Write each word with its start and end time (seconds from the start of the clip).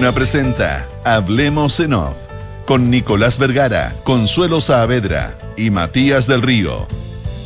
Duna 0.00 0.12
presenta 0.12 0.88
Hablemos 1.04 1.78
en 1.78 1.92
Off 1.92 2.16
con 2.64 2.90
Nicolás 2.90 3.36
Vergara, 3.36 3.94
Consuelo 4.02 4.62
Saavedra 4.62 5.36
y 5.58 5.68
Matías 5.68 6.26
del 6.26 6.40
Río. 6.40 6.88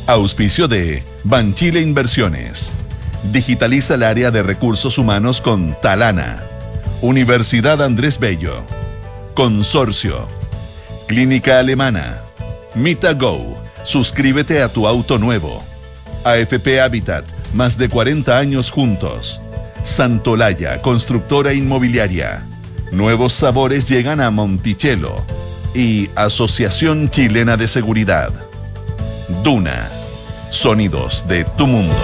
Auspicio 0.07 0.69
de 0.69 1.03
Banchile 1.25 1.81
Inversiones. 1.81 2.71
Digitaliza 3.33 3.95
el 3.95 4.03
área 4.03 4.31
de 4.31 4.41
recursos 4.41 4.97
humanos 4.97 5.41
con 5.41 5.75
Talana. 5.81 6.45
Universidad 7.01 7.83
Andrés 7.83 8.19
Bello. 8.19 8.63
Consorcio. 9.33 10.25
Clínica 11.07 11.59
Alemana. 11.59 12.21
MitaGo. 12.73 13.57
Suscríbete 13.83 14.61
a 14.61 14.69
tu 14.69 14.87
auto 14.87 15.17
nuevo. 15.17 15.61
AFP 16.23 16.79
Habitat. 16.79 17.25
Más 17.53 17.77
de 17.77 17.89
40 17.89 18.37
años 18.37 18.71
juntos. 18.71 19.41
Santolaya, 19.85 20.81
constructora 20.81 21.53
inmobiliaria. 21.53 22.43
Nuevos 22.91 23.33
sabores 23.33 23.85
llegan 23.85 24.19
a 24.19 24.31
Monticello. 24.31 25.23
Y 25.75 26.09
Asociación 26.15 27.09
Chilena 27.09 27.55
de 27.55 27.67
Seguridad. 27.67 28.33
Duna. 29.43 29.89
Sonidos 30.49 31.27
de 31.27 31.43
tu 31.43 31.67
mundo. 31.67 31.95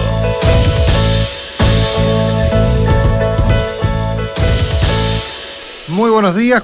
Muy 5.92 6.10
buenos 6.10 6.34
días, 6.34 6.62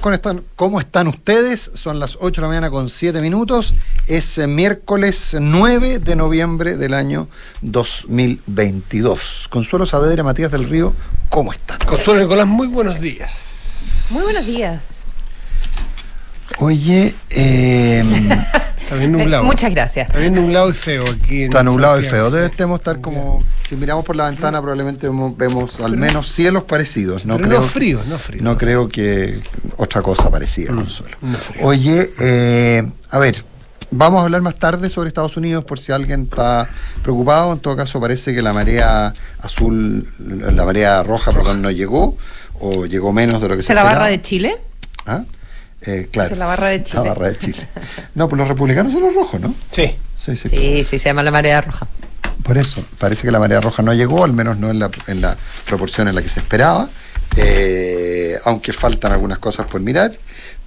¿cómo 0.55 0.79
están 0.79 1.07
ustedes? 1.07 1.69
Son 1.75 1.99
las 1.99 2.17
8 2.19 2.41
de 2.41 2.41
la 2.41 2.47
mañana 2.47 2.71
con 2.71 2.89
7 2.89 3.21
minutos. 3.21 3.75
Es 4.07 4.39
eh, 4.39 4.47
miércoles 4.47 5.37
9 5.39 5.99
de 5.99 6.15
noviembre 6.15 6.77
del 6.77 6.95
año 6.95 7.27
2022. 7.61 9.45
Consuelo 9.51 9.85
Saavedra, 9.85 10.23
Matías 10.23 10.51
del 10.51 10.67
Río, 10.67 10.95
¿cómo 11.29 11.53
están? 11.53 11.77
Consuelo 11.85 12.21
Nicolás, 12.21 12.47
muy 12.47 12.65
buenos 12.69 12.99
días. 12.99 14.07
Muy 14.09 14.23
buenos 14.23 14.47
días. 14.47 15.05
Oye, 16.57 17.13
eh, 17.29 18.03
está 18.89 18.99
bien 18.99 19.11
nublado. 19.11 19.43
Muchas 19.43 19.71
gracias. 19.71 20.07
Está 20.07 20.19
bien 20.19 20.33
nublado 20.33 20.69
y 20.69 20.73
feo 20.73 21.05
aquí. 21.09 21.43
está 21.43 21.63
nublado 21.63 21.99
y 21.99 22.03
feo. 22.03 22.31
Debemos 22.31 22.79
estar 22.79 22.99
como. 22.99 23.43
Si 23.67 23.75
miramos 23.75 24.03
por 24.03 24.15
la 24.15 24.25
ventana, 24.25 24.59
probablemente 24.61 25.07
vemos, 25.07 25.79
al 25.79 25.95
menos 25.95 26.31
cielos 26.31 26.63
parecidos. 26.63 27.25
No, 27.25 27.37
creo 27.37 27.61
no 27.61 27.61
frío, 27.61 28.01
no 28.07 28.17
frío. 28.17 28.41
No 28.41 28.57
creo 28.57 28.89
que 28.89 29.41
otra 29.77 30.01
cosa 30.01 30.31
parecida, 30.31 30.73
mm, 30.73 30.75
Consuelo. 30.75 31.17
Oye, 31.61 32.09
eh, 32.19 32.83
a 33.11 33.19
ver, 33.19 33.43
Vamos 33.91 34.21
a 34.21 34.25
hablar 34.25 34.43
más 34.43 34.55
tarde 34.55 34.87
sobre 34.87 35.07
Estados 35.07 35.35
Unidos 35.35 35.63
por 35.63 35.79
si 35.79 35.91
alguien 35.91 36.23
está 36.29 36.69
preocupado. 37.01 37.53
En 37.53 37.59
todo 37.59 37.75
caso, 37.75 37.99
parece 37.99 38.35
que 38.35 38.41
la 38.43 38.53
marea 38.53 39.11
azul, 39.41 40.07
la 40.19 40.63
marea 40.63 41.01
roja, 41.01 41.31
perdón, 41.31 41.63
no 41.63 41.71
llegó 41.71 42.15
o 42.59 42.85
llegó 42.85 43.11
menos 43.11 43.41
de 43.41 43.49
lo 43.49 43.55
que 43.55 43.63
se, 43.63 43.69
¿Se 43.69 43.73
la 43.73 43.81
barra 43.81 44.05
de 44.05 44.21
Chile? 44.21 44.57
¿Ah? 45.07 45.23
Eh, 45.85 46.09
claro. 46.11 46.31
Es 46.31 46.37
la 46.37 46.45
barra 46.45 46.67
de 46.67 46.83
Chile. 46.83 47.03
La 47.03 47.09
barra 47.09 47.27
de 47.29 47.37
Chile. 47.37 47.67
No, 48.15 48.27
pues 48.27 48.37
los 48.37 48.47
republicanos 48.47 48.91
son 48.91 49.01
los 49.01 49.13
rojos, 49.13 49.39
¿no? 49.39 49.53
Sí. 49.69 49.95
Sí, 50.15 50.35
sí, 50.35 50.49
sí, 50.49 50.83
sí 50.83 50.97
se 50.97 51.05
llama 51.09 51.23
la 51.23 51.31
marea 51.31 51.61
roja. 51.61 51.87
Por 52.43 52.57
eso, 52.57 52.83
parece 52.97 53.23
que 53.23 53.31
la 53.31 53.39
marea 53.39 53.61
roja 53.61 53.83
no 53.83 53.93
llegó, 53.93 54.23
al 54.23 54.33
menos 54.33 54.57
no 54.57 54.69
en 54.69 54.79
la, 54.79 54.89
en 55.07 55.21
la 55.21 55.37
proporción 55.65 56.07
en 56.07 56.15
la 56.15 56.21
que 56.21 56.29
se 56.29 56.39
esperaba. 56.39 56.89
Eh, 57.37 57.88
aunque 58.45 58.73
faltan 58.73 59.11
algunas 59.11 59.39
cosas 59.39 59.67
por 59.67 59.81
mirar. 59.81 60.11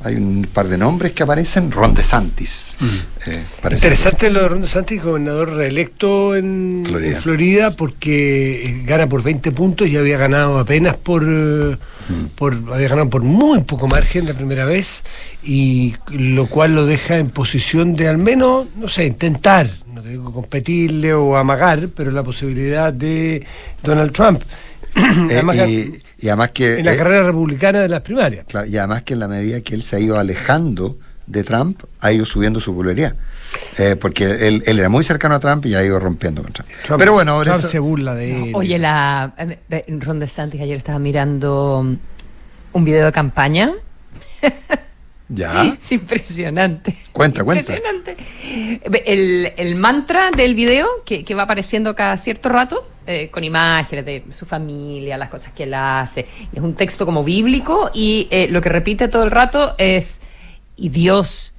Hay 0.05 0.17
un 0.17 0.49
par 0.53 0.69
de 0.69 0.77
nombres 0.77 1.13
que 1.13 1.23
aparecen. 1.23 1.71
Ron 1.71 1.95
DeSantis. 1.95 2.65
Mm. 2.81 2.87
Eh, 3.27 3.45
Interesante 3.71 4.31
lo 4.31 4.43
de 4.43 4.49
Ron 4.49 4.63
DeSantis, 4.63 5.03
gobernador 5.03 5.55
reelecto 5.55 6.35
en 6.35 6.85
Florida. 7.21 7.77
porque 7.77 8.67
eh, 8.67 8.83
gana 8.85 9.09
por 9.09 9.23
20 9.23 9.53
puntos 9.53 9.89
y 9.89 9.97
había 9.97 10.19
ganado 10.19 10.59
apenas 10.59 10.97
por, 10.97 11.23
mm. 11.23 12.27
por 12.35 12.57
había 12.73 12.89
ganado 12.89 13.11
por 13.11 13.23
muy 13.23 13.63
poco 13.63 13.87
margen 13.87 14.27
la 14.27 14.35
primera 14.35 14.65
vez 14.65 15.05
y 15.43 15.95
lo 16.11 16.47
cual 16.47 16.75
lo 16.75 16.87
deja 16.87 17.19
en 17.19 17.31
posición 17.31 17.95
de 17.95 18.09
al 18.09 18.19
menos, 18.19 18.67
no 18.77 18.89
sé, 18.89 19.07
intentar, 19.07 19.71
no 19.93 20.03
digo 20.03 20.33
competirle 20.33 21.15
o 21.15 21.37
amagar, 21.37 21.89
pero 21.95 22.11
la 22.11 22.23
posibilidad 22.23 22.93
de 22.93 23.47
Donald 23.83 24.13
Trump. 24.13 24.43
Y 25.67 26.03
además 26.29 26.51
que... 26.51 26.79
En 26.79 26.85
la 26.85 26.97
carrera 26.97 27.25
republicana 27.25 27.81
de 27.81 27.89
las 27.89 28.01
primarias. 28.01 28.47
y 28.69 28.77
además 28.77 29.03
que 29.03 29.15
en 29.15 29.21
la 29.21 29.29
medida 29.29 29.61
que 29.61 29.75
él 29.75 29.83
se 29.83 29.97
ha 29.97 29.99
ido 30.01 30.19
alejando 30.19 30.99
de 31.27 31.45
Trump, 31.45 31.83
ha 32.01 32.13
ido 32.13 32.27
subiendo 32.27 32.61
su 32.61 32.73
popularidad. 32.73 33.15
Eh, 33.79 33.97
porque 33.97 34.25
él, 34.49 34.63
era 34.67 34.89
muy 34.89 35.05
cercano 35.05 35.35
a 35.35 35.41
Trump 35.41 35.65
y 35.67 35.75
ha 35.75 35.85
ido 35.85 35.99
rompiendo 35.99 36.43
con 36.43 36.53
Trump. 36.53 36.69
Pero 36.99 37.13
bueno, 37.13 37.33
ahora 37.33 37.55
Trump 37.55 37.71
se 37.71 37.79
burla 37.79 38.15
de 38.15 38.51
él. 38.51 38.53
Oye, 38.55 38.79
la 38.79 39.35
eh, 39.39 39.85
Ron 39.89 40.21
DeSantis 40.21 40.61
ayer 40.61 40.77
estaba 40.77 40.99
mirando 40.99 41.85
un 42.73 42.85
video 42.85 43.07
de 43.07 43.13
campaña. 43.13 43.73
Ya. 45.35 45.65
Es 45.65 45.91
impresionante. 45.93 46.95
Cuenta, 47.11 47.43
cuenta. 47.43 47.75
Impresionante. 47.75 48.17
El, 49.57 49.77
mantra 49.77 50.31
del 50.31 50.55
video, 50.55 50.87
que, 51.07 51.25
va 51.35 51.45
apareciendo 51.45 51.95
cada 51.95 52.19
cierto 52.19 52.51
rato, 52.51 52.87
eh, 53.05 53.31
con 53.31 53.43
imágenes 53.43 54.05
de 54.05 54.25
su 54.31 54.47
familia, 54.47 55.17
las 55.17 55.29
cosas 55.29 55.53
que 55.53 55.65
él 55.65 55.75
hace. 55.75 56.27
Es 56.53 56.63
un 56.63 56.75
texto 56.75 57.05
como 57.05 57.25
bíblico 57.25 57.91
y 57.93 58.29
eh, 58.31 58.47
lo 58.49 58.61
que 58.61 58.69
repite 58.69 59.09
todo 59.09 59.25
el 59.25 59.31
rato 59.33 59.75
es, 59.77 60.21
y 60.77 60.89
Dios 60.89 61.53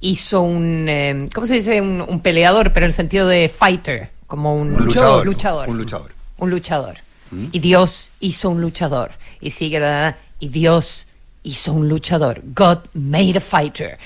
hizo 0.00 0.40
un, 0.40 0.86
eh, 0.88 1.28
¿cómo 1.34 1.46
se 1.46 1.54
dice? 1.54 1.80
Un, 1.82 2.20
peleador, 2.20 2.72
pero 2.72 2.86
en 2.86 2.88
el 2.88 2.92
sentido 2.94 3.28
de 3.28 3.48
fighter, 3.50 4.10
como 4.26 4.56
un, 4.56 4.74
luchador, 4.74 5.26
luchador. 5.26 5.68
Un 5.68 5.78
luchador. 5.78 6.12
Un 6.38 6.50
luchador. 6.50 6.94
¿Mm? 7.30 7.46
Y 7.52 7.58
Dios 7.58 8.10
hizo 8.20 8.48
un 8.48 8.62
luchador. 8.62 9.10
Y 9.42 9.50
sigue, 9.50 10.14
y 10.40 10.48
Dios 10.48 11.08
hizo 11.42 11.74
un 11.74 11.88
luchador. 11.90 12.40
God 12.54 12.78
made 12.94 13.36
a 13.36 13.40
fighter. 13.40 13.98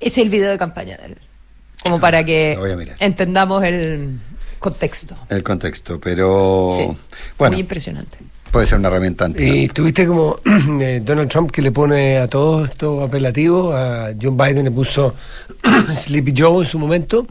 Es 0.00 0.18
el 0.18 0.28
video 0.28 0.50
de 0.50 0.58
campaña 0.58 0.98
de 0.98 1.06
él. 1.06 1.18
Como 1.82 2.00
para 2.00 2.24
que 2.24 2.58
entendamos 2.98 3.62
el 3.64 4.18
contexto. 4.64 5.14
El 5.28 5.42
contexto, 5.42 6.00
pero 6.00 6.70
bueno, 7.38 7.52
muy 7.52 7.60
impresionante. 7.60 8.18
Puede 8.50 8.66
ser 8.66 8.78
una 8.78 8.88
herramienta 8.88 9.26
antigua. 9.26 9.54
Y 9.54 9.68
tuviste 9.68 10.06
como 10.06 10.38
eh, 10.80 11.02
Donald 11.04 11.28
Trump 11.28 11.50
que 11.50 11.60
le 11.60 11.70
pone 11.70 12.18
a 12.18 12.28
todos 12.28 12.70
estos 12.70 13.02
apelativos, 13.02 13.74
a 13.74 14.14
John 14.20 14.36
Biden 14.36 14.64
le 14.64 14.70
puso 14.70 15.14
Sleepy 15.94 16.32
Joe 16.36 16.64
en 16.64 16.70
su 16.70 16.78
momento, 16.78 17.26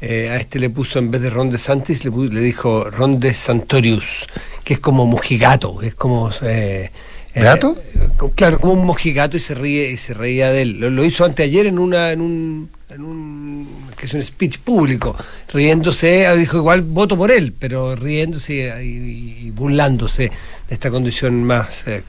eh, 0.00 0.28
a 0.30 0.36
este 0.36 0.60
le 0.60 0.70
puso 0.70 1.00
en 1.00 1.10
vez 1.10 1.22
de 1.22 1.30
Ron 1.30 1.50
DeSantis, 1.50 2.04
le, 2.04 2.10
le 2.10 2.40
dijo 2.40 2.84
Ron 2.84 3.18
DeSantorius, 3.18 4.26
que 4.62 4.74
es 4.74 4.80
como 4.80 5.06
mojigato, 5.06 5.82
es 5.82 5.94
como... 5.94 6.30
Eh, 6.42 6.90
¿Gato? 7.34 7.76
Eh, 7.94 8.30
claro, 8.34 8.58
como 8.58 8.72
un 8.72 8.84
mojigato 8.84 9.36
y 9.36 9.40
se 9.40 9.54
ríe 9.54 9.90
y 9.90 9.96
se 9.96 10.14
reía 10.14 10.50
de 10.50 10.62
él. 10.62 10.78
Lo, 10.78 11.04
hizo 11.04 11.24
anteayer 11.24 11.66
en 11.66 11.78
una 11.78 12.10
en 12.10 12.20
un, 12.20 12.70
en 12.90 13.04
un 13.04 13.68
que 13.96 14.06
es 14.06 14.14
un 14.14 14.22
speech 14.22 14.58
público, 14.58 15.16
riéndose, 15.52 16.26
dijo 16.36 16.56
igual 16.56 16.82
voto 16.82 17.16
por 17.16 17.30
él, 17.30 17.52
pero 17.58 17.94
riéndose 17.94 18.82
y, 18.82 19.50
burlándose 19.50 20.30
de 20.68 20.74
esta 20.74 20.90
condición 20.90 21.42
más, 21.44 21.68
eh, 21.86 22.02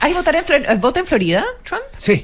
¿Hay 0.00 0.14
votar 0.14 0.36
en, 0.36 0.64
eh, 0.64 0.76
¿Vota 0.80 1.00
en 1.00 1.06
Florida, 1.06 1.44
Trump? 1.64 1.82
Sí. 1.98 2.22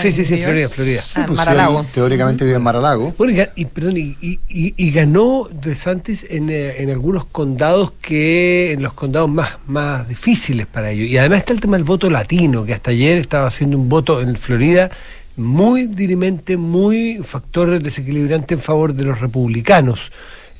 sí, 0.00 0.12
sí, 0.12 0.24
sí, 0.24 0.34
en 0.34 0.44
Florida, 0.44 0.68
Florida. 0.68 1.02
Ah, 1.16 1.24
pues 1.26 1.36
Maralago. 1.36 1.86
teóricamente 1.92 2.44
vive 2.44 2.56
en 2.56 2.62
Maralago. 2.62 3.14
Bueno, 3.18 3.42
y, 3.54 3.64
perdón, 3.66 3.94
y, 3.96 4.90
ganó 4.92 5.48
De 5.50 5.74
Santis 5.74 6.24
en, 6.30 6.50
en, 6.50 6.90
algunos 6.90 7.24
condados 7.24 7.92
que, 8.00 8.72
en 8.72 8.82
los 8.82 8.92
condados 8.92 9.28
más, 9.28 9.58
más 9.66 10.08
difíciles 10.08 10.66
para 10.66 10.90
ellos. 10.90 11.08
Y 11.08 11.18
además 11.18 11.40
está 11.40 11.52
el 11.52 11.60
tema 11.60 11.76
del 11.76 11.84
voto 11.84 12.08
latino, 12.08 12.64
que 12.64 12.72
hasta 12.72 12.92
ayer 12.92 13.18
estaba 13.18 13.46
haciendo 13.46 13.76
un 13.76 13.88
voto 13.88 14.20
en 14.20 14.36
Florida 14.36 14.90
muy 15.36 15.86
dirimente, 15.86 16.56
muy 16.56 17.20
factor 17.22 17.80
desequilibrante 17.80 18.54
en 18.54 18.60
favor 18.60 18.94
de 18.94 19.04
los 19.04 19.20
republicanos. 19.20 20.12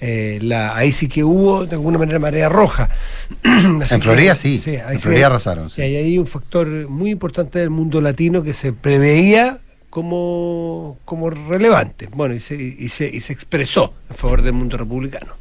Eh, 0.02 0.38
la, 0.40 0.74
ahí 0.76 0.92
sí 0.92 1.08
que 1.08 1.22
hubo 1.22 1.66
de 1.66 1.74
alguna 1.74 1.98
manera 1.98 2.18
marea 2.18 2.48
roja. 2.48 2.88
en 3.44 4.02
Florida 4.02 4.34
sí, 4.34 4.62
en 4.64 5.00
Florida 5.00 5.26
arrasaron. 5.26 5.68
Sí. 5.68 5.82
Hay 5.82 5.96
ahí 5.96 6.18
un 6.18 6.26
factor 6.26 6.66
muy 6.88 7.10
importante 7.10 7.58
del 7.58 7.70
mundo 7.70 8.00
latino 8.00 8.42
que 8.42 8.54
se 8.54 8.72
preveía 8.72 9.60
como, 9.90 10.98
como 11.04 11.28
relevante. 11.28 12.08
Bueno, 12.12 12.34
y 12.34 12.40
se, 12.40 12.54
y, 12.54 12.88
se, 12.88 13.08
y 13.08 13.20
se 13.20 13.32
expresó 13.32 13.92
en 14.08 14.16
favor 14.16 14.40
del 14.40 14.54
mundo 14.54 14.78
republicano. 14.78 15.34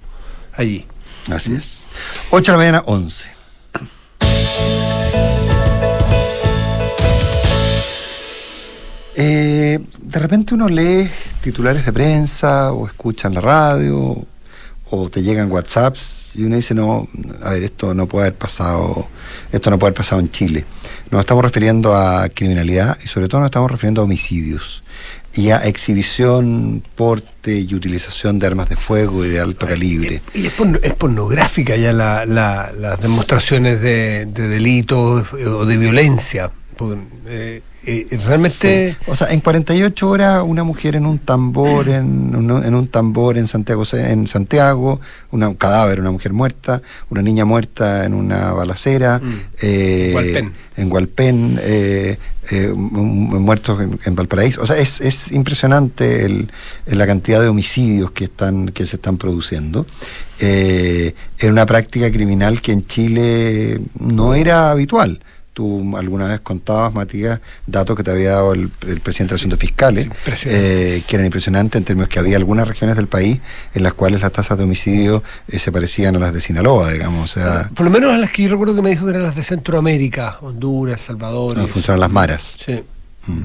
Allí. 0.54 0.86
Así 1.32 1.54
es. 1.56 1.88
8 2.32 2.52
de 2.52 2.58
la 2.58 2.58
mañana, 2.58 2.84
11. 2.86 3.30
Eh, 9.21 9.80
de 10.01 10.19
repente 10.19 10.54
uno 10.54 10.69
lee 10.69 11.12
titulares 11.42 11.86
de 11.86 11.92
prensa 11.92 12.71
o 12.71 12.88
escucha 12.88 13.27
en 13.27 13.33
la 13.33 13.42
radio 13.42 14.25
o 14.92 15.10
te 15.10 15.21
llegan 15.21 15.51
WhatsApps 15.51 16.31
y 16.36 16.44
uno 16.44 16.56
dice, 16.56 16.74
no, 16.74 17.06
a 17.44 17.50
ver, 17.50 17.63
esto 17.63 17.94
no 17.94 18.07
puede 18.07 18.27
haber 18.27 18.38
pasado, 18.38 19.10
esto 19.51 19.69
no 19.71 19.77
puede 19.77 19.89
haber 19.89 19.98
pasado 19.98 20.21
en 20.21 20.31
Chile. 20.31 20.63
Nos 21.12 21.19
estamos 21.19 21.44
refiriendo 21.44 21.98
a 21.98 22.30
criminalidad 22.30 22.98
y 23.04 23.10
sobre 23.10 23.27
todo 23.27 23.42
nos 23.42 23.48
estamos 23.48 23.69
refiriendo 23.69 24.00
a 24.00 24.06
homicidios. 24.06 24.83
y 25.36 25.50
a 25.50 25.57
exhibición, 25.65 26.81
porte 26.95 27.60
y 27.60 27.75
utilización 27.75 28.39
de 28.39 28.48
armas 28.48 28.69
de 28.69 28.77
fuego 28.77 29.25
y 29.25 29.30
de 29.30 29.42
alto 29.42 29.68
calibre. 29.68 30.22
Y 30.33 30.48
es, 30.48 30.94
pornográfica 30.94 31.75
ya 31.75 31.92
las 31.92 33.01
demostraciones 33.01 33.81
de, 33.81 34.27
de 34.27 34.48
delitos 34.48 35.33
o 35.33 35.65
de 35.65 35.77
violencia. 35.77 36.51
Eh, 37.28 37.62
eh, 37.86 38.08
realmente... 38.26 38.96
O 39.08 39.16
sea, 39.16 39.28
en 39.30 39.42
48 39.42 40.10
horas 40.10 40.44
una 40.46 40.64
mujer 40.64 40.96
en 40.96 41.06
un 41.06 41.20
tambor, 41.20 41.90
en, 41.90 42.34
en 42.34 42.76
un 42.76 42.88
tambor 42.88 43.38
en 43.38 43.48
Santiago, 43.48 43.84
en 43.94 44.28
Santiago 44.28 45.00
un 45.31 45.54
cadáver, 45.56 46.00
una 46.00 46.12
mujer 46.12 46.34
muerta, 46.34 46.81
una 47.10 47.22
niña 47.22 47.46
muerta 47.46 48.06
en 48.06 48.14
una 48.14 48.54
balacera, 48.54 49.20
mm. 49.20 49.42
eh, 49.62 50.52
en 50.78 50.90
Gualpén, 50.90 51.60
muertos 52.76 53.80
en, 54.06 54.16
Valparaíso. 54.16 54.62
O 54.62 54.66
sea, 54.66 54.78
es, 54.78 55.02
es 55.02 55.32
impresionante 55.32 56.25
el, 56.25 56.52
la 56.86 57.06
cantidad 57.06 57.42
de 57.42 57.48
homicidios 57.48 58.12
que, 58.12 58.25
están, 58.25 58.70
que 58.70 58.86
se 58.86 58.96
están 58.96 59.18
produciendo. 59.18 59.86
Eh, 60.40 61.14
era 61.38 61.52
una 61.52 61.66
práctica 61.66 62.10
criminal 62.10 62.62
que 62.62 62.72
en 62.72 62.86
Chile 62.86 63.82
no 64.00 64.34
era 64.34 64.72
habitual. 64.72 65.20
Tú 65.60 65.98
alguna 65.98 66.26
vez 66.26 66.40
contabas, 66.40 66.94
Matías, 66.94 67.42
datos 67.68 67.98
que 67.98 68.02
te 68.02 68.12
había 68.12 68.32
dado 68.32 68.54
el, 68.54 68.70
presidente 68.70 69.34
de 69.34 69.36
Asuntos 69.36 69.60
Fiscales, 69.60 70.08
eh, 70.46 71.04
que 71.06 71.16
eran 71.18 71.26
impresionantes 71.26 71.78
en 71.78 71.84
términos 71.84 72.08
que 72.08 72.18
había 72.18 72.38
algunas 72.38 72.66
regiones 72.66 72.96
del 72.96 73.08
país 73.08 73.42
en 73.74 73.84
las 73.84 73.94
cuales 73.94 74.22
las 74.22 74.32
tasas 74.32 74.58
de 74.58 74.64
homicidio 74.64 75.22
eh, 75.50 75.60
se 75.60 75.70
parecían 75.70 76.16
a 76.16 76.20
las 76.20 76.34
de 76.34 76.40
Sinaloa, 76.40 76.94
digamos. 76.94 77.36
O 77.36 77.40
sea, 77.42 77.70
Por 77.76 77.84
lo 77.84 77.92
menos 77.92 78.14
a 78.14 78.18
las 78.18 78.32
que 78.32 78.44
yo 78.44 78.50
recuerdo 78.52 78.74
que 78.74 78.82
me 78.82 78.92
dijo 78.92 79.04
que 79.04 79.12
eran 79.12 79.24
las 79.24 79.36
de 79.36 79.44
Centroamérica, 79.44 80.38
Honduras, 80.40 81.02
Salvador. 81.02 81.58
No, 81.58 81.68
funcionan 81.68 82.00
las 82.00 82.12
maras. 82.12 82.56
Sí. 82.66 82.82
Mm 83.28 83.44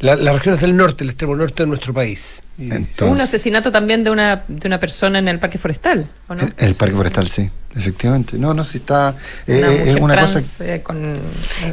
las 0.00 0.34
regiones 0.34 0.60
del 0.60 0.76
norte, 0.76 1.04
el 1.04 1.10
extremo 1.10 1.36
norte 1.36 1.62
de 1.62 1.66
nuestro 1.66 1.94
país. 1.94 2.42
Un 2.56 3.20
asesinato 3.20 3.72
también 3.72 4.04
de 4.04 4.10
una, 4.10 4.44
de 4.46 4.68
una 4.68 4.78
persona 4.78 5.18
en 5.18 5.28
el 5.28 5.38
parque 5.38 5.58
forestal, 5.58 6.08
¿o 6.28 6.34
no? 6.34 6.42
En, 6.42 6.54
el 6.58 6.74
parque 6.74 6.94
forestal, 6.94 7.28
sí, 7.28 7.50
efectivamente. 7.74 8.38
No, 8.38 8.54
no, 8.54 8.62
si 8.62 8.78
está. 8.78 9.16
Eh, 9.46 9.84
es 9.86 9.94
una 9.96 10.20
cosa. 10.20 10.40
Eh, 10.60 10.82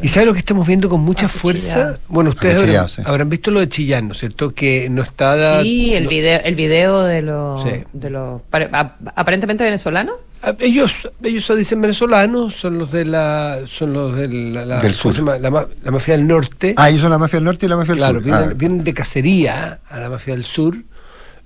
¿Y 0.01 0.07
sabe 0.07 0.25
lo 0.25 0.33
que 0.33 0.39
estamos 0.39 0.65
viendo 0.65 0.89
con 0.89 1.01
mucha 1.01 1.27
fuerza? 1.27 1.99
Bueno, 2.07 2.31
ustedes 2.31 2.99
habrán, 3.05 3.29
visto 3.29 3.51
lo 3.51 3.59
de 3.59 3.69
Chillán, 3.69 4.07
¿no 4.07 4.13
es 4.13 4.19
cierto? 4.19 4.55
Que 4.55 4.89
no 4.89 5.03
está. 5.03 5.61
Sí, 5.61 5.93
el, 5.93 6.07
video, 6.07 6.41
el 6.43 6.55
video 6.55 7.03
de 7.03 7.21
los. 7.21 7.63
De 7.93 8.09
los 8.09 8.41
aparentemente 9.15 9.63
venezolanos. 9.63 10.15
Ah, 10.43 10.55
ellos, 10.59 11.07
ellos 11.21 11.45
se 11.45 11.55
dicen 11.55 11.79
venezolanos, 11.81 12.55
son 12.55 12.79
los 12.79 12.91
de 12.91 13.05
la, 13.05 13.59
son 13.67 13.93
los 13.93 14.15
de 14.15 14.27
la, 14.27 14.79
del 14.79 14.93
sur. 14.95 15.15
La, 15.39 15.67
mafia 15.91 16.17
del 16.17 16.25
norte. 16.25 16.73
Ah, 16.77 16.89
ellos 16.89 17.01
son 17.01 17.11
la 17.11 17.19
mafia 17.19 17.37
del 17.37 17.43
norte 17.43 17.67
y 17.67 17.69
la 17.69 17.77
mafia 17.77 17.93
del 17.93 18.03
sur. 18.03 18.23
Vienen, 18.23 18.49
ah. 18.49 18.53
vienen 18.55 18.83
de 18.83 18.93
cacería 18.93 19.81
a 19.87 19.99
la 19.99 20.09
mafia 20.09 20.33
del 20.33 20.43
sur 20.43 20.75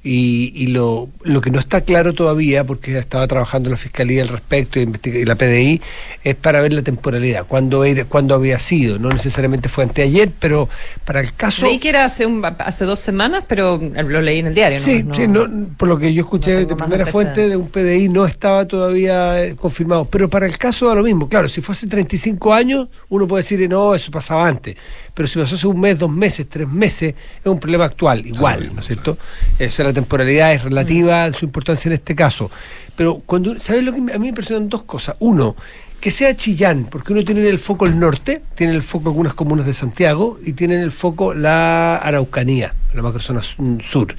y, 0.06 0.52
y 0.54 0.68
lo, 0.68 1.10
lo, 1.24 1.42
que 1.42 1.50
no 1.50 1.60
está 1.60 1.82
claro 1.82 2.14
todavía, 2.14 2.64
porque 2.64 2.96
estaba 2.96 3.28
trabajando 3.28 3.72
la 3.72 3.78
Fiscalía 3.78 4.22
al 4.22 4.30
respecto 4.30 4.80
y, 4.80 4.86
la 5.26 5.34
PDI, 5.34 5.82
es 6.24 6.36
para 6.36 6.62
ver 6.62 6.74
la 6.74 6.84
temporalidad, 6.84 7.48
cuándo, 7.48 7.84
cuándo 8.08 8.36
había 8.36 8.60
sido. 8.60 9.00
No 9.00 9.10
necesariamente 9.10 9.68
fue 9.68 9.84
anteayer, 9.84 10.30
pero 10.40 10.70
para 11.06 11.22
el 11.22 11.34
caso... 11.34 11.66
Leí 11.66 11.80
que 11.80 11.90
era 11.90 12.06
hace, 12.06 12.28
un, 12.28 12.46
hace 12.46 12.86
dos 12.86 13.00
semanas, 13.00 13.46
pero 13.48 13.78
lo 13.80 14.22
leí 14.22 14.40
en 14.40 14.48
el 14.48 14.54
diario. 14.54 14.80
Sí, 14.80 15.04
sí 15.16 15.28
por 15.76 15.90
lo 15.90 15.98
que 15.98 16.14
yo 16.14 16.22
escuché 16.22 16.66
de 16.66 16.76
primera 16.76 17.08
fuente 17.08 17.50
de 17.50 17.58
un 17.58 17.70
PDI 17.70 18.10
no 18.10 18.28
estaba 18.28 18.68
todavía 18.68 19.44
eh, 19.44 19.56
confirmado. 19.56 20.06
Pero 20.06 20.30
para 20.30 20.46
el 20.46 20.60
caso 20.60 20.88
da 20.88 20.94
lo 20.94 21.04
mismo. 21.04 21.28
Claro, 21.28 21.50
si 21.50 21.62
fue 21.62 21.74
hace 21.74 21.88
35 21.88 22.54
años, 22.54 22.90
uno 23.10 23.28
puede 23.28 23.42
decir, 23.42 23.68
no, 23.68 23.96
eso 23.96 24.12
pasaba 24.12 24.48
antes. 24.48 24.76
Pero 25.16 25.28
si 25.28 25.40
pasó 25.40 25.56
hace 25.56 25.66
un 25.66 25.80
mes, 25.80 25.98
dos 25.98 26.12
meses, 26.12 26.46
tres 26.48 26.68
meses, 26.68 27.16
es 27.40 27.48
un 27.48 27.60
problema 27.60 27.86
actual, 27.86 28.26
igual, 28.28 28.70
¿no 28.74 28.82
es 28.82 28.88
cierto? 28.88 29.18
Esa 29.58 29.82
es 29.82 29.88
la 29.88 29.95
temporalidad 29.96 30.54
es 30.54 30.64
relativa 30.64 31.26
a 31.26 31.34
su 31.34 31.46
importancia 31.46 31.90
en 31.90 31.94
este 31.94 32.16
caso. 32.16 32.52
Pero 32.96 33.22
cuando, 33.26 33.60
¿sabes 33.60 33.84
lo 33.84 33.92
que 33.92 33.98
a 33.98 34.02
mí 34.02 34.20
me 34.20 34.28
impresionan 34.28 34.70
dos 34.70 34.84
cosas? 34.84 35.16
Uno, 35.20 35.56
que 36.00 36.12
sea 36.12 36.36
Chillán, 36.36 36.86
porque 36.92 37.14
uno 37.14 37.26
tiene 37.26 37.50
el 37.50 37.58
foco 37.58 37.88
el 37.88 37.98
norte, 37.98 38.44
tiene 38.54 38.76
el 38.76 38.84
foco 38.84 39.10
algunas 39.10 39.34
comunas 39.34 39.66
de 39.66 39.74
Santiago 39.74 40.38
y 40.46 40.54
tiene 40.54 40.80
el 40.80 40.92
foco 40.92 41.34
la 41.34 41.98
Araucanía, 41.98 42.76
la 42.94 43.02
macrozona 43.02 43.42
sur. 43.44 44.16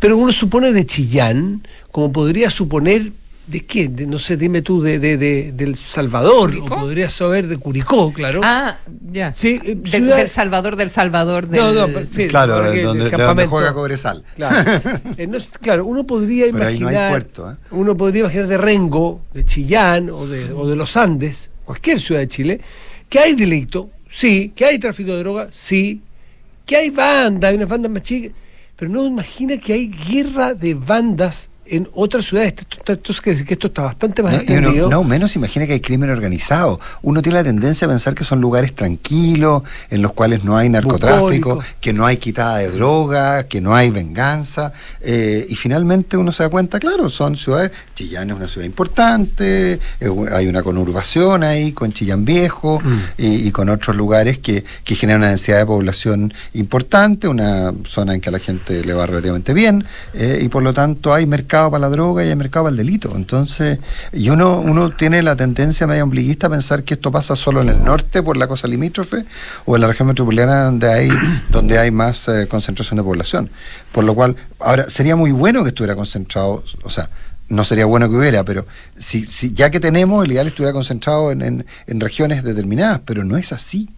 Pero 0.00 0.16
uno 0.16 0.32
supone 0.32 0.72
de 0.72 0.84
Chillán, 0.84 1.62
como 1.92 2.12
podría 2.12 2.50
suponer 2.50 3.12
¿De 3.52 3.66
qué? 3.66 3.86
no 3.86 4.18
sé, 4.18 4.38
dime 4.38 4.62
tú, 4.62 4.80
de, 4.80 4.98
de, 4.98 5.18
de 5.18 5.52
del 5.52 5.76
Salvador, 5.76 6.54
o 6.58 6.64
podrías 6.64 7.12
saber 7.12 7.48
de 7.48 7.58
Curicó, 7.58 8.10
claro. 8.10 8.40
Ah, 8.42 8.78
ya. 9.10 9.34
Sí, 9.34 9.60
eh, 9.62 9.74
del 9.74 10.30
Salvador, 10.30 10.74
del 10.74 10.88
Salvador, 10.88 11.46
del... 11.46 11.60
No, 11.60 11.86
no, 11.86 12.06
sí, 12.10 12.28
claro, 12.28 12.62
donde, 12.62 12.82
donde, 12.82 13.46
juega 13.46 13.74
Cobresal. 13.74 14.24
Claro. 14.36 14.70
Eh, 15.18 15.28
claro, 15.60 15.84
uno 15.84 16.06
podría 16.06 16.46
imaginar... 16.46 17.20
¿eh? 17.20 17.56
Uno 17.72 17.94
podría 17.94 18.20
imaginar 18.20 18.46
de 18.46 18.56
Rengo, 18.56 19.20
de 19.34 19.44
Chillán, 19.44 20.08
o 20.08 20.26
de, 20.26 20.50
o 20.52 20.66
de 20.66 20.74
los 20.74 20.96
Andes, 20.96 21.50
cualquier 21.66 22.00
ciudad 22.00 22.22
de 22.22 22.28
Chile, 22.28 22.60
que 23.10 23.18
hay 23.18 23.34
delito, 23.34 23.90
sí, 24.10 24.54
que 24.56 24.64
hay 24.64 24.78
tráfico 24.78 25.10
de 25.12 25.18
droga, 25.18 25.48
sí, 25.50 26.00
que 26.64 26.76
hay 26.76 26.88
bandas, 26.88 27.50
hay 27.50 27.56
unas 27.56 27.68
bandas 27.68 27.92
más 27.92 28.02
chicas, 28.02 28.32
pero 28.76 28.90
no 28.90 29.04
imagina 29.04 29.58
que 29.58 29.74
hay 29.74 29.88
guerra 29.88 30.54
de 30.54 30.72
bandas 30.72 31.50
en 31.66 31.88
otras 31.94 32.26
ciudades, 32.26 32.54
esto, 32.58 33.22
que 33.22 33.30
esto 33.30 33.68
está 33.68 33.82
bastante 33.82 34.22
más 34.22 34.48
no, 34.48 34.88
No, 34.88 35.04
menos 35.04 35.36
imagina 35.36 35.66
que 35.66 35.74
hay 35.74 35.80
crimen 35.80 36.10
organizado. 36.10 36.80
Uno 37.02 37.22
tiene 37.22 37.38
la 37.38 37.44
tendencia 37.44 37.86
a 37.86 37.90
pensar 37.90 38.14
que 38.14 38.24
son 38.24 38.40
lugares 38.40 38.74
tranquilos, 38.74 39.62
en 39.88 40.02
los 40.02 40.12
cuales 40.12 40.44
no 40.44 40.56
hay 40.56 40.68
narcotráfico, 40.68 41.60
que 41.80 41.92
no 41.92 42.04
hay 42.04 42.16
quitada 42.16 42.58
de 42.58 42.70
droga, 42.70 43.44
que 43.44 43.60
no 43.60 43.76
hay 43.76 43.90
venganza. 43.90 44.72
Eh, 45.00 45.46
y 45.48 45.54
finalmente 45.54 46.16
uno 46.16 46.32
se 46.32 46.42
da 46.42 46.48
cuenta, 46.48 46.80
claro, 46.80 47.08
son 47.08 47.36
ciudades. 47.36 47.70
Chillán 47.94 48.30
es 48.30 48.36
una 48.36 48.48
ciudad 48.48 48.66
importante, 48.66 49.78
hay 50.32 50.46
una 50.48 50.62
conurbación 50.62 51.44
ahí 51.44 51.72
con 51.72 51.92
Chillán 51.92 52.24
Viejo 52.24 52.80
mm. 52.80 52.98
y, 53.18 53.50
con 53.52 53.68
otros 53.68 53.96
lugares 53.96 54.38
que, 54.38 54.64
que 54.82 54.94
generan 54.96 55.20
una 55.20 55.28
densidad 55.28 55.58
de 55.58 55.66
población 55.66 56.34
importante, 56.54 57.28
una 57.28 57.72
zona 57.84 58.14
en 58.14 58.20
que 58.20 58.30
a 58.30 58.32
la 58.32 58.38
gente 58.38 58.84
le 58.84 58.94
va 58.94 59.06
relativamente 59.06 59.54
bien, 59.54 59.84
eh, 60.14 60.40
y 60.42 60.48
por 60.48 60.62
lo 60.62 60.72
tanto 60.72 61.14
hay 61.14 61.26
mercado 61.52 61.70
para 61.70 61.82
la 61.82 61.88
droga 61.90 62.24
y 62.24 62.28
hay 62.30 62.34
mercado 62.34 62.64
para 62.64 62.70
el 62.70 62.78
delito. 62.78 63.12
Entonces, 63.14 63.78
y 64.10 64.30
uno, 64.30 64.58
uno 64.60 64.88
tiene 64.88 65.22
la 65.22 65.36
tendencia 65.36 65.86
medio 65.86 66.04
ombliguista 66.04 66.46
a 66.46 66.50
pensar 66.50 66.82
que 66.82 66.94
esto 66.94 67.12
pasa 67.12 67.36
solo 67.36 67.60
en 67.60 67.68
el 67.68 67.84
norte 67.84 68.22
por 68.22 68.38
la 68.38 68.46
cosa 68.48 68.66
limítrofe 68.66 69.26
o 69.66 69.74
en 69.76 69.82
la 69.82 69.88
región 69.88 70.08
metropolitana 70.08 70.64
donde 70.64 70.90
hay, 70.90 71.10
donde 71.50 71.78
hay 71.78 71.90
más 71.90 72.26
eh, 72.28 72.46
concentración 72.48 72.96
de 72.96 73.02
población. 73.02 73.50
Por 73.92 74.04
lo 74.04 74.14
cual, 74.14 74.34
ahora, 74.60 74.88
sería 74.88 75.14
muy 75.14 75.30
bueno 75.30 75.62
que 75.62 75.68
estuviera 75.68 75.94
concentrado, 75.94 76.64
o 76.84 76.90
sea, 76.90 77.10
no 77.50 77.64
sería 77.64 77.84
bueno 77.84 78.08
que 78.08 78.16
hubiera, 78.16 78.44
pero 78.44 78.64
si, 78.96 79.26
si 79.26 79.52
ya 79.52 79.68
que 79.68 79.78
tenemos, 79.78 80.24
el 80.24 80.32
ideal 80.32 80.46
estuviera 80.46 80.72
concentrado 80.72 81.32
en, 81.32 81.66
en 81.86 82.00
regiones 82.00 82.44
determinadas, 82.44 83.00
pero 83.04 83.24
no 83.24 83.36
es 83.36 83.52
así. 83.52 83.90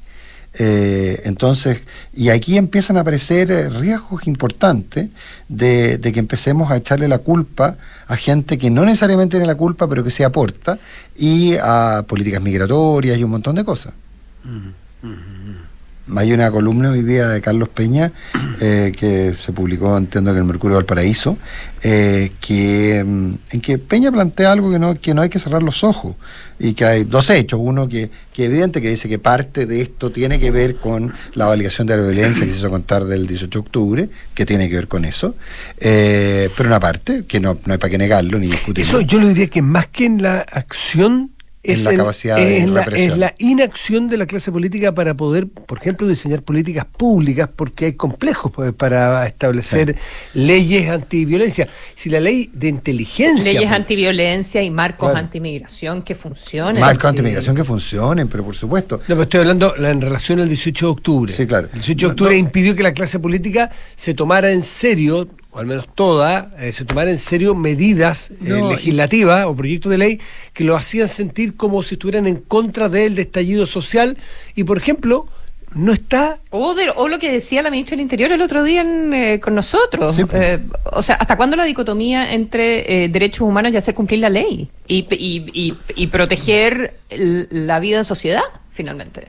Eh, 0.57 1.23
entonces, 1.25 1.81
y 2.15 2.29
aquí 2.29 2.57
empiezan 2.57 2.97
a 2.97 3.01
aparecer 3.01 3.51
eh, 3.51 3.69
riesgos 3.71 4.27
importantes 4.29 5.09
de, 5.49 6.01
que 6.01 6.19
empecemos 6.19 6.71
a 6.71 6.77
echarle 6.77 7.09
la 7.09 7.19
culpa 7.19 7.77
a 8.07 8.17
gente 8.17 8.57
que 8.57 8.71
no 8.71 8.85
necesariamente 8.85 9.33
tiene 9.33 9.47
la 9.47 9.57
culpa, 9.57 9.89
pero 9.89 10.05
que 10.05 10.11
se 10.11 10.25
aporta, 10.25 10.79
y 11.17 11.57
a 11.57 12.05
políticas 12.07 12.41
migratorias 12.41 13.19
y 13.19 13.25
un 13.25 13.31
montón 13.31 13.57
de 13.57 13.65
cosas. 13.65 13.95
Hay 16.17 16.33
una 16.33 16.51
columna 16.51 16.91
hoy 16.91 17.03
día 17.03 17.29
de 17.29 17.41
Carlos 17.41 17.71
Peña 17.71 18.13
eh, 18.61 18.93
que 18.95 19.35
se 19.41 19.53
publicó, 19.53 19.97
entiendo 19.97 20.33
que 20.33 20.37
en 20.37 20.43
el 20.43 20.49
Mercurio 20.49 20.77
del 20.77 20.85
Paraíso, 20.85 21.39
eh, 21.83 22.33
que, 22.41 23.03
mm, 23.03 23.35
en 23.53 23.61
que 23.63 23.79
Peña 23.79 24.13
plantea 24.13 24.53
algo 24.53 24.71
que 24.71 24.79
no, 24.79 25.01
que 25.01 25.15
no 25.15 25.23
hay 25.23 25.31
que 25.31 25.39
cerrar 25.39 25.63
los 25.63 25.83
ojos 25.83 26.15
y 26.59 26.75
que 26.75 26.85
hay 26.85 27.05
dos 27.05 27.31
hechos. 27.31 27.59
Uno 27.63 27.89
que, 27.89 28.11
que 28.35 28.45
evidente 28.45 28.83
que 28.83 28.91
dice 28.91 29.09
que 29.09 29.19
parte 29.19 29.65
de 29.65 29.81
esto 29.81 30.13
tiene 30.13 30.39
que 30.39 30.51
ver 30.51 30.77
con 30.77 31.11
la 31.33 31.47
validación 31.47 31.87
de 31.87 31.97
la 31.97 32.03
violencia 32.03 32.45
que 32.45 32.51
se 32.51 32.59
hizo 32.59 32.71
contar 32.71 33.05
del 33.07 33.27
18 33.27 33.51
de 33.51 33.59
octubre, 33.59 34.09
que 34.35 34.45
tiene 34.45 34.69
que 34.69 34.75
ver 34.75 34.89
con 34.89 35.07
eso, 35.07 35.35
eh, 35.79 36.51
pero 36.55 36.69
una 36.69 36.81
parte 36.81 37.25
que 37.25 37.41
no, 37.41 37.59
no 37.65 37.73
hay 37.73 37.79
para 37.79 37.91
qué 37.91 37.99
negarlo 37.99 38.39
ni 38.39 38.49
discutirlo. 38.49 38.99
Eso 38.99 39.01
yo 39.01 39.19
lo 39.19 39.29
diría 39.29 39.49
que 39.49 39.63
más 39.63 39.87
que 39.87 40.05
en 40.05 40.23
la 40.23 40.41
acción 40.41 41.34
es 41.65 41.83
la 41.83 41.97
capacidad 41.97 42.37
de 42.37 42.59
es 42.59 42.69
la, 42.69 42.83
es 42.83 43.17
la 43.17 43.35
inacción 43.39 44.09
de 44.09 44.19
la 44.19 44.27
clase 44.27 44.53
política 44.53 44.95
para 44.95 45.15
poder, 45.15 45.49
por 45.49 45.79
ejemplo, 45.79 46.07
diseñar 46.07 46.43
políticas 46.43 46.85
públicas, 46.85 47.49
porque 47.55 47.87
hay 47.87 47.93
complejos 47.95 48.53
pues, 48.53 48.73
para 48.73 49.27
establecer 49.27 49.97
leyes 50.35 50.91
antiviolencia. 50.91 51.69
Si 51.95 52.11
la 52.11 52.21
ley 52.21 52.51
de 52.53 52.69
inteligencia. 52.69 53.45
Leyes 53.45 53.63
pues, 53.63 53.73
antiviolencia 53.73 54.63
y 54.63 54.71
marcos 54.71 55.15
antimigración 55.15 56.03
que 56.03 56.15
funcionen. 56.15 56.81
Marcos 56.81 57.07
antimigración 57.07 57.57
que 57.57 57.65
funcionen, 57.65 58.29
pero 58.29 58.45
por 58.45 58.55
supuesto. 58.55 58.99
No, 58.99 59.05
pero 59.09 59.23
estoy 59.23 59.41
hablando 59.41 59.75
en 59.77 60.01
relación 60.01 60.41
al 60.41 60.49
18 60.49 60.87
de 60.87 60.93
octubre. 60.93 61.33
Sí, 61.33 61.47
claro. 61.47 61.69
El 61.73 61.81
18 61.81 62.07
de 62.07 62.11
octubre 62.11 62.37
impidió 62.37 62.77
que 62.77 62.83
la 62.83 62.93
clase 62.93 63.19
política 63.19 63.71
se 63.97 64.15
tomara 64.15 64.53
en 64.53 64.63
serio 64.63 65.27
o 65.55 65.59
al 65.59 65.67
menos 65.67 65.87
toda, 65.95 66.51
eh, 66.59 66.73
se 66.73 66.85
tomara 66.85 67.11
en 67.11 67.19
serio 67.19 67.55
medidas 67.55 68.31
eh, 68.31 68.61
legislativas 68.69 69.47
o 69.47 69.55
proyectos 69.55 69.91
de 69.91 69.99
ley 69.99 70.21
que 70.53 70.65
lo 70.65 70.77
hacían 70.77 71.09
sentir 71.09 71.57
como 71.57 71.83
si 71.83 71.95
estuvieran 71.95 72.27
en 72.27 72.37
contra 72.37 72.89
del 72.89 73.19
estallido 73.19 73.67
social 73.67 74.17
y, 74.55 74.65
por 74.65 74.79
ejemplo, 74.79 75.29
no 75.75 75.93
está. 75.93 76.39
O, 76.51 76.75
lo 77.09 77.19
que 77.19 77.31
decía 77.31 77.63
la 77.63 77.71
ministra 77.71 77.97
del 77.97 78.03
Interior 78.03 78.33
el 78.33 78.43
otro 78.43 78.63
día 78.63 78.83
eh, 78.83 79.41
con 79.41 79.55
nosotros. 79.55 80.17
Pues. 80.17 80.43
Eh, 80.43 80.61
o 80.85 81.03
sea, 81.03 81.17
¿hasta 81.17 81.37
cuándo 81.37 81.57
la 81.57 81.65
dicotomía 81.65 82.33
entre 82.33 83.05
eh, 83.05 83.09
derechos 83.09 83.43
humanos 83.43 83.73
y 83.73 83.77
hacer 83.77 83.95
cumplir 83.95 84.21
la 84.21 84.31
ley? 84.31 84.69
Y, 84.87 85.07
y, 85.11 85.75
y 85.97 86.07
proteger 86.07 86.99
la 87.11 87.81
vida 87.81 87.99
en 87.99 88.05
sociedad, 88.05 88.43
finalmente. 88.71 89.29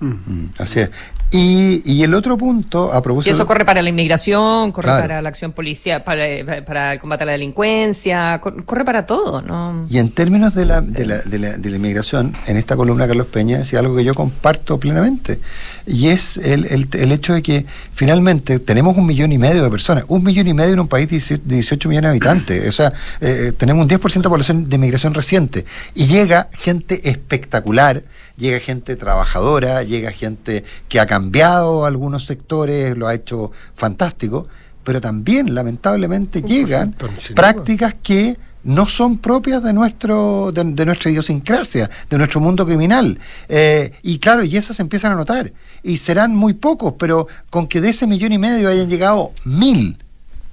Mm, 0.00 0.46
así 0.58 0.80
es. 0.80 0.90
Y, 1.34 2.02
el 2.02 2.12
otro 2.14 2.36
punto, 2.36 2.92
a 2.92 3.00
propósito. 3.00 3.30
Y 3.30 3.32
eso 3.32 3.46
corre 3.46 3.64
para 3.64 3.80
la 3.80 3.88
inmigración, 3.88 4.70
corre 4.70 4.88
para 4.88 5.22
la 5.22 5.28
acción 5.30 5.52
policial, 5.52 6.04
para, 6.04 6.26
para 6.66 6.98
combate 6.98 7.22
a 7.22 7.26
la 7.26 7.32
delincuencia, 7.32 8.38
corre 8.40 8.84
para 8.84 9.06
todo, 9.06 9.40
¿no? 9.40 9.82
Y 9.88 9.96
en 9.96 10.10
términos 10.10 10.54
de 10.54 10.66
la, 10.66 10.82
de 10.82 11.06
la, 11.06 11.18
de 11.18 11.38
la, 11.38 11.56
de 11.56 11.70
la 11.70 11.76
inmigración, 11.76 12.36
en 12.46 12.58
esta 12.58 12.76
columna 12.76 13.06
Carlos 13.06 13.28
Peña 13.28 13.58
decía 13.58 13.78
algo 13.78 13.96
que 13.96 14.04
yo 14.04 14.12
comparto 14.12 14.78
plenamente, 14.78 15.40
y 15.86 16.08
es 16.08 16.36
el, 16.36 16.66
el, 16.66 16.88
el, 16.92 17.12
hecho 17.12 17.32
de 17.32 17.42
que 17.42 17.64
finalmente 17.94 18.58
tenemos 18.58 18.96
un 18.98 19.06
millón 19.06 19.32
y 19.32 19.38
medio 19.38 19.62
de 19.62 19.70
personas, 19.70 20.04
un 20.08 20.22
millón 20.22 20.48
y 20.48 20.54
medio 20.54 20.74
en 20.74 20.80
un 20.80 20.88
país 20.88 21.08
de 21.08 21.38
18 21.56 21.88
millones 21.88 22.10
de 22.10 22.10
habitantes, 22.10 22.68
o 22.68 22.72
sea, 22.72 22.92
eh, 23.22 23.52
tenemos 23.56 23.82
un 23.82 23.88
10% 23.88 24.22
de 24.22 24.28
población 24.28 24.68
de 24.68 24.76
inmigración 24.76 25.14
reciente, 25.14 25.64
y 25.94 26.06
llega 26.06 26.50
gente 26.52 27.08
espectacular 27.08 28.02
llega 28.36 28.58
gente 28.60 28.96
trabajadora, 28.96 29.82
llega 29.82 30.10
gente 30.10 30.64
que 30.88 31.00
ha 31.00 31.06
cambiado 31.06 31.86
algunos 31.86 32.26
sectores, 32.26 32.96
lo 32.96 33.08
ha 33.08 33.14
hecho 33.14 33.52
fantástico, 33.74 34.48
pero 34.84 35.00
también 35.00 35.54
lamentablemente 35.54 36.42
llegan 36.42 36.94
prácticas 37.34 37.94
que 38.02 38.36
no 38.64 38.86
son 38.86 39.18
propias 39.18 39.62
de 39.62 39.72
nuestro 39.72 40.52
de, 40.52 40.64
nuestra 40.84 41.10
idiosincrasia, 41.10 41.90
de 42.08 42.18
nuestro 42.18 42.40
mundo 42.40 42.64
criminal. 42.64 43.18
Eh, 43.48 43.92
y 44.02 44.18
claro, 44.18 44.44
y 44.44 44.56
esas 44.56 44.76
se 44.76 44.82
empiezan 44.82 45.12
a 45.12 45.16
notar. 45.16 45.52
Y 45.82 45.98
serán 45.98 46.34
muy 46.34 46.54
pocos, 46.54 46.94
pero 46.98 47.26
con 47.50 47.66
que 47.66 47.80
de 47.80 47.90
ese 47.90 48.06
millón 48.06 48.32
y 48.32 48.38
medio 48.38 48.68
hayan 48.68 48.88
llegado 48.88 49.32
mil, 49.44 49.98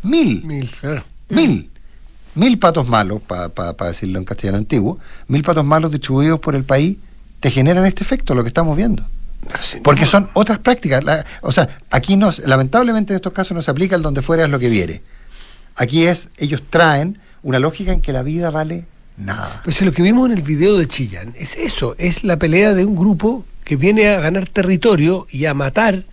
mil, 0.02 0.44
mil, 0.46 0.70
mil, 1.30 1.70
mil 2.36 2.60
patos 2.60 2.88
malos, 2.88 3.22
para 3.22 3.74
decirlo 3.88 4.18
en 4.18 4.26
castellano 4.26 4.58
antiguo, 4.58 4.98
mil 5.28 5.44
patos 5.44 5.66
malos 5.66 5.92
distribuidos 5.92 6.40
por 6.40 6.56
el 6.56 6.64
país, 6.64 6.98
te 7.40 7.52
generan 7.52 7.86
este 7.86 8.04
efecto, 8.04 8.36
lo 8.36 8.44
que 8.44 8.50
estamos 8.50 8.76
viendo. 8.76 9.06
Porque 9.84 10.06
son 10.06 10.30
otras 10.34 10.60
prácticas. 10.60 11.04
o 11.42 11.52
sea, 11.52 11.70
aquí 11.90 12.18
no, 12.18 12.30
lamentablemente 12.46 13.14
en 13.14 13.16
estos 13.16 13.34
casos 13.34 13.56
no 13.56 13.62
se 13.62 13.72
aplica 13.72 13.96
el 13.96 14.02
donde 14.02 14.22
fuera 14.22 14.44
es 14.44 14.50
lo 14.50 14.60
que 14.60 14.70
viere. 14.70 15.02
Aquí 15.76 16.06
es, 16.06 16.30
ellos 16.38 16.64
traen 16.70 17.20
una 17.42 17.60
lógica 17.60 17.92
en 17.94 18.02
que 18.02 18.12
la 18.12 18.22
vida 18.22 18.52
vale 18.52 18.86
nada. 19.18 19.62
Pues 19.64 19.82
lo 19.82 19.92
que 19.92 20.02
vimos 20.02 20.30
en 20.30 20.38
el 20.38 20.44
video 20.44 20.78
de 20.78 20.88
Chillán 20.88 21.34
es 21.38 21.56
eso, 21.56 21.96
es 21.98 22.24
la 22.24 22.38
pelea 22.38 22.74
de 22.74 22.86
un 22.86 22.96
grupo 22.96 23.46
que 23.64 23.76
viene 23.76 24.10
a 24.10 24.20
ganar 24.20 24.48
territorio 24.48 25.26
y 25.30 25.46
a 25.46 25.54
matar 25.54 26.04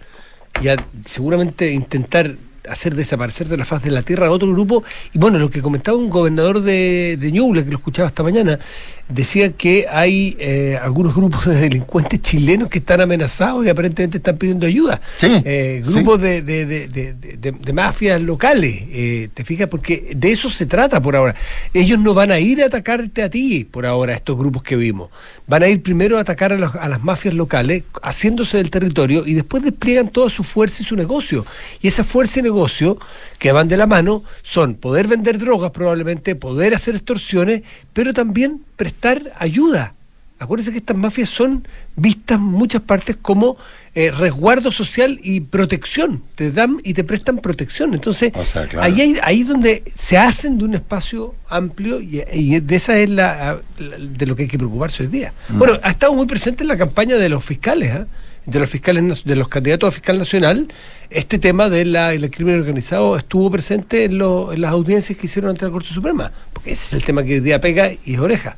y 0.63 0.69
a 0.69 0.77
seguramente 1.05 1.73
intentar 1.73 2.37
hacer 2.69 2.95
desaparecer 2.95 3.49
de 3.49 3.57
la 3.57 3.65
faz 3.65 3.83
de 3.83 3.91
la 3.91 4.03
tierra 4.03 4.27
a 4.27 4.31
otro 4.31 4.53
grupo. 4.53 4.85
Y 5.13 5.19
bueno, 5.19 5.39
lo 5.39 5.51
que 5.51 5.63
comentaba 5.63 5.97
un 5.97 6.11
gobernador 6.11 6.61
de, 6.63 7.17
de 7.19 7.33
Ñuble, 7.33 7.65
que 7.65 7.71
lo 7.71 7.79
escuchaba 7.79 8.09
esta 8.09 8.23
mañana, 8.23 8.59
decía 9.09 9.53
que 9.53 9.87
hay 9.91 10.37
eh, 10.41 10.79
algunos 10.83 11.15
grupos 11.15 11.47
de 11.47 11.55
delincuentes 11.55 12.21
chilenos 12.23 12.69
que 12.69 12.79
están 12.79 13.01
amenazados 13.01 13.65
y 13.65 13.69
aparentemente 13.69 14.19
están 14.19 14.37
pidiendo 14.37 14.67
ayuda. 14.67 15.01
Eh, 15.23 15.83
grupos 15.85 16.21
De, 16.21 16.43
de, 16.43 16.65
de, 16.87 17.73
mafias 17.73 18.21
locales, 18.21 18.85
eh, 18.91 19.29
¿te 19.35 19.45
fijas? 19.45 19.69
Porque 19.69 20.13
de 20.17 20.33
eso 20.33 20.49
se 20.49 20.67
trata 20.67 21.01
por 21.01 21.15
ahora. 21.15 21.35
Ellos 21.75 21.99
no 21.99 22.15
van 22.15 22.31
a 22.31 22.39
ir 22.39 22.63
a 22.63 22.67
atacarte 22.67 23.23
a 23.23 23.31
ti 23.31 23.65
por 23.65 23.85
ahora, 23.87 24.15
estos 24.15 24.37
grupos 24.37 24.63
que 24.63 24.77
vimos. 24.77 25.11
Van 25.47 25.63
a 25.63 25.69
ir 25.69 25.83
primero 25.83 26.17
a 26.17 26.23
atacar 26.23 26.53
a, 26.53 26.57
a 26.57 26.89
las 26.89 27.05
mafias 27.05 27.35
locales, 27.35 27.85
haciéndose 28.03 28.57
del 28.57 28.71
territorio 28.71 29.27
y 29.27 29.35
después 29.35 29.63
despliegan 29.63 30.09
toda 30.09 30.31
su 30.31 30.43
fuerza 30.43 30.83
y 30.83 30.87
su 30.87 30.97
negocio. 30.97 31.45
Y 31.83 31.89
esa 31.89 32.03
fuerza 32.03 32.41
y 32.41 32.43
negocio 32.43 32.99
que 33.39 33.53
van 33.53 33.69
de 33.69 33.77
la 33.77 33.87
mano 33.87 34.25
son 34.43 34.75
poder 34.75 35.07
vender 35.07 35.39
drogas 35.39 35.71
probablemente, 35.71 36.35
poder 36.35 36.75
hacer 36.75 36.97
extorsiones, 36.97 37.63
pero 37.93 38.15
también 38.15 38.63
prestar 38.77 38.96
ayuda. 39.37 39.95
Acuérdense 40.39 40.71
que 40.71 40.79
estas 40.79 40.97
mafias 40.97 41.31
son 41.31 41.67
vistas 41.97 42.37
en 42.37 42.45
muchas 42.45 42.83
partes 42.83 43.17
como 43.17 43.57
eh, 43.95 44.11
resguardo 44.11 44.71
social 44.71 45.19
y 45.23 45.41
protección. 45.41 46.23
Te 46.35 46.51
dan 46.51 46.79
y 46.85 46.93
te 46.93 47.05
prestan 47.05 47.39
protección. 47.39 47.95
Entonces, 47.95 48.33
ahí, 48.79 49.17
ahí 49.23 49.41
es 49.41 49.49
donde 49.49 49.83
se 49.97 50.19
hacen 50.19 50.59
de 50.59 50.65
un 50.67 50.75
espacio 50.75 51.35
amplio 51.49 52.03
y, 52.03 52.61
de 52.61 52.77
esa 52.77 52.99
es 52.99 53.09
la, 53.09 53.61
de 53.79 54.27
lo 54.27 54.37
que 54.37 54.43
hay 54.43 54.49
que 54.49 54.59
preocuparse 54.59 55.05
hoy 55.05 55.09
día. 55.09 55.33
Mm. 55.49 55.59
Bueno, 55.59 55.79
ha 55.83 55.91
estado 55.91 56.13
muy 56.13 56.27
presente 56.27 56.65
en 56.65 56.69
la 56.69 56.77
campaña 56.77 57.17
de 57.17 57.31
los 57.31 57.43
fiscales, 57.43 57.93
¿ah? 57.93 58.07
de 58.45 58.61
los 58.61 58.69
fiscales 58.69 59.25
de 59.25 59.37
los 59.37 59.49
candidatos 59.49 59.89
a 59.89 59.93
fiscal 59.93 60.19
nacional, 60.19 60.69
este 61.09 61.39
tema 61.39 61.69
del 61.71 62.31
crimen 62.31 62.61
organizado 62.61 63.17
estuvo 63.17 63.51
presente 63.51 64.05
en, 64.05 64.21
en 64.21 64.61
las 64.61 64.71
audiencias 64.71 65.19
que 65.19 65.27
hicieron 65.27 65.51
ante 65.51 65.65
la 65.65 65.71
Corte 65.71 65.89
Suprema, 65.89 66.31
porque 66.53 66.73
ese 66.73 66.87
es 66.87 66.93
el 66.93 67.03
tema 67.03 67.25
que 67.25 67.35
hoy 67.35 67.41
día 67.41 67.61
pega 67.61 67.91
y 68.05 68.15
es 68.15 68.21
oreja. 68.21 68.57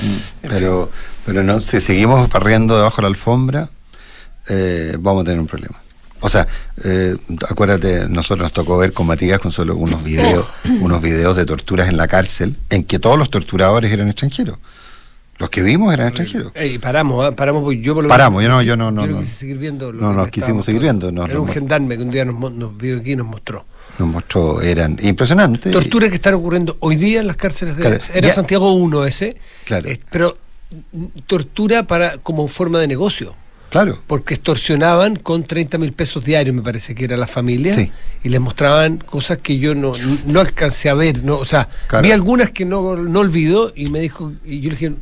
Mm, 0.00 0.48
pero, 0.48 0.90
pero 1.26 1.42
no, 1.42 1.60
si 1.60 1.80
seguimos 1.80 2.28
barriendo 2.28 2.76
debajo 2.76 2.96
de 2.96 3.02
la 3.02 3.08
alfombra, 3.08 3.68
eh, 4.48 4.96
vamos 4.98 5.22
a 5.22 5.24
tener 5.24 5.40
un 5.40 5.46
problema. 5.46 5.80
O 6.20 6.28
sea, 6.28 6.46
eh, 6.84 7.16
acuérdate, 7.48 8.08
nosotros 8.08 8.44
nos 8.44 8.52
tocó 8.52 8.78
ver 8.78 8.92
con 8.92 9.06
Matías 9.06 9.40
con 9.40 9.50
solo 9.50 9.76
unos 9.76 10.04
videos, 10.04 10.46
unos 10.80 11.02
videos 11.02 11.36
de 11.36 11.44
torturas 11.44 11.88
en 11.88 11.96
la 11.96 12.06
cárcel, 12.06 12.56
en 12.70 12.84
que 12.84 12.98
todos 12.98 13.18
los 13.18 13.30
torturadores 13.30 13.92
eran 13.92 14.08
extranjeros. 14.08 14.58
Los 15.38 15.50
que 15.50 15.62
vimos 15.62 15.92
eran 15.92 16.08
extranjeros. 16.08 16.52
Y 16.64 16.78
paramos, 16.78 17.28
¿eh? 17.28 17.32
paramos 17.32 17.64
porque 17.64 17.80
yo 17.80 17.94
por 17.94 18.04
lo 18.04 18.08
Paramos, 18.08 18.42
yo 18.42 18.48
no, 18.48 18.62
yo 18.62 18.76
no, 18.76 18.92
no. 18.92 19.06
no, 19.06 19.22
seguir 19.24 19.58
viendo 19.58 19.92
no, 19.92 20.12
nos 20.12 20.28
quisimos 20.28 20.64
seguir 20.64 20.82
viendo. 20.82 21.08
era 21.08 21.40
un 21.40 21.48
gendarme 21.48 21.96
que 21.96 22.02
un 22.02 22.10
día 22.10 22.24
nos, 22.24 22.52
nos 22.52 22.76
vio 22.76 22.98
aquí 22.98 23.12
y 23.12 23.16
nos 23.16 23.26
mostró 23.26 23.64
nos 23.98 24.08
mostró, 24.08 24.60
eran 24.60 24.98
impresionantes. 25.02 25.72
Torturas 25.72 26.10
que 26.10 26.16
están 26.16 26.34
ocurriendo 26.34 26.76
hoy 26.80 26.96
día 26.96 27.20
en 27.20 27.26
las 27.26 27.36
cárceles 27.36 27.76
de... 27.76 28.00
era 28.14 28.32
Santiago 28.32 28.72
1 28.72 29.04
ese, 29.06 29.36
claro. 29.64 29.88
Eh, 29.88 30.00
pero 30.10 30.36
tortura 31.26 31.86
para 31.86 32.18
como 32.18 32.48
forma 32.48 32.80
de 32.80 32.88
negocio. 32.88 33.34
Claro. 33.70 33.98
Porque 34.06 34.34
extorsionaban 34.34 35.16
con 35.16 35.44
30 35.44 35.78
mil 35.78 35.94
pesos 35.94 36.22
diarios, 36.22 36.54
me 36.54 36.60
parece 36.60 36.94
que 36.94 37.04
era 37.04 37.16
la 37.16 37.26
familia, 37.26 37.90
y 38.22 38.28
les 38.28 38.38
mostraban 38.38 38.98
cosas 38.98 39.38
que 39.38 39.56
yo 39.56 39.74
no, 39.74 39.94
no 40.26 40.40
alcancé 40.40 40.90
a 40.90 40.94
ver. 40.94 41.24
No, 41.24 41.38
o 41.38 41.46
sea, 41.46 41.70
vi 42.02 42.12
algunas 42.12 42.50
que 42.50 42.66
no, 42.66 42.96
no 42.96 43.20
olvido 43.20 43.72
y 43.74 43.88
me 43.88 44.00
dijo, 44.00 44.32
y 44.44 44.60
yo 44.60 44.70
le 44.70 44.76
dije, 44.76 44.92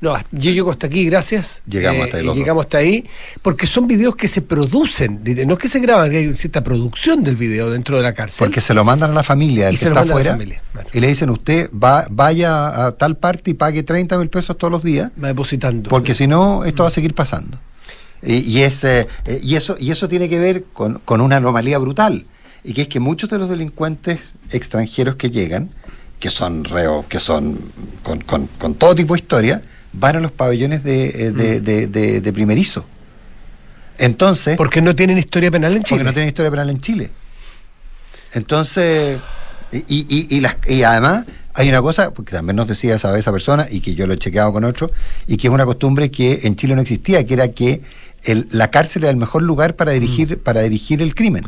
no, 0.00 0.16
yo 0.30 0.52
llego 0.52 0.70
hasta 0.70 0.86
aquí, 0.86 1.04
gracias. 1.06 1.62
Llegamos 1.68 2.04
hasta 2.04 2.18
ahí. 2.18 2.28
Eh, 2.28 2.34
llegamos 2.34 2.64
hasta 2.64 2.78
ahí, 2.78 3.04
porque 3.42 3.66
son 3.66 3.88
videos 3.88 4.14
que 4.14 4.28
se 4.28 4.42
producen, 4.42 5.22
no 5.24 5.54
es 5.54 5.58
que 5.58 5.68
se 5.68 5.80
graban, 5.80 6.12
hay 6.12 6.32
cierta 6.34 6.62
producción 6.62 7.24
del 7.24 7.34
video 7.34 7.70
dentro 7.70 7.96
de 7.96 8.04
la 8.04 8.14
cárcel. 8.14 8.38
Porque 8.38 8.60
se 8.60 8.74
lo 8.74 8.84
mandan 8.84 9.10
a 9.10 9.14
la 9.14 9.24
familia, 9.24 9.68
el 9.68 9.76
que 9.76 9.86
está 9.86 10.00
afuera, 10.00 10.38
y 10.92 11.00
le 11.00 11.08
dicen, 11.08 11.30
usted 11.30 11.68
va, 11.72 12.06
vaya 12.10 12.86
a 12.86 12.92
tal 12.92 13.16
parte 13.16 13.50
y 13.50 13.54
pague 13.54 13.82
30 13.82 14.18
mil 14.18 14.28
pesos 14.28 14.56
todos 14.56 14.70
los 14.70 14.84
días. 14.84 15.10
Va 15.22 15.28
depositando. 15.28 15.90
Porque 15.90 16.14
si 16.14 16.28
no, 16.28 16.64
esto 16.64 16.84
va 16.84 16.88
a 16.88 16.92
seguir 16.92 17.14
pasando. 17.14 17.58
Y, 18.22 18.60
es, 18.60 18.84
eh, 18.84 19.06
y, 19.42 19.56
eso, 19.56 19.76
y 19.80 19.90
eso 19.90 20.08
tiene 20.08 20.28
que 20.28 20.38
ver 20.38 20.64
con, 20.72 21.00
con 21.04 21.20
una 21.20 21.36
anomalía 21.36 21.78
brutal, 21.78 22.24
y 22.62 22.72
que 22.72 22.82
es 22.82 22.88
que 22.88 23.00
muchos 23.00 23.30
de 23.30 23.38
los 23.38 23.48
delincuentes 23.48 24.20
extranjeros 24.52 25.16
que 25.16 25.30
llegan, 25.30 25.70
que 26.20 26.30
son 26.30 26.62
reos, 26.64 27.06
que 27.06 27.18
son 27.18 27.58
con, 28.04 28.20
con, 28.20 28.46
con 28.58 28.74
todo 28.74 28.94
tipo 28.94 29.14
de 29.14 29.20
historia, 29.20 29.62
van 29.92 30.16
a 30.16 30.20
los 30.20 30.32
pabellones 30.32 30.84
de, 30.84 31.06
eh, 31.08 31.30
mm. 31.30 32.22
de, 32.22 32.32
primerizo. 32.32 32.86
Entonces. 33.98 34.56
Porque 34.56 34.82
no 34.82 34.94
tienen 34.94 35.18
historia 35.18 35.50
penal 35.50 35.76
en 35.76 35.82
Chile. 35.82 35.98
Porque 35.98 36.04
no 36.04 36.12
tienen 36.12 36.28
historia 36.28 36.50
penal 36.50 36.70
en 36.70 36.80
Chile. 36.80 37.10
Entonces. 38.34 39.18
Y, 39.70 40.06
y, 40.08 40.36
y, 40.36 40.40
las, 40.40 40.56
y 40.66 40.82
además 40.82 41.26
hay 41.58 41.68
una 41.68 41.82
cosa, 41.82 42.12
que 42.14 42.22
también 42.22 42.56
nos 42.56 42.68
decía 42.68 42.94
esa, 42.94 43.18
esa 43.18 43.32
persona, 43.32 43.66
y 43.68 43.80
que 43.80 43.94
yo 43.94 44.06
lo 44.06 44.14
he 44.14 44.18
chequeado 44.18 44.52
con 44.52 44.64
otro, 44.64 44.90
y 45.26 45.36
que 45.36 45.48
es 45.48 45.52
una 45.52 45.66
costumbre 45.66 46.10
que 46.10 46.40
en 46.44 46.54
Chile 46.54 46.74
no 46.76 46.80
existía, 46.80 47.26
que 47.26 47.34
era 47.34 47.48
que 47.48 47.82
el, 48.24 48.46
la 48.50 48.70
cárcel 48.70 49.02
era 49.02 49.10
el 49.10 49.16
mejor 49.16 49.42
lugar 49.42 49.74
para 49.74 49.92
dirigir, 49.92 50.38
mm. 50.38 50.40
para 50.40 50.62
dirigir 50.62 51.02
el 51.02 51.14
crimen. 51.14 51.44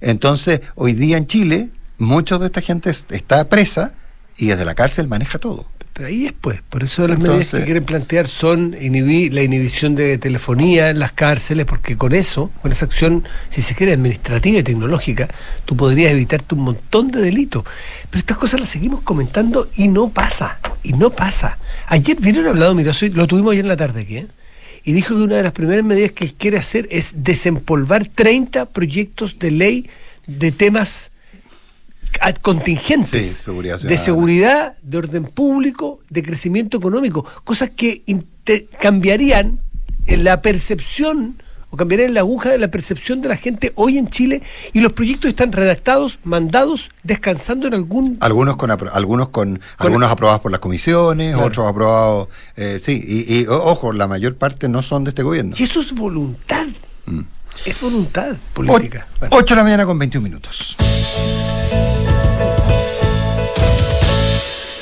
Entonces, 0.00 0.60
hoy 0.74 0.92
día 0.92 1.16
en 1.16 1.26
Chile, 1.26 1.70
mucha 1.98 2.36
de 2.38 2.46
esta 2.46 2.60
gente 2.60 2.90
está 2.90 3.48
presa 3.48 3.94
y 4.36 4.46
desde 4.46 4.64
la 4.64 4.74
cárcel 4.74 5.08
maneja 5.08 5.38
todo. 5.38 5.66
Pero 5.96 6.08
ahí 6.08 6.24
después, 6.24 6.60
por 6.68 6.82
eso 6.82 7.08
las 7.08 7.18
medidas 7.18 7.52
que 7.52 7.64
quieren 7.64 7.82
plantear 7.82 8.28
son 8.28 8.76
inhibir 8.78 9.32
la 9.32 9.42
inhibición 9.42 9.94
de 9.94 10.18
telefonía 10.18 10.90
en 10.90 10.98
las 10.98 11.12
cárceles, 11.12 11.64
porque 11.64 11.96
con 11.96 12.14
eso, 12.14 12.50
con 12.60 12.70
esa 12.70 12.84
acción, 12.84 13.24
si 13.48 13.62
se 13.62 13.74
quiere, 13.74 13.94
administrativa 13.94 14.58
y 14.58 14.62
tecnológica, 14.62 15.26
tú 15.64 15.74
podrías 15.74 16.12
evitarte 16.12 16.54
un 16.54 16.64
montón 16.64 17.10
de 17.10 17.22
delitos. 17.22 17.64
Pero 18.10 18.18
estas 18.18 18.36
cosas 18.36 18.60
las 18.60 18.68
seguimos 18.68 19.00
comentando 19.00 19.70
y 19.74 19.88
no 19.88 20.10
pasa, 20.10 20.58
y 20.82 20.92
no 20.92 21.08
pasa. 21.08 21.56
Ayer 21.86 22.18
vieron 22.20 22.46
hablado 22.46 22.74
Mirazo, 22.74 23.06
lo 23.06 23.26
tuvimos 23.26 23.52
ayer 23.52 23.64
en 23.64 23.68
la 23.68 23.78
tarde 23.78 24.02
aquí, 24.02 24.18
¿eh? 24.18 24.26
y 24.84 24.92
dijo 24.92 25.16
que 25.16 25.22
una 25.22 25.36
de 25.36 25.44
las 25.44 25.52
primeras 25.52 25.82
medidas 25.82 26.12
que 26.12 26.30
quiere 26.30 26.58
hacer 26.58 26.86
es 26.90 27.24
desempolvar 27.24 28.06
30 28.06 28.66
proyectos 28.66 29.38
de 29.38 29.50
ley 29.50 29.90
de 30.26 30.52
temas 30.52 31.10
contingentes 32.34 33.46
de 33.82 33.98
seguridad, 33.98 34.76
de 34.82 34.98
orden 34.98 35.24
público, 35.24 36.00
de 36.10 36.22
crecimiento 36.22 36.76
económico, 36.76 37.24
cosas 37.44 37.70
que 37.70 38.02
cambiarían 38.80 39.60
en 40.06 40.24
la 40.24 40.42
percepción 40.42 41.42
o 41.70 41.76
cambiarían 41.76 42.14
la 42.14 42.20
aguja 42.20 42.50
de 42.50 42.58
la 42.58 42.68
percepción 42.70 43.20
de 43.20 43.28
la 43.28 43.36
gente 43.36 43.72
hoy 43.74 43.98
en 43.98 44.08
Chile 44.08 44.42
y 44.72 44.80
los 44.80 44.92
proyectos 44.92 45.30
están 45.30 45.52
redactados, 45.52 46.18
mandados, 46.22 46.90
descansando 47.02 47.66
en 47.66 47.74
algún 47.74 48.18
algunos 48.20 48.56
con 48.56 48.70
algunos 48.70 49.30
con, 49.30 49.60
algunos 49.78 50.10
aprobados 50.10 50.40
por 50.40 50.52
las 50.52 50.60
comisiones, 50.60 51.34
otros 51.34 51.66
aprobados 51.66 52.28
eh, 52.56 52.78
sí 52.80 53.02
y, 53.06 53.46
ojo 53.46 53.92
la 53.92 54.06
mayor 54.06 54.36
parte 54.36 54.68
no 54.68 54.82
son 54.82 55.04
de 55.04 55.10
este 55.10 55.22
gobierno. 55.22 55.54
Y 55.58 55.62
eso 55.62 55.80
es 55.80 55.92
voluntad. 55.92 56.66
Mm. 57.06 57.22
Es 57.64 57.80
voluntad 57.80 58.36
política. 58.52 59.06
8 59.30 59.54
de 59.54 59.56
la 59.56 59.64
mañana 59.64 59.86
con 59.86 59.98
21 59.98 60.22
minutos. 60.22 60.76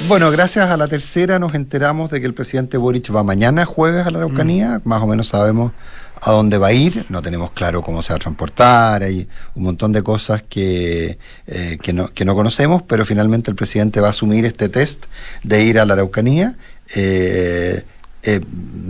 Bueno, 0.06 0.30
gracias 0.30 0.68
a 0.68 0.76
la 0.76 0.86
tercera 0.86 1.38
nos 1.38 1.54
enteramos 1.54 2.10
de 2.10 2.20
que 2.20 2.26
el 2.26 2.34
presidente 2.34 2.76
Boric 2.76 3.14
va 3.14 3.22
mañana 3.22 3.64
jueves 3.64 4.06
a 4.06 4.10
la 4.10 4.18
Araucanía, 4.18 4.78
mm. 4.84 4.88
más 4.88 5.02
o 5.02 5.06
menos 5.06 5.28
sabemos 5.28 5.72
a 6.20 6.30
dónde 6.30 6.58
va 6.58 6.68
a 6.68 6.72
ir, 6.72 7.06
no 7.08 7.22
tenemos 7.22 7.52
claro 7.52 7.80
cómo 7.80 8.02
se 8.02 8.12
va 8.12 8.16
a 8.16 8.18
transportar, 8.18 9.02
hay 9.02 9.26
un 9.54 9.62
montón 9.62 9.92
de 9.92 10.02
cosas 10.02 10.42
que, 10.42 11.18
eh, 11.46 11.78
que, 11.82 11.94
no, 11.94 12.08
que 12.08 12.26
no 12.26 12.34
conocemos, 12.34 12.82
pero 12.82 13.06
finalmente 13.06 13.50
el 13.50 13.56
presidente 13.56 14.00
va 14.00 14.08
a 14.08 14.10
asumir 14.10 14.44
este 14.44 14.68
test 14.68 15.06
de 15.42 15.64
ir 15.64 15.78
a 15.78 15.86
la 15.86 15.94
Araucanía. 15.94 16.54
Eh, 16.94 17.82
eh, 18.26 18.40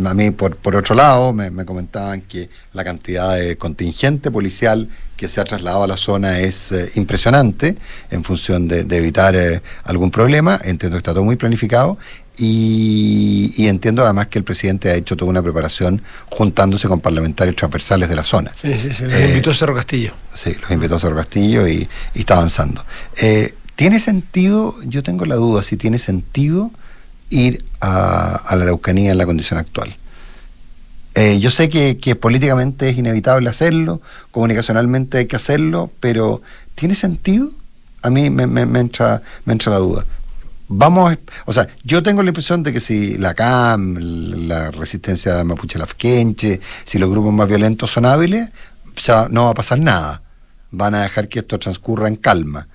a 0.04 0.14
mí, 0.14 0.30
por, 0.30 0.56
por 0.56 0.76
otro 0.76 0.94
lado, 0.94 1.32
me, 1.32 1.64
comentaban 1.64 2.22
que 2.22 2.48
la 2.72 2.84
cantidad 2.84 3.36
de 3.36 3.56
contingente 3.56 4.30
policial 4.30 4.88
que 5.16 5.28
se 5.28 5.40
ha 5.40 5.44
trasladado 5.44 5.84
a 5.84 5.86
la 5.88 5.96
zona 5.96 6.40
es 6.40 6.72
eh, 6.72 6.90
impresionante 6.94 7.76
en 8.10 8.24
función 8.24 8.68
de, 8.68 8.80
evitar 8.96 9.34
eh, 9.34 9.60
algún 9.84 10.10
problema. 10.10 10.60
Entiendo 10.62 10.96
que 10.96 10.98
está 10.98 11.12
todo 11.12 11.24
muy 11.24 11.36
planificado 11.36 11.98
y, 12.36 13.66
entiendo 13.66 14.02
además 14.02 14.26
que 14.28 14.38
el 14.38 14.44
presidente 14.44 14.90
ha 14.90 14.94
hecho 14.94 15.16
toda 15.16 15.30
una 15.30 15.42
preparación 15.42 16.02
juntándose 16.30 16.88
con 16.88 17.00
parlamentarios 17.00 17.56
transversales 17.56 18.08
de 18.08 18.16
la 18.16 18.24
zona. 18.24 18.52
Sí, 18.60 18.74
sí, 18.80 18.92
sí. 18.92 19.04
Los 19.04 19.20
invitó 19.20 19.50
a 19.50 19.54
Cerro 19.54 19.74
Castillo. 19.74 20.12
Sí, 20.32 20.54
los 20.60 20.70
invitó 20.70 20.96
a 20.96 21.00
Cerro 21.00 21.16
Castillo 21.16 21.66
y, 21.66 21.88
y 22.14 22.20
está 22.20 22.34
avanzando. 22.34 22.84
¿Tiene 23.76 23.98
sentido? 23.98 24.76
Yo 24.84 25.02
tengo 25.02 25.24
la 25.24 25.34
duda 25.34 25.64
si 25.64 25.76
tiene 25.76 25.98
sentido 25.98 26.70
ir 27.34 27.64
a, 27.80 28.42
la 28.56 28.62
Araucanía 28.62 29.12
en 29.12 29.18
la 29.18 29.26
condición 29.26 29.58
actual. 29.58 29.96
Eh, 31.14 31.38
yo 31.38 31.50
sé 31.50 31.68
que, 31.68 32.16
políticamente 32.16 32.88
es 32.88 32.98
inevitable 32.98 33.48
hacerlo, 33.48 34.00
comunicacionalmente 34.30 35.18
hay 35.18 35.26
que 35.26 35.36
hacerlo, 35.36 35.90
pero 36.00 36.42
¿tiene 36.74 36.94
sentido? 36.94 37.50
A 38.02 38.10
mí 38.10 38.30
me, 38.30 38.42
entra, 38.80 39.22
me 39.44 39.52
entra 39.52 39.72
la 39.72 39.78
duda. 39.78 40.04
Vamos, 40.66 41.16
o 41.44 41.52
sea, 41.52 41.68
yo 41.84 42.02
tengo 42.02 42.22
la 42.22 42.30
impresión 42.30 42.62
de 42.62 42.72
que 42.72 42.80
si 42.80 43.18
la 43.18 43.34
CAM, 43.34 43.96
la 44.48 44.70
resistencia 44.70 45.44
mapuche 45.44 45.78
lafkenche, 45.78 46.60
si 46.84 46.98
los 46.98 47.10
grupos 47.10 47.32
más 47.32 47.48
violentos 47.48 47.90
son 47.90 48.06
hábiles, 48.06 48.50
no 49.30 49.44
va 49.44 49.50
a 49.50 49.54
pasar 49.54 49.78
nada. 49.78 50.22
Van 50.70 50.94
a 50.94 51.02
dejar 51.02 51.28
que 51.28 51.40
esto 51.40 51.58
transcurra 51.58 52.08
en 52.08 52.16
calma. 52.16 52.66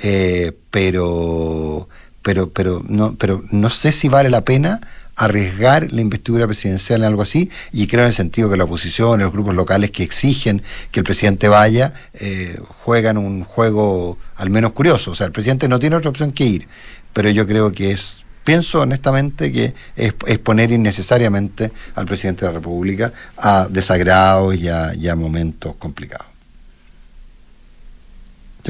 Eh, 0.00 0.52
pero 0.70 1.88
pero, 2.22 2.50
pero, 2.50 2.82
no, 2.88 3.14
pero 3.14 3.44
no 3.50 3.70
sé 3.70 3.92
si 3.92 4.08
vale 4.08 4.30
la 4.30 4.44
pena 4.44 4.80
arriesgar 5.18 5.92
la 5.92 6.00
investidura 6.00 6.46
presidencial 6.46 7.00
en 7.00 7.06
algo 7.06 7.22
así, 7.22 7.50
y 7.72 7.88
creo 7.88 8.02
en 8.02 8.08
el 8.08 8.14
sentido 8.14 8.48
que 8.48 8.56
la 8.56 8.64
oposición, 8.64 9.20
los 9.20 9.32
grupos 9.32 9.54
locales 9.54 9.90
que 9.90 10.04
exigen 10.04 10.62
que 10.92 11.00
el 11.00 11.04
presidente 11.04 11.48
vaya, 11.48 11.92
eh, 12.14 12.58
juegan 12.68 13.18
un 13.18 13.42
juego 13.42 14.16
al 14.36 14.50
menos 14.50 14.72
curioso. 14.72 15.10
O 15.10 15.14
sea, 15.14 15.26
el 15.26 15.32
presidente 15.32 15.68
no 15.68 15.80
tiene 15.80 15.96
otra 15.96 16.10
opción 16.10 16.32
que 16.32 16.44
ir, 16.44 16.68
pero 17.12 17.30
yo 17.30 17.46
creo 17.48 17.72
que 17.72 17.90
es, 17.90 18.24
pienso 18.44 18.80
honestamente 18.80 19.50
que 19.50 19.74
es, 19.96 20.14
poner 20.38 20.70
innecesariamente 20.70 21.72
al 21.96 22.06
presidente 22.06 22.46
de 22.46 22.52
la 22.52 22.58
República 22.58 23.12
a 23.36 23.66
desagrados 23.68 24.54
y 24.54 24.68
a 24.68 25.16
momentos 25.16 25.74
complicados 25.76 26.27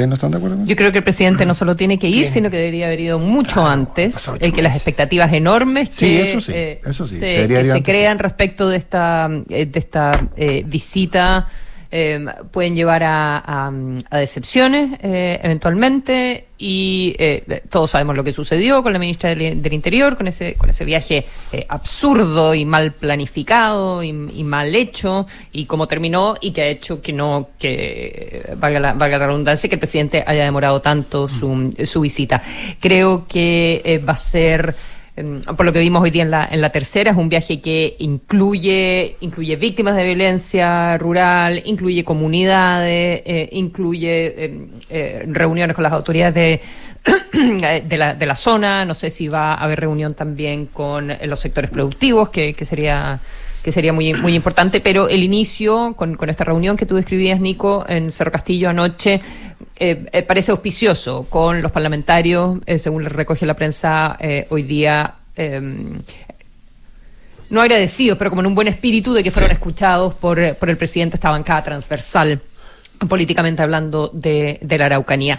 no 0.06 0.14
están 0.14 0.30
de 0.30 0.36
acuerdo? 0.36 0.64
Yo 0.64 0.76
creo 0.76 0.92
que 0.92 0.98
el 0.98 1.04
presidente 1.04 1.44
no 1.44 1.54
solo 1.54 1.76
tiene 1.76 1.98
que 1.98 2.08
ir, 2.08 2.26
sino 2.26 2.50
que 2.50 2.56
debería 2.56 2.86
haber 2.86 3.00
ido 3.00 3.18
mucho 3.18 3.66
antes, 3.66 4.32
eh, 4.40 4.52
que 4.52 4.62
las 4.62 4.76
expectativas 4.76 5.32
enormes 5.32 5.90
que, 5.90 6.38
eh, 6.48 6.80
se, 6.92 7.82
crean 7.82 8.18
respecto 8.18 8.68
de 8.68 8.76
esta, 8.76 9.28
eh, 9.48 9.66
de 9.66 9.78
esta 9.78 10.28
visita 10.66 11.48
eh, 11.90 12.24
pueden 12.50 12.76
llevar 12.76 13.02
a, 13.04 13.70
decepciones 14.10 14.98
eh, 15.02 15.40
eventualmente 15.42 16.46
y 16.58 17.14
eh, 17.18 17.62
todos 17.70 17.92
sabemos 17.92 18.16
lo 18.16 18.24
que 18.24 18.32
sucedió 18.32 18.82
con 18.82 18.92
la 18.92 18.98
ministra 18.98 19.34
del, 19.34 19.72
Interior, 19.72 20.16
con 20.16 20.26
ese, 20.26 20.54
con 20.54 20.68
ese 20.68 20.84
viaje 20.84 21.24
eh, 21.52 21.64
absurdo 21.68 22.54
y 22.54 22.64
mal 22.64 22.92
planificado 22.92 24.02
y, 24.02 24.12
mal 24.12 24.74
hecho 24.74 25.26
y 25.52 25.66
cómo 25.66 25.86
terminó 25.86 26.34
y 26.40 26.50
que 26.50 26.62
ha 26.62 26.68
hecho 26.68 27.00
que 27.00 27.12
no, 27.12 27.50
que 27.58 28.54
valga 28.56 28.80
la, 28.80 28.92
valga 28.94 29.18
la 29.18 29.26
redundancia, 29.26 29.68
que 29.68 29.76
el 29.76 29.80
presidente 29.80 30.24
haya 30.26 30.44
demorado 30.44 30.80
tanto 30.80 31.28
su, 31.28 31.74
su 31.84 32.00
visita. 32.00 32.42
Creo 32.80 33.26
que 33.28 34.02
va 34.06 34.14
a 34.14 34.16
ser 34.16 34.74
por 35.56 35.66
lo 35.66 35.72
que 35.72 35.80
vimos 35.80 36.02
hoy 36.02 36.10
día 36.10 36.22
en 36.22 36.30
la, 36.30 36.48
en 36.50 36.60
la 36.60 36.70
tercera, 36.70 37.10
es 37.10 37.16
un 37.16 37.28
viaje 37.28 37.60
que 37.60 37.96
incluye, 37.98 39.16
incluye 39.20 39.56
víctimas 39.56 39.96
de 39.96 40.04
violencia 40.04 40.96
rural, 40.98 41.62
incluye 41.64 42.04
comunidades, 42.04 43.22
eh, 43.24 43.48
incluye 43.52 44.44
em, 44.44 44.68
eh, 44.90 45.24
reuniones 45.26 45.74
con 45.74 45.82
las 45.82 45.92
autoridades 45.92 46.34
de, 46.34 46.60
de, 47.84 47.96
la, 47.96 48.14
de 48.14 48.26
la 48.26 48.34
zona, 48.34 48.84
no 48.84 48.94
sé 48.94 49.10
si 49.10 49.28
va 49.28 49.54
a 49.54 49.64
haber 49.64 49.80
reunión 49.80 50.14
también 50.14 50.66
con 50.66 51.12
los 51.22 51.40
sectores 51.40 51.70
productivos, 51.70 52.28
que, 52.28 52.54
que 52.54 52.64
sería 52.64 53.20
que 53.62 53.72
sería 53.72 53.92
muy, 53.92 54.14
muy 54.14 54.34
importante, 54.34 54.80
pero 54.80 55.08
el 55.08 55.22
inicio 55.22 55.94
con, 55.94 56.16
con 56.16 56.30
esta 56.30 56.44
reunión 56.44 56.76
que 56.76 56.86
tú 56.86 56.94
describías, 56.94 57.40
Nico, 57.40 57.84
en 57.88 58.10
Cerro 58.10 58.30
Castillo 58.30 58.70
anoche, 58.70 59.20
eh, 59.78 60.06
eh, 60.12 60.22
parece 60.22 60.50
auspicioso 60.50 61.26
con 61.30 61.62
los 61.62 61.70
parlamentarios, 61.70 62.58
eh, 62.66 62.78
según 62.78 63.04
recoge 63.04 63.46
la 63.46 63.54
prensa 63.54 64.18
hoy 64.48 64.62
día. 64.64 65.14
Em, 65.36 66.00
no 67.50 67.62
agradecidos, 67.62 68.18
pero 68.18 68.30
como 68.30 68.42
en 68.42 68.46
un 68.48 68.54
buen 68.54 68.68
espíritu 68.68 69.14
de 69.14 69.22
que 69.22 69.30
fueron 69.30 69.50
escuchados 69.50 70.14
por, 70.14 70.56
por 70.56 70.68
el 70.68 70.76
presidente 70.76 71.16
esta 71.16 71.30
bancada 71.30 71.64
transversal 71.64 72.40
políticamente 73.08 73.62
hablando 73.62 74.10
de, 74.12 74.58
de 74.60 74.78
la 74.78 74.86
Araucanía. 74.86 75.38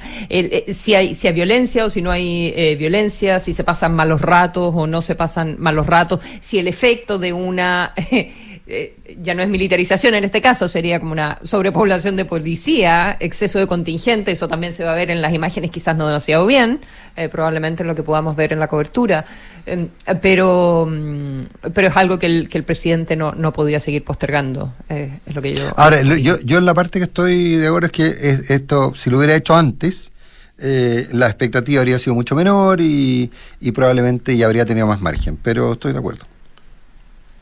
si, 0.74 0.96
hay, 0.96 1.14
si 1.14 1.28
hay 1.28 1.34
violencia 1.34 1.86
o 1.86 1.90
si 1.90 2.02
no 2.02 2.10
hay 2.10 2.76
violencia, 2.80 3.42
si 3.42 3.54
se 3.54 3.66
pasan 3.66 3.94
malos 3.94 4.22
ratos 4.22 4.74
o 4.76 4.88
no 4.88 5.02
se 5.02 5.16
pasan 5.16 5.58
malos 5.60 5.86
ratos, 5.86 6.22
si 6.40 6.58
el 6.58 6.70
efecto 6.70 7.20
de 7.20 7.34
una 7.34 7.94
eh, 8.72 8.96
ya 9.20 9.34
no 9.34 9.42
es 9.42 9.50
militarización 9.50 10.14
en 10.14 10.24
este 10.24 10.42
caso, 10.42 10.68
sería 10.68 11.00
como 11.00 11.12
una 11.12 11.40
sobrepoblación 11.42 12.16
de 12.16 12.26
policía, 12.26 13.18
exceso 13.20 13.58
de 13.58 13.66
contingente, 13.66 14.32
eso 14.32 14.48
también 14.48 14.74
se 14.74 14.84
va 14.84 14.92
a 14.92 14.96
ver 14.96 15.10
en 15.10 15.24
las 15.24 15.34
imágenes 15.34 15.72
quizás 15.72 15.98
no 15.98 16.06
demasiado 16.06 16.46
bien, 16.46 16.80
eh, 17.16 17.30
probablemente 17.30 17.82
en 17.82 17.88
lo 17.88 17.96
que 17.96 18.04
podamos 18.04 18.36
ver 18.36 18.54
en 18.54 18.60
la 18.60 18.68
cobertura, 18.68 19.26
em, 19.66 19.88
pero, 20.22 20.88
mm, 20.88 21.42
pero 21.74 21.88
es 21.88 21.98
algo 21.98 22.20
que 22.20 22.28
el, 22.28 22.48
que 22.48 22.60
el 22.60 22.64
presidente 22.64 23.16
no, 23.16 23.32
no 23.32 23.52
podía 23.54 23.80
seguir 23.80 24.04
postergando, 24.04 24.72
eh, 24.88 25.18
es 25.26 25.36
lo 25.36 25.42
que 25.42 25.56
yo... 25.56 25.74
Ahora, 25.76 26.04
yo, 26.04 26.40
yo 26.40 26.60
en 26.60 26.66
la 26.66 26.76
parte 26.76 27.00
que 27.00 27.06
estoy 27.06 27.56
de 27.56 27.68
acuerdo 27.68 27.88
es 27.88 27.92
que 27.92 28.54
esto, 28.54 28.94
si 28.94 29.10
lo 29.10 29.18
hubiera 29.18 29.36
hecho 29.36 29.56
antes, 29.56 30.12
la 30.60 31.26
expectativa 31.26 31.80
habría 31.80 31.98
sido 31.98 32.14
mucho 32.14 32.36
menor 32.36 32.82
y, 32.82 33.32
y 33.62 33.72
probablemente 33.72 34.38
ya 34.38 34.46
habría 34.46 34.66
tenido 34.66 34.86
más 34.86 35.02
margen, 35.02 35.40
pero 35.42 35.74
estoy 35.74 35.94
de 35.94 35.98
acuerdo. 35.98 36.26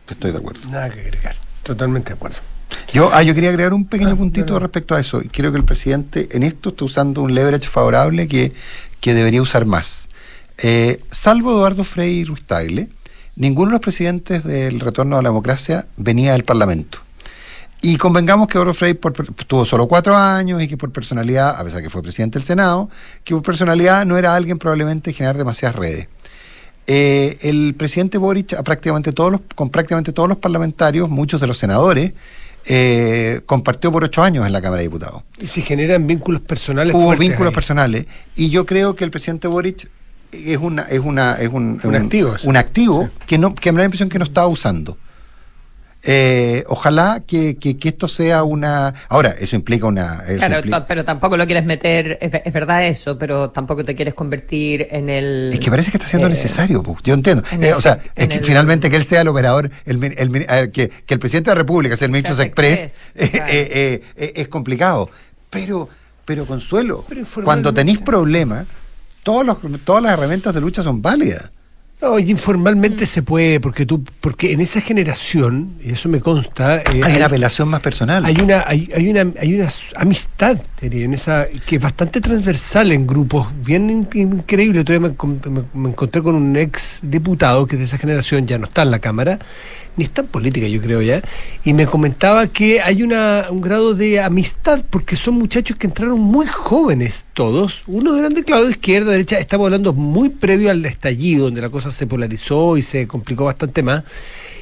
Estoy 0.10 0.32
de 0.32 0.38
acuerdo. 0.38 0.68
Nada 0.70 0.90
que 0.90 1.02
agregar. 1.02 1.36
Totalmente 1.64 2.10
de 2.10 2.14
acuerdo. 2.16 2.38
Yo, 2.94 3.10
ah, 3.14 3.24
yo 3.24 3.34
quería 3.34 3.50
agregar 3.50 3.74
un 3.74 3.86
pequeño 3.86 4.12
ah, 4.14 4.16
puntito 4.16 4.60
respecto 4.60 4.96
a 4.96 5.00
eso. 5.00 5.22
Creo 5.32 5.52
que 5.52 5.58
el 5.58 5.66
presidente 5.66 6.30
en 6.32 6.44
esto 6.44 6.70
está 6.70 6.86
usando 6.86 7.22
un 7.22 7.34
leverage 7.34 7.68
favorable 7.68 8.28
que, 8.28 8.54
que 9.02 9.14
debería 9.14 9.42
usar 9.42 9.66
más. 9.66 10.10
Eh, 10.58 11.02
salvo 11.12 11.52
Eduardo 11.52 11.84
Frei 11.84 12.20
y 12.20 12.26
Ruiz 12.26 12.44
ninguno 13.36 13.70
de 13.70 13.74
los 13.74 13.82
presidentes 13.82 14.44
del 14.44 14.80
retorno 14.80 15.18
a 15.18 15.22
la 15.22 15.30
democracia 15.30 15.86
venía 15.98 16.34
del 16.34 16.44
Parlamento. 16.44 17.00
Y 17.80 17.98
convengamos 17.98 18.48
que 18.48 18.58
Eduardo 18.58 18.74
Frei 18.74 18.96
tuvo 18.96 19.64
solo 19.64 19.88
cuatro 19.88 20.16
años 20.18 20.62
y 20.64 20.68
que 20.68 20.78
por 20.78 20.92
personalidad, 20.92 21.60
a 21.60 21.64
pesar 21.64 21.78
de 21.78 21.84
que 21.84 21.90
fue 21.92 22.02
presidente 22.02 22.40
del 22.40 22.46
Senado, 22.46 22.90
que 23.24 23.36
por 23.36 23.44
personalidad 23.44 24.04
no 24.06 24.18
era 24.18 24.36
alguien 24.36 24.58
probablemente 24.58 25.14
generar 25.14 25.38
demasiadas 25.38 25.76
redes. 25.76 26.08
Eh, 26.88 27.38
el 27.42 27.76
presidente 27.76 28.18
Boric, 28.18 28.54
a 28.54 28.64
prácticamente 28.64 29.12
todos 29.12 29.32
los, 29.32 29.42
con 29.56 29.70
prácticamente 29.70 30.14
todos 30.14 30.30
los 30.30 30.38
parlamentarios, 30.38 31.10
muchos 31.10 31.42
de 31.42 31.48
los 31.48 31.58
senadores, 31.58 32.14
eh, 32.66 33.42
compartió 33.46 33.92
por 33.92 34.04
ocho 34.04 34.24
años 34.24 34.46
en 34.46 34.54
la 34.54 34.62
Cámara 34.62 34.82
de 34.82 34.88
Diputados. 34.88 35.24
Y 35.38 35.48
se 35.48 35.62
generan 35.62 36.08
vínculos 36.08 36.42
personales. 36.42 36.96
Hubo 36.96 37.16
vínculos 37.16 37.54
personales. 37.54 38.08
Y 38.36 38.50
yo 38.50 38.66
creo 38.66 38.96
que 38.96 39.04
el 39.04 39.12
presidente 39.12 39.48
Boric 39.48 39.90
es 40.32 40.58
una 40.58 40.84
es 40.84 41.00
una 41.00 41.36
es 41.36 41.50
un, 41.50 41.80
un, 41.84 41.96
activo, 41.96 42.36
un 42.44 42.58
activo 42.58 43.10
que 43.26 43.38
no 43.38 43.56
que 43.56 43.72
me 43.72 43.78
da 43.78 43.84
la 43.84 43.86
impresión 43.86 44.10
que 44.10 44.20
no 44.20 44.26
estaba 44.26 44.48
usando. 44.48 44.98
Eh, 46.04 46.64
ojalá 46.68 47.24
que, 47.26 47.56
que, 47.56 47.78
esto 47.84 48.08
sea 48.08 48.44
una... 48.44 48.94
Ahora, 49.10 49.34
eso 49.40 49.56
implica 49.56 49.88
una... 49.88 50.24
claro, 50.38 50.86
pero 50.88 51.04
tampoco 51.04 51.38
lo 51.38 51.46
quieres 51.46 51.66
meter, 51.66 52.18
es, 52.22 52.54
verdad 52.54 52.86
eso, 52.86 53.18
pero 53.18 53.50
tampoco 53.50 53.84
te 53.84 53.96
quieres 53.96 54.14
convertir 54.14 54.88
en 54.92 55.10
el... 55.10 55.50
Es 55.54 55.60
que 55.60 55.70
parece 55.70 55.92
que 55.92 55.98
está 55.98 56.08
siendo 56.08 56.28
eh, 56.28 56.32
necesario, 56.32 56.84
yo 57.04 57.14
entiendo. 57.14 57.44
Eh, 57.60 57.74
o 57.74 57.82
sea, 57.82 58.00
es 58.16 58.28
que 58.28 58.40
finalmente 58.40 58.90
que 58.90 58.96
él 58.96 59.06
sea 59.06 59.22
el 59.22 59.28
operador, 59.28 59.70
el, 59.86 60.00
que, 60.72 60.90
que, 61.06 61.14
el 61.14 61.20
presidente 61.20 61.50
de 61.50 61.56
la 61.56 61.60
República 61.62 61.98
sea 61.98 62.06
el 62.06 62.12
ministro 62.12 62.42
Express, 62.42 63.14
es 63.16 64.48
complicado. 64.48 65.10
Pero, 65.50 65.90
pero 66.26 66.46
Consuelo, 66.46 67.06
cuando 67.44 67.74
tenéis 67.74 68.00
problemas, 68.00 68.66
todos 69.24 69.46
los, 69.46 69.58
todas 69.84 70.04
las 70.04 70.14
herramientas 70.14 70.54
de 70.54 70.62
lucha 70.62 70.84
son 70.84 71.02
válidas. 71.02 71.52
No, 72.00 72.20
y 72.20 72.30
informalmente 72.30 73.06
mm. 73.06 73.08
se 73.08 73.22
puede, 73.24 73.60
porque 73.60 73.88
tú, 73.88 74.04
porque 74.22 74.52
en 74.52 74.62
esa 74.62 74.82
generación, 74.82 75.74
y 75.84 75.94
eso 75.94 76.08
me 76.10 76.20
consta, 76.20 76.78
eh, 76.78 77.02
hay, 77.04 77.16
una 77.16 77.26
apelación 77.26 77.68
más 77.70 77.82
personal. 77.82 78.24
Hay 78.24 78.36
una, 78.40 78.64
hay, 78.68 78.88
hay 78.96 79.10
una, 79.10 79.34
hay 79.40 79.56
una 79.56 79.68
amistad 79.96 80.60
en 80.82 81.14
esa 81.16 81.48
que 81.66 81.78
es 81.78 81.82
bastante 81.82 82.22
transversal 82.22 82.92
en 82.92 83.08
grupos, 83.08 83.48
bien 83.64 83.90
increíble. 84.14 84.84
Día 84.84 85.00
me, 85.00 85.08
encontré 85.08 86.22
con 86.22 86.36
un 86.36 86.56
ex 86.56 87.00
diputado 87.02 87.66
que 87.66 87.78
de 87.78 87.86
esa 87.86 87.98
generación 87.98 88.46
ya 88.46 88.60
no 88.60 88.66
está 88.66 88.84
en 88.84 88.92
la 88.92 89.00
cámara, 89.00 89.40
ni 89.98 90.06
está 90.06 90.22
en 90.22 90.28
política, 90.28 90.68
yo 90.68 90.80
creo 90.80 91.02
ya, 91.02 91.22
y 91.64 91.74
me 91.74 91.88
comentaba 91.88 92.48
que 92.48 92.80
hay 92.82 93.04
una, 93.04 93.46
un 93.50 93.62
grado 93.62 93.96
de 93.96 94.22
amistad, 94.22 94.84
porque 94.90 95.16
son 95.16 95.34
muchachos 95.34 95.76
que 95.78 95.88
entraron 95.88 96.20
muy 96.20 96.46
jóvenes 96.46 97.26
todos. 97.34 97.84
Uno 97.88 98.16
eran 98.16 98.34
de 98.34 98.44
claro 98.44 98.66
de 98.66 98.72
izquierda, 98.72 99.12
derecha, 99.12 99.40
estamos 99.40 99.66
hablando 99.66 99.94
muy 99.94 100.30
previo 100.30 100.70
al 100.70 100.86
estallido, 100.86 101.46
donde 101.46 101.62
la 101.62 101.70
cosa 101.70 101.92
se 101.92 102.06
polarizó 102.06 102.78
y 102.78 102.84
se 102.84 103.08
complicó 103.08 103.46
bastante 103.46 103.84
más. 103.84 104.04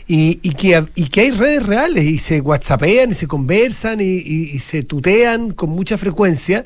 Y, 0.08 0.36
que, 0.52 0.86
y 0.94 1.06
que 1.10 1.22
hay 1.22 1.32
redes 1.32 1.66
reales 1.66 2.04
y 2.04 2.20
se 2.20 2.40
whatsappean 2.40 3.12
y 3.12 3.16
se 3.16 3.26
conversan 3.28 4.00
y, 4.02 4.60
se 4.60 4.84
tutean 4.84 5.52
con 5.52 5.72
mucha 5.72 5.98
frecuencia. 5.98 6.64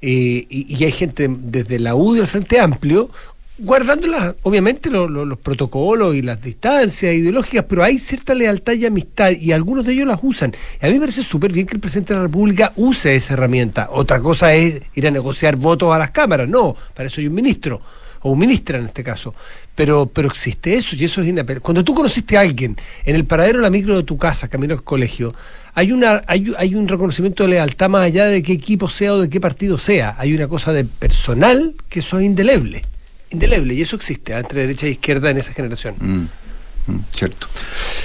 Eh, 0.00 0.46
y, 0.48 0.84
hay 0.84 0.92
gente 0.92 1.28
desde 1.28 1.78
la 1.78 1.94
UDI 1.94 2.20
al 2.20 2.28
Frente 2.28 2.60
Amplio 2.60 3.10
guardando 3.58 4.08
obviamente 4.42 4.88
los 4.90 5.38
protocolos 5.38 6.14
y 6.14 6.22
las 6.22 6.40
distancias 6.40 7.14
ideológicas, 7.14 7.64
pero 7.68 7.82
hay 7.82 7.98
cierta 7.98 8.34
lealtad 8.34 8.74
y 8.74 8.86
amistad 8.86 9.30
y 9.30 9.52
algunos 9.52 9.84
de 9.84 9.92
ellos 9.92 10.06
las 10.06 10.20
usan. 10.22 10.54
Y 10.80 10.86
a 10.86 10.88
mí 10.88 10.94
me 10.94 11.00
parece 11.00 11.22
súper 11.22 11.52
bien 11.52 11.66
que 11.66 11.74
el 11.74 11.80
presidente 11.80 12.14
de 12.14 12.20
la 12.20 12.26
República 12.26 12.72
use 12.76 13.16
esa 13.16 13.34
herramienta. 13.34 13.88
Otra 13.90 14.20
cosa 14.20 14.54
es 14.54 14.80
ir 14.94 15.06
a 15.06 15.10
negociar 15.10 15.56
votos 15.56 15.92
a 15.92 15.98
las 15.98 16.10
cámaras, 16.10 16.48
no, 16.48 16.74
para 16.94 17.08
eso 17.08 17.20
hay 17.20 17.26
un 17.26 17.34
ministro 17.34 17.80
o 18.20 18.32
un 18.32 18.38
ministra 18.38 18.78
en 18.78 18.86
este 18.86 19.02
caso. 19.02 19.34
Pero, 19.74 20.06
pero 20.06 20.28
existe 20.28 20.74
eso 20.74 20.96
y 20.96 21.04
eso 21.04 21.20
es 21.22 21.28
inapelable. 21.28 21.62
Cuando 21.62 21.84
tú 21.84 21.94
conociste 21.94 22.36
a 22.36 22.40
alguien 22.40 22.76
en 23.04 23.14
el 23.14 23.24
paradero 23.24 23.58
de 23.58 23.62
la 23.62 23.70
micro 23.70 23.96
de 23.96 24.02
tu 24.02 24.16
casa, 24.16 24.48
camino 24.48 24.74
al 24.74 24.82
colegio, 24.82 25.34
hay, 25.74 25.92
una, 25.92 26.22
hay, 26.26 26.52
hay 26.58 26.74
un 26.74 26.88
reconocimiento 26.88 27.44
de 27.44 27.50
lealtad 27.50 27.88
más 27.88 28.02
allá 28.02 28.26
de 28.26 28.42
qué 28.42 28.52
equipo 28.52 28.88
sea 28.88 29.14
o 29.14 29.20
de 29.20 29.28
qué 29.28 29.40
partido 29.40 29.78
sea. 29.78 30.16
Hay 30.18 30.34
una 30.34 30.48
cosa 30.48 30.72
de 30.72 30.84
personal 30.84 31.74
que 31.88 32.00
eso 32.00 32.18
es 32.18 32.24
indeleble. 32.24 32.82
Indeleble, 33.30 33.74
y 33.74 33.82
eso 33.82 33.96
existe 33.96 34.32
¿eh? 34.32 34.38
entre 34.38 34.62
derecha 34.62 34.86
e 34.86 34.90
izquierda 34.90 35.30
en 35.30 35.38
esa 35.38 35.52
generación. 35.52 35.94
Mm, 35.98 36.92
mm, 36.92 37.04
cierto. 37.12 37.48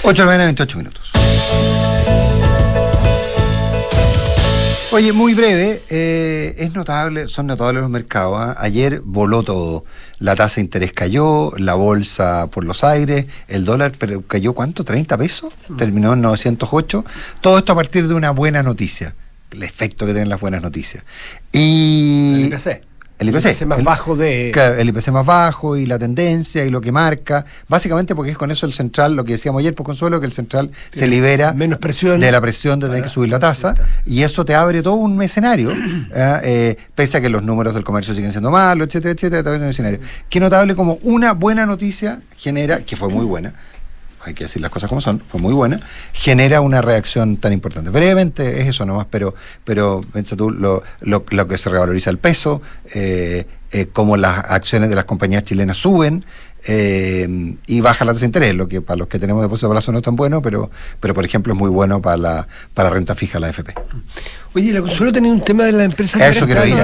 8 0.02 0.12
de 0.12 0.18
la 0.18 0.26
mañana, 0.26 0.44
28 0.44 0.78
minutos. 0.78 1.10
Oye, 4.94 5.12
muy 5.12 5.34
breve, 5.34 5.82
eh, 5.90 6.54
es 6.56 6.72
notable, 6.72 7.26
son 7.26 7.48
notables 7.48 7.82
los 7.82 7.90
mercados. 7.90 8.38
¿ah? 8.38 8.54
Ayer 8.58 9.00
voló 9.04 9.42
todo. 9.42 9.84
La 10.20 10.36
tasa 10.36 10.56
de 10.56 10.60
interés 10.60 10.92
cayó, 10.92 11.50
la 11.56 11.74
bolsa 11.74 12.46
por 12.46 12.62
los 12.62 12.84
aires, 12.84 13.26
el 13.48 13.64
dólar 13.64 13.90
cayó 14.28 14.52
¿cuánto? 14.52 14.84
¿30 14.84 15.18
pesos? 15.18 15.52
Mm. 15.68 15.76
Terminó 15.78 16.12
en 16.12 16.20
908. 16.20 17.04
Todo 17.40 17.58
esto 17.58 17.72
a 17.72 17.74
partir 17.74 18.06
de 18.06 18.14
una 18.14 18.30
buena 18.30 18.62
noticia. 18.62 19.16
El 19.50 19.64
efecto 19.64 20.06
que 20.06 20.12
tienen 20.12 20.28
las 20.28 20.38
buenas 20.38 20.62
noticias. 20.62 21.02
Y. 21.50 22.34
El 22.34 22.52
IPC, 22.52 22.82
más 23.66 23.84
bajo 23.84 24.16
de... 24.16 24.50
El 24.50 24.88
IPC 24.88 25.08
más 25.08 25.24
bajo 25.24 25.76
y 25.76 25.86
la 25.86 25.98
tendencia 25.98 26.64
y 26.64 26.70
lo 26.70 26.80
que 26.80 26.92
marca, 26.92 27.44
básicamente 27.68 28.14
porque 28.14 28.32
es 28.32 28.38
con 28.38 28.50
eso 28.50 28.66
el 28.66 28.72
central, 28.72 29.14
lo 29.14 29.24
que 29.24 29.32
decíamos 29.32 29.60
ayer 29.60 29.74
por 29.74 29.86
consuelo, 29.86 30.20
que 30.20 30.26
el 30.26 30.32
central 30.32 30.70
se 30.90 31.06
libera 31.06 31.52
menos 31.52 31.78
presión 31.78 32.20
de 32.20 32.32
la 32.32 32.40
presión 32.40 32.80
de 32.80 32.88
tener 32.88 33.04
que 33.04 33.08
subir 33.08 33.30
la 33.30 33.38
tasa 33.38 33.74
y 34.04 34.22
eso 34.22 34.44
te 34.44 34.54
abre 34.54 34.82
todo 34.82 34.94
un 34.94 35.22
escenario, 35.22 35.70
¿eh? 36.14 36.40
Eh, 36.42 36.76
pese 36.94 37.18
a 37.18 37.20
que 37.20 37.28
los 37.28 37.42
números 37.42 37.74
del 37.74 37.84
comercio 37.84 38.14
siguen 38.14 38.32
siendo 38.32 38.50
malos, 38.50 38.88
etcétera, 38.88 39.12
etcétera, 39.12 39.42
te 39.42 39.48
abre 39.48 39.62
un 39.62 39.68
escenario. 39.68 40.00
Qué 40.28 40.40
notable 40.40 40.74
como 40.74 40.98
una 41.02 41.32
buena 41.32 41.66
noticia 41.66 42.20
genera, 42.36 42.80
que 42.80 42.96
fue 42.96 43.08
muy 43.08 43.24
buena, 43.24 43.54
hay 44.24 44.34
que 44.34 44.44
decir 44.44 44.60
las 44.62 44.70
cosas 44.70 44.88
como 44.88 45.00
son, 45.00 45.20
fue 45.20 45.40
muy 45.40 45.52
buena, 45.52 45.80
genera 46.12 46.60
una 46.60 46.80
reacción 46.82 47.36
tan 47.36 47.52
importante. 47.52 47.90
Brevemente 47.90 48.60
es 48.60 48.68
eso 48.68 48.86
nomás, 48.86 49.06
pero, 49.10 49.34
pero 49.64 50.02
piensa 50.12 50.36
tú 50.36 50.50
lo, 50.50 50.82
lo, 51.00 51.24
lo 51.28 51.48
que 51.48 51.58
se 51.58 51.70
revaloriza 51.70 52.10
el 52.10 52.18
peso, 52.18 52.62
eh, 52.94 53.46
eh, 53.72 53.88
cómo 53.92 54.16
las 54.16 54.38
acciones 54.50 54.88
de 54.88 54.94
las 54.94 55.04
compañías 55.04 55.44
chilenas 55.44 55.78
suben, 55.78 56.24
eh, 56.66 57.56
y 57.66 57.80
baja 57.82 58.04
la 58.04 58.12
tasa 58.12 58.20
de 58.20 58.26
interés, 58.26 58.54
lo 58.54 58.68
que 58.68 58.80
para 58.80 58.96
los 58.96 59.08
que 59.08 59.18
tenemos 59.18 59.42
depósito 59.42 59.68
de 59.68 59.74
plazo 59.74 59.92
no 59.92 59.98
es 59.98 60.04
tan 60.04 60.16
bueno, 60.16 60.40
pero, 60.40 60.70
pero 60.98 61.12
por 61.12 61.24
ejemplo 61.24 61.52
es 61.52 61.58
muy 61.58 61.70
bueno 61.70 62.00
para 62.00 62.16
la, 62.16 62.48
para 62.72 62.90
renta 62.90 63.14
fija, 63.14 63.38
la 63.38 63.50
FP. 63.50 63.74
Oye, 64.54 64.72
la 64.72 64.80
Consuelo 64.80 65.12
tenía 65.12 65.32
un 65.32 65.40
tema 65.40 65.64
de 65.64 65.72
la 65.72 65.82
empresa. 65.82 66.28
Eso 66.28 66.46
quiero 66.46 66.64
ir, 66.64 66.76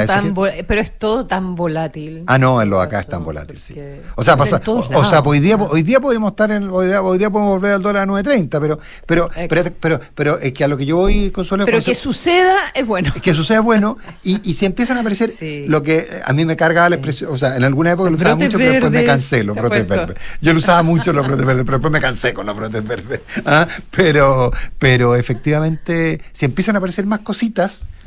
Pero 0.67 0.81
es 0.81 0.99
todo 0.99 1.27
tan 1.27 1.55
volátil. 1.55 2.25
Ah, 2.27 2.37
no, 2.37 2.61
en 2.61 2.69
lo 2.69 2.81
acá 2.81 3.01
es 3.01 3.07
tan 3.07 3.25
volátil, 3.25 3.61
sí. 3.61 3.75
O 4.17 4.25
sea, 4.25 4.37
pasa, 4.37 4.61
o, 4.67 5.05
sea, 5.05 5.21
hoy 5.21 5.39
día, 5.39 5.57
hoy 5.57 5.83
día 5.83 6.01
podemos 6.01 6.33
estar 6.33 6.51
en, 6.51 6.69
hoy 6.69 6.89
día, 6.89 7.01
hoy 7.01 7.19
día 7.19 7.31
podemos 7.31 7.55
volver 7.55 7.75
al 7.75 7.83
dólar 7.83 8.09
a 8.09 8.13
9.30, 8.13 8.61
pero, 8.61 8.81
pero, 9.07 9.31
pero, 9.49 9.65
pero, 9.79 10.01
pero, 10.15 10.39
es 10.39 10.53
que 10.53 10.65
a 10.65 10.69
lo 10.69 10.77
que 10.77 10.85
yo 10.85 10.97
voy, 10.97 11.31
Consuelo. 11.31 11.65
Pero 11.65 11.81
que 11.81 11.95
suceda 11.95 12.57
es 12.75 12.87
bueno. 12.87 13.13
Que 13.23 13.35
suceda 13.35 13.59
es 13.59 13.65
bueno, 13.65 13.99
y, 14.25 14.51
y 14.51 14.55
si 14.55 14.67
empiezan 14.67 14.97
a 14.97 15.01
aparecer, 15.01 15.33
lo 15.69 15.83
que 15.83 16.09
a 16.25 16.33
mí 16.33 16.45
me 16.45 16.57
carga 16.57 16.89
la 16.89 16.97
expresión, 16.97 17.33
o 17.33 17.39
sea, 17.39 17.55
en 17.57 17.63
alguna 17.63 17.93
época 17.93 18.11
lo 18.11 18.17
usaba 18.17 18.35
mucho, 18.35 18.59
pero 18.59 18.73
después 18.73 18.91
me 18.91 19.05
cansé 19.05 19.45
los 19.45 19.57
brotes 19.57 19.87
verdes. 19.87 20.17
Yo 20.41 20.53
lo 20.53 20.59
usaba 20.59 20.83
mucho 20.83 21.13
los 21.13 21.27
brotes 21.27 21.47
verdes, 21.47 21.65
pero 21.65 21.79
después 21.79 21.93
me 21.93 22.01
cansé 22.01 22.35
con 22.35 22.47
los 22.47 22.57
brotes 22.57 22.87
verdes. 22.87 23.21
¿ah? 23.47 23.69
Pero, 23.91 24.53
pero 24.79 25.15
efectivamente, 25.15 26.21
si 26.33 26.47
empiezan 26.47 26.75
a 26.75 26.79
aparecer 26.79 27.07
más 27.07 27.21
cositas, 27.21 27.60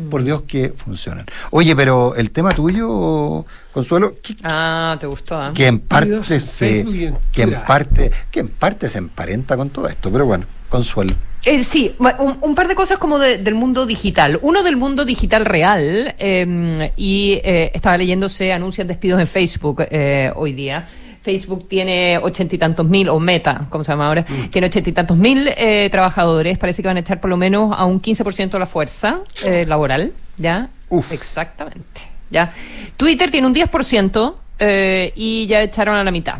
por 0.10 0.22
mm. 0.22 0.26
Dios 0.26 0.42
que 0.44 0.70
funcionan. 0.70 1.26
Oye, 1.52 1.76
pero 1.76 2.16
el 2.16 2.32
tema 2.32 2.54
tuyo, 2.54 3.46
Consuelo. 3.74 4.16
ah, 4.44 4.98
te 5.00 5.08
gustó. 5.08 5.50
¿eh? 5.50 5.52
Que 5.54 5.68
en 5.68 5.80
parte 5.80 6.39
se, 6.39 7.13
que 7.32 7.44
en 7.44 7.54
parte, 7.68 8.12
que 8.32 8.39
en 8.42 8.50
parte 8.50 8.89
se 8.89 8.98
emparenta 8.98 9.58
con 9.58 9.70
todo 9.70 9.88
esto, 9.88 10.12
pero 10.12 10.26
bueno, 10.26 10.46
Consuelo. 10.70 11.13
Eh, 11.46 11.62
sí, 11.63 11.94
un, 12.00 12.56
par 12.56 12.70
de 12.70 12.76
cosas 12.76 12.98
como 12.98 13.20
del 13.20 13.54
mundo 13.54 13.86
digital. 13.86 14.39
Uno 14.42 14.63
del 14.63 14.78
mundo 14.78 15.04
digital 15.04 15.44
real, 15.44 16.16
em, 16.18 16.89
y 16.96 17.42
eh, 17.44 17.72
estaba 17.74 17.98
leyéndose, 17.98 18.54
anuncian 18.54 18.88
despidos 18.88 19.20
en 19.20 19.28
Facebook 19.28 19.86
eh, 19.92 20.32
hoy 20.36 20.54
día. 20.54 20.88
Facebook 21.24 21.70
tiene 21.70 22.20
ochenta 22.22 22.54
y 22.54 22.58
tantos 22.58 22.86
mil, 22.86 23.08
o 23.08 23.18
Meta, 23.20 23.66
como 23.70 23.84
se 23.84 23.92
llama 23.92 24.08
ahora, 24.08 24.26
mm. 24.28 24.50
tiene 24.50 24.68
ochenta 24.68 24.90
y 24.90 24.94
tantos 24.94 25.16
mil 25.16 25.50
eh, 25.56 25.88
trabajadores. 25.90 26.58
Parece 26.58 26.82
que 26.82 26.88
van 26.90 26.98
a 26.98 27.00
echar 27.00 27.22
por 27.22 27.30
lo 27.30 27.38
menos 27.38 27.74
a 27.76 27.86
un 27.86 28.02
15% 28.02 28.52
de 28.52 28.60
la 28.60 28.66
fuerza 28.66 29.22
eh, 29.46 29.66
laboral, 29.66 30.12
¿ya? 30.38 30.70
Exactamente, 31.12 32.02
¿ya? 32.30 32.52
Twitter 32.98 33.32
tiene 33.32 33.48
un 33.48 33.56
10% 33.56 34.36
eh, 34.60 35.14
y 35.16 35.48
ya 35.48 35.62
echaron 35.62 35.96
a 35.96 36.04
la 36.04 36.12
mitad. 36.12 36.40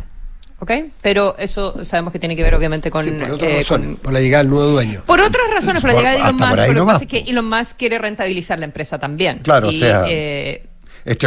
¿ok? 0.60 0.70
Pero 1.02 1.36
eso 1.38 1.84
sabemos 1.84 2.12
que 2.12 2.18
tiene 2.18 2.36
que 2.36 2.42
ver 2.42 2.54
obviamente 2.54 2.90
con... 2.90 3.04
por, 3.04 3.42
eh, 3.42 3.64
por 4.02 4.12
la 4.12 4.20
llegada 4.20 4.42
del 4.42 4.50
nuevo 4.50 4.70
dueño. 4.70 5.02
Por 5.06 5.20
otras 5.20 5.44
razones, 5.52 5.82
por 5.82 5.92
la 5.92 5.98
llegada 5.98 6.16
de 6.16 6.22
Elon 6.22 6.36
Musk, 6.36 6.62
pero 6.66 6.72
lo 6.72 6.86
que 6.86 6.92
pasa 6.92 7.04
es 7.04 7.10
que 7.10 7.18
Elon 7.30 7.48
Musk 7.48 7.76
quiere 7.76 7.98
rentabilizar 7.98 8.58
la 8.58 8.64
empresa 8.66 8.98
también. 8.98 9.38
Claro, 9.38 9.68
o 9.68 9.72
sea, 9.72 10.04
eh, 10.08 10.66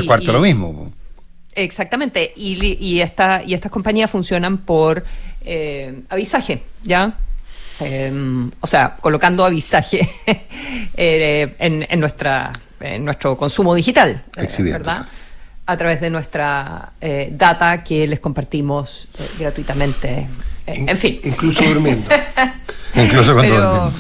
cuarto 0.06 0.32
lo 0.32 0.41
mismo. 0.41 0.91
Exactamente, 1.58 2.34
y, 2.36 2.78
y, 2.80 3.02
esta, 3.02 3.41
y 3.43 3.56
estas 3.56 3.72
compañías 3.72 4.12
funcionan 4.12 4.60
por 4.60 5.04
eh, 5.43 6.02
avisaje, 6.08 6.62
¿ya? 6.84 7.13
Em, 7.80 8.52
o 8.62 8.67
sea, 8.67 8.96
colocando 9.02 9.43
avisaje 9.43 10.08
eh, 10.96 11.56
en, 11.58 11.88
en, 11.89 12.00
nuestra, 12.00 12.54
en 12.80 13.04
nuestro 13.04 13.36
consumo 13.36 13.74
digital, 13.74 14.24
eh, 14.36 14.48
¿verdad? 14.60 15.08
A 15.65 15.76
través 15.76 16.00
de 16.00 16.12
nuestra 16.12 16.91
data 17.32 17.84
que 17.84 18.06
les 18.06 18.20
compartimos 18.20 19.08
gratuitamente. 19.39 20.28
en 20.67 20.98
fin. 20.98 21.20
Incluso 21.24 21.63
durmiendo. 21.63 22.08
incluso 22.93 23.34
cuando 23.34 23.91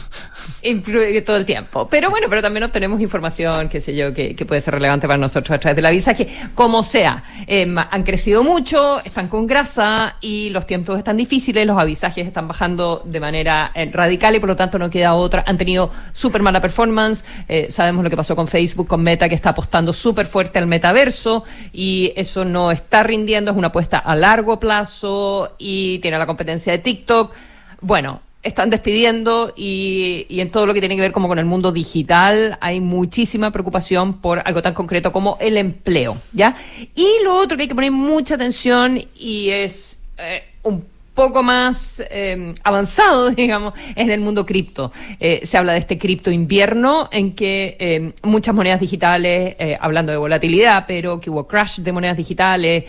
todo 1.25 1.37
el 1.37 1.45
tiempo. 1.45 1.87
Pero 1.89 2.09
bueno, 2.09 2.27
pero 2.29 2.41
también 2.41 2.63
obtenemos 2.63 2.99
información, 3.01 3.69
qué 3.69 3.79
sé 3.79 3.95
yo, 3.95 4.13
que, 4.13 4.35
puede 4.47 4.61
ser 4.61 4.73
relevante 4.73 5.07
para 5.07 5.17
nosotros 5.17 5.55
a 5.55 5.59
través 5.59 5.75
de 5.75 5.81
la 5.81 5.91
que 6.15 6.27
como 6.55 6.83
sea, 6.83 7.23
em, 7.47 7.77
han 7.77 8.03
crecido 8.03 8.43
mucho, 8.43 9.03
están 9.03 9.27
con 9.27 9.45
grasa 9.47 10.15
y 10.21 10.49
los 10.51 10.65
tiempos 10.65 10.97
están 10.97 11.17
difíciles, 11.17 11.65
los 11.65 11.77
avisajes 11.77 12.25
están 12.25 12.47
bajando 12.47 13.01
de 13.05 13.19
manera 13.19 13.71
eh, 13.73 13.89
radical 13.91 14.35
y 14.35 14.39
por 14.39 14.49
lo 14.49 14.55
tanto 14.55 14.79
no 14.79 14.89
queda 14.89 15.13
otra. 15.13 15.43
Han 15.47 15.57
tenido 15.57 15.91
súper 16.11 16.41
mala 16.41 16.61
performance, 16.61 17.25
eh, 17.47 17.67
sabemos 17.69 18.03
lo 18.03 18.09
que 18.09 18.17
pasó 18.17 18.35
con 18.35 18.47
Facebook, 18.47 18.87
con 18.87 19.03
Meta, 19.03 19.27
que 19.27 19.35
está 19.35 19.49
apostando 19.49 19.93
súper 19.93 20.27
fuerte 20.27 20.59
al 20.59 20.67
metaverso 20.67 21.43
y 21.73 22.13
eso 22.15 22.45
no 22.45 22.71
está 22.71 23.03
rindiendo, 23.03 23.51
es 23.51 23.57
una 23.57 23.67
apuesta 23.67 23.97
a 23.97 24.15
largo 24.15 24.59
plazo 24.59 25.55
y 25.57 25.99
tiene 25.99 26.17
la 26.17 26.25
competencia 26.25 26.71
de 26.71 26.79
TikTok. 26.79 27.33
Bueno, 27.81 28.21
están 28.43 28.69
despidiendo 28.69 29.53
y, 29.55 30.25
en 30.29 30.51
todo 30.51 30.65
lo 30.65 30.73
que 30.73 30.79
tiene 30.79 30.95
que 30.95 31.01
ver 31.01 31.11
como 31.11 31.27
con 31.27 31.39
el 31.39 31.45
mundo 31.45 31.71
digital 31.71 32.57
hay 32.61 32.79
muchísima 32.79 33.51
preocupación 33.51 34.21
por 34.21 34.41
algo 34.45 34.61
tan 34.61 34.73
concreto 34.73 35.11
como 35.11 35.37
el 35.41 35.57
empleo, 35.57 36.17
¿ya? 36.33 36.55
Y 36.95 37.07
lo 37.23 37.35
otro 37.35 37.57
que 37.57 37.63
hay 37.63 37.67
que 37.67 37.75
poner 37.75 37.91
mucha 37.91 38.35
atención 38.35 39.01
y 39.15 39.49
es 39.49 40.01
eh, 40.17 40.43
un 40.63 40.85
poco 41.17 41.41
más 41.41 42.01
eh, 42.11 42.53
avanzado, 42.63 43.31
digamos, 43.31 43.73
en 43.95 44.11
el 44.11 44.21
mundo 44.21 44.45
cripto. 44.45 44.91
Eh, 45.19 45.41
se 45.43 45.57
habla 45.57 45.73
de 45.73 45.79
este 45.79 45.97
cripto 45.97 46.29
invierno 46.29 47.09
en 47.11 47.33
que 47.33 47.75
eh, 47.79 48.13
muchas 48.21 48.53
monedas 48.53 48.79
digitales, 48.79 49.55
hablando 49.79 50.11
de 50.11 50.17
volatilidad, 50.19 50.85
pero 50.87 51.19
que 51.19 51.31
hubo 51.31 51.47
crash 51.47 51.79
de 51.79 51.91
monedas 51.91 52.15
digitales, 52.15 52.83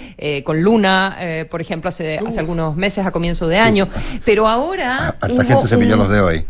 con 0.44 0.62
Luna, 0.62 1.16
por 1.50 1.62
ejemplo, 1.62 1.88
hace, 1.88 2.18
hace 2.18 2.38
algunos 2.38 2.76
meses 2.76 3.06
a 3.06 3.10
comienzo 3.10 3.48
de 3.48 3.58
año. 3.58 3.88
Pero 4.24 4.46
ahora... 4.46 4.98
Ah, 5.00 5.16
harta 5.20 5.44
gente 5.44 5.66
se 5.66 5.78
pilló 5.78 5.96
los 5.96 6.10
de 6.10 6.20
hoy. 6.20 6.44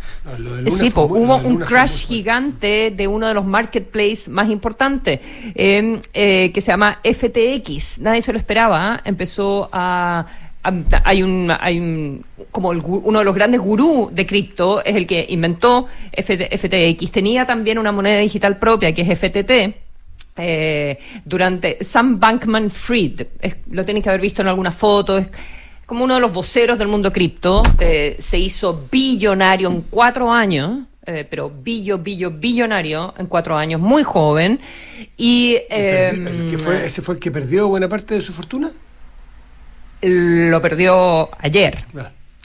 sí, 0.76 0.92
hubo 0.94 1.36
un 1.36 1.58
crash 1.58 2.06
gigante 2.06 2.92
de 2.94 3.06
uno 3.06 3.28
de 3.28 3.34
los 3.34 3.44
marketplaces 3.44 4.28
más 4.28 4.50
importantes, 4.50 5.20
que 5.54 6.52
se 6.54 6.66
llama 6.72 6.98
FTX. 7.04 8.00
Nadie 8.00 8.22
se 8.22 8.32
lo 8.32 8.38
esperaba. 8.38 9.00
Empezó 9.04 9.68
a 9.72 10.26
hay 10.62 11.22
un, 11.22 11.52
hay 11.58 11.78
un 11.78 12.24
como 12.50 12.70
uno 12.70 13.18
de 13.18 13.24
los 13.24 13.34
grandes 13.34 13.60
gurús 13.60 14.14
de 14.14 14.26
cripto 14.26 14.84
es 14.84 14.96
el 14.96 15.06
que 15.06 15.26
inventó 15.28 15.86
FTX. 16.16 17.10
Tenía 17.12 17.46
también 17.46 17.78
una 17.78 17.92
moneda 17.92 18.18
digital 18.18 18.58
propia 18.58 18.92
que 18.92 19.02
es 19.02 19.18
FTT. 19.18 19.88
Eh, 20.40 20.98
durante 21.24 21.78
Sam 21.82 22.20
Bankman 22.20 22.70
Fried, 22.70 23.22
lo 23.70 23.84
tenéis 23.84 24.04
que 24.04 24.10
haber 24.10 24.20
visto 24.20 24.42
en 24.42 24.48
alguna 24.48 24.70
foto, 24.70 25.18
es 25.18 25.28
como 25.84 26.04
uno 26.04 26.14
de 26.14 26.20
los 26.20 26.32
voceros 26.32 26.78
del 26.78 26.86
mundo 26.86 27.12
cripto, 27.12 27.62
eh, 27.80 28.14
se 28.20 28.38
hizo 28.38 28.86
billonario 28.90 29.68
en 29.68 29.80
cuatro 29.82 30.30
años, 30.30 30.86
eh, 31.04 31.26
pero 31.28 31.50
billo, 31.50 31.98
billo, 31.98 32.30
billonario 32.30 33.14
en 33.18 33.26
cuatro 33.26 33.56
años, 33.56 33.80
muy 33.80 34.04
joven. 34.04 34.60
Y, 35.16 35.56
fue, 36.58 36.86
¿Ese 36.86 37.02
fue 37.02 37.14
el 37.14 37.20
que 37.20 37.32
perdió 37.32 37.66
buena 37.66 37.88
parte 37.88 38.14
de 38.14 38.20
su 38.20 38.32
fortuna? 38.32 38.70
Lo 40.02 40.60
perdió 40.60 41.30
ayer. 41.40 41.84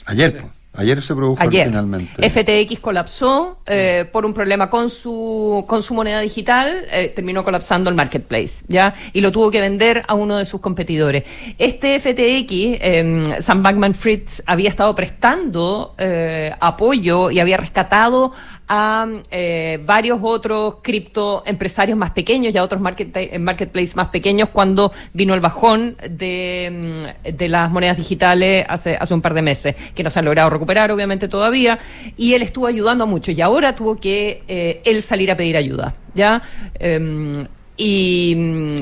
Ayer, 0.06 0.44
Ayer 0.76 1.00
se 1.02 1.14
produjo 1.14 1.40
finalmente. 1.48 2.28
FTX 2.28 2.80
colapsó 2.80 3.60
eh, 3.64 4.08
por 4.10 4.26
un 4.26 4.34
problema 4.34 4.68
con 4.68 4.90
su, 4.90 5.64
con 5.68 5.82
su 5.82 5.94
moneda 5.94 6.18
digital, 6.18 6.86
eh, 6.90 7.12
terminó 7.14 7.44
colapsando 7.44 7.90
el 7.90 7.96
marketplace, 7.96 8.64
¿ya? 8.66 8.92
Y 9.12 9.20
lo 9.20 9.30
tuvo 9.30 9.52
que 9.52 9.60
vender 9.60 10.02
a 10.08 10.14
uno 10.14 10.36
de 10.36 10.44
sus 10.44 10.60
competidores. 10.60 11.22
Este 11.58 12.00
FTX, 12.00 12.50
eh, 12.50 13.22
Sam 13.38 13.62
Bankman 13.62 13.94
Fritz, 13.94 14.42
había 14.46 14.68
estado 14.68 14.96
prestando 14.96 15.94
eh, 15.96 16.52
apoyo 16.58 17.30
y 17.30 17.38
había 17.38 17.56
rescatado 17.56 18.32
a 18.68 19.06
eh, 19.30 19.78
varios 19.84 20.20
otros 20.22 20.76
criptoempresarios 20.82 21.98
más 21.98 22.12
pequeños 22.12 22.54
y 22.54 22.58
a 22.58 22.62
otros 22.62 22.80
market, 22.80 23.14
eh, 23.16 23.38
marketplaces 23.38 23.94
más 23.94 24.08
pequeños 24.08 24.48
cuando 24.48 24.90
vino 25.12 25.34
el 25.34 25.40
bajón 25.40 25.96
de, 26.08 26.94
mm, 27.26 27.36
de, 27.36 27.48
las 27.48 27.70
monedas 27.70 27.98
digitales 27.98 28.64
hace, 28.68 28.96
hace 28.96 29.12
un 29.12 29.20
par 29.20 29.34
de 29.34 29.42
meses, 29.42 29.74
que 29.94 30.02
no 30.02 30.10
se 30.10 30.18
han 30.18 30.24
logrado 30.24 30.48
recuperar 30.48 30.90
obviamente 30.90 31.28
todavía, 31.28 31.78
y 32.16 32.34
él 32.34 32.42
estuvo 32.42 32.66
ayudando 32.66 33.04
a 33.04 33.14
y 33.26 33.40
ahora 33.40 33.74
tuvo 33.74 33.96
que 33.96 34.42
eh, 34.48 34.80
él 34.84 35.02
salir 35.02 35.30
a 35.30 35.36
pedir 35.36 35.56
ayuda, 35.56 35.94
¿ya? 36.14 36.42
Em, 36.78 37.46
y, 37.76 38.34
mm, 38.36 38.74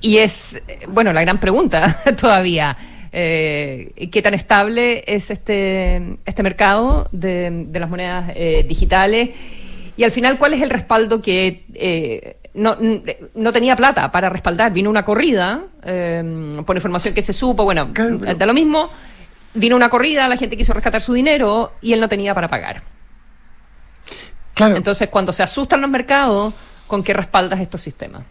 y 0.00 0.18
es, 0.18 0.62
bueno, 0.88 1.12
la 1.12 1.22
gran 1.22 1.38
pregunta 1.38 1.96
todavía 2.20 2.76
eh, 3.20 4.08
qué 4.12 4.22
tan 4.22 4.32
estable 4.32 5.02
es 5.08 5.32
este, 5.32 6.18
este 6.24 6.42
mercado 6.44 7.08
de, 7.10 7.66
las 7.72 7.90
monedas 7.90 8.30
eh, 8.36 8.64
digitales 8.68 9.30
y 9.96 10.04
al 10.04 10.12
final 10.12 10.38
cuál 10.38 10.54
es 10.54 10.62
el 10.62 10.70
respaldo 10.70 11.20
que 11.20 11.66
eh, 11.74 12.36
no, 12.54 12.76
no, 13.34 13.52
tenía 13.52 13.74
plata 13.74 14.12
para 14.12 14.28
respaldar. 14.28 14.72
Vino 14.72 14.88
una 14.88 15.04
corrida, 15.04 15.64
por 16.64 16.76
información 16.76 17.12
que 17.12 17.22
se 17.22 17.32
supo, 17.32 17.64
bueno, 17.64 17.86
de 17.86 18.46
lo 18.46 18.54
mismo, 18.54 18.88
vino 19.52 19.74
una 19.74 19.88
corrida, 19.88 20.28
la 20.28 20.36
gente 20.36 20.56
quiso 20.56 20.72
rescatar 20.72 21.00
su 21.00 21.12
dinero 21.12 21.72
y 21.80 21.94
él 21.94 22.00
no 22.00 22.08
tenía 22.08 22.36
para 22.36 22.46
pagar. 22.46 22.82
Entonces, 24.60 25.08
cuando 25.08 25.32
se 25.32 25.42
asustan 25.42 25.80
los 25.80 25.90
mercados, 25.90 26.54
¿con 26.86 27.02
qué 27.02 27.14
respaldas 27.14 27.58
estos 27.58 27.80
sistemas? 27.80 28.22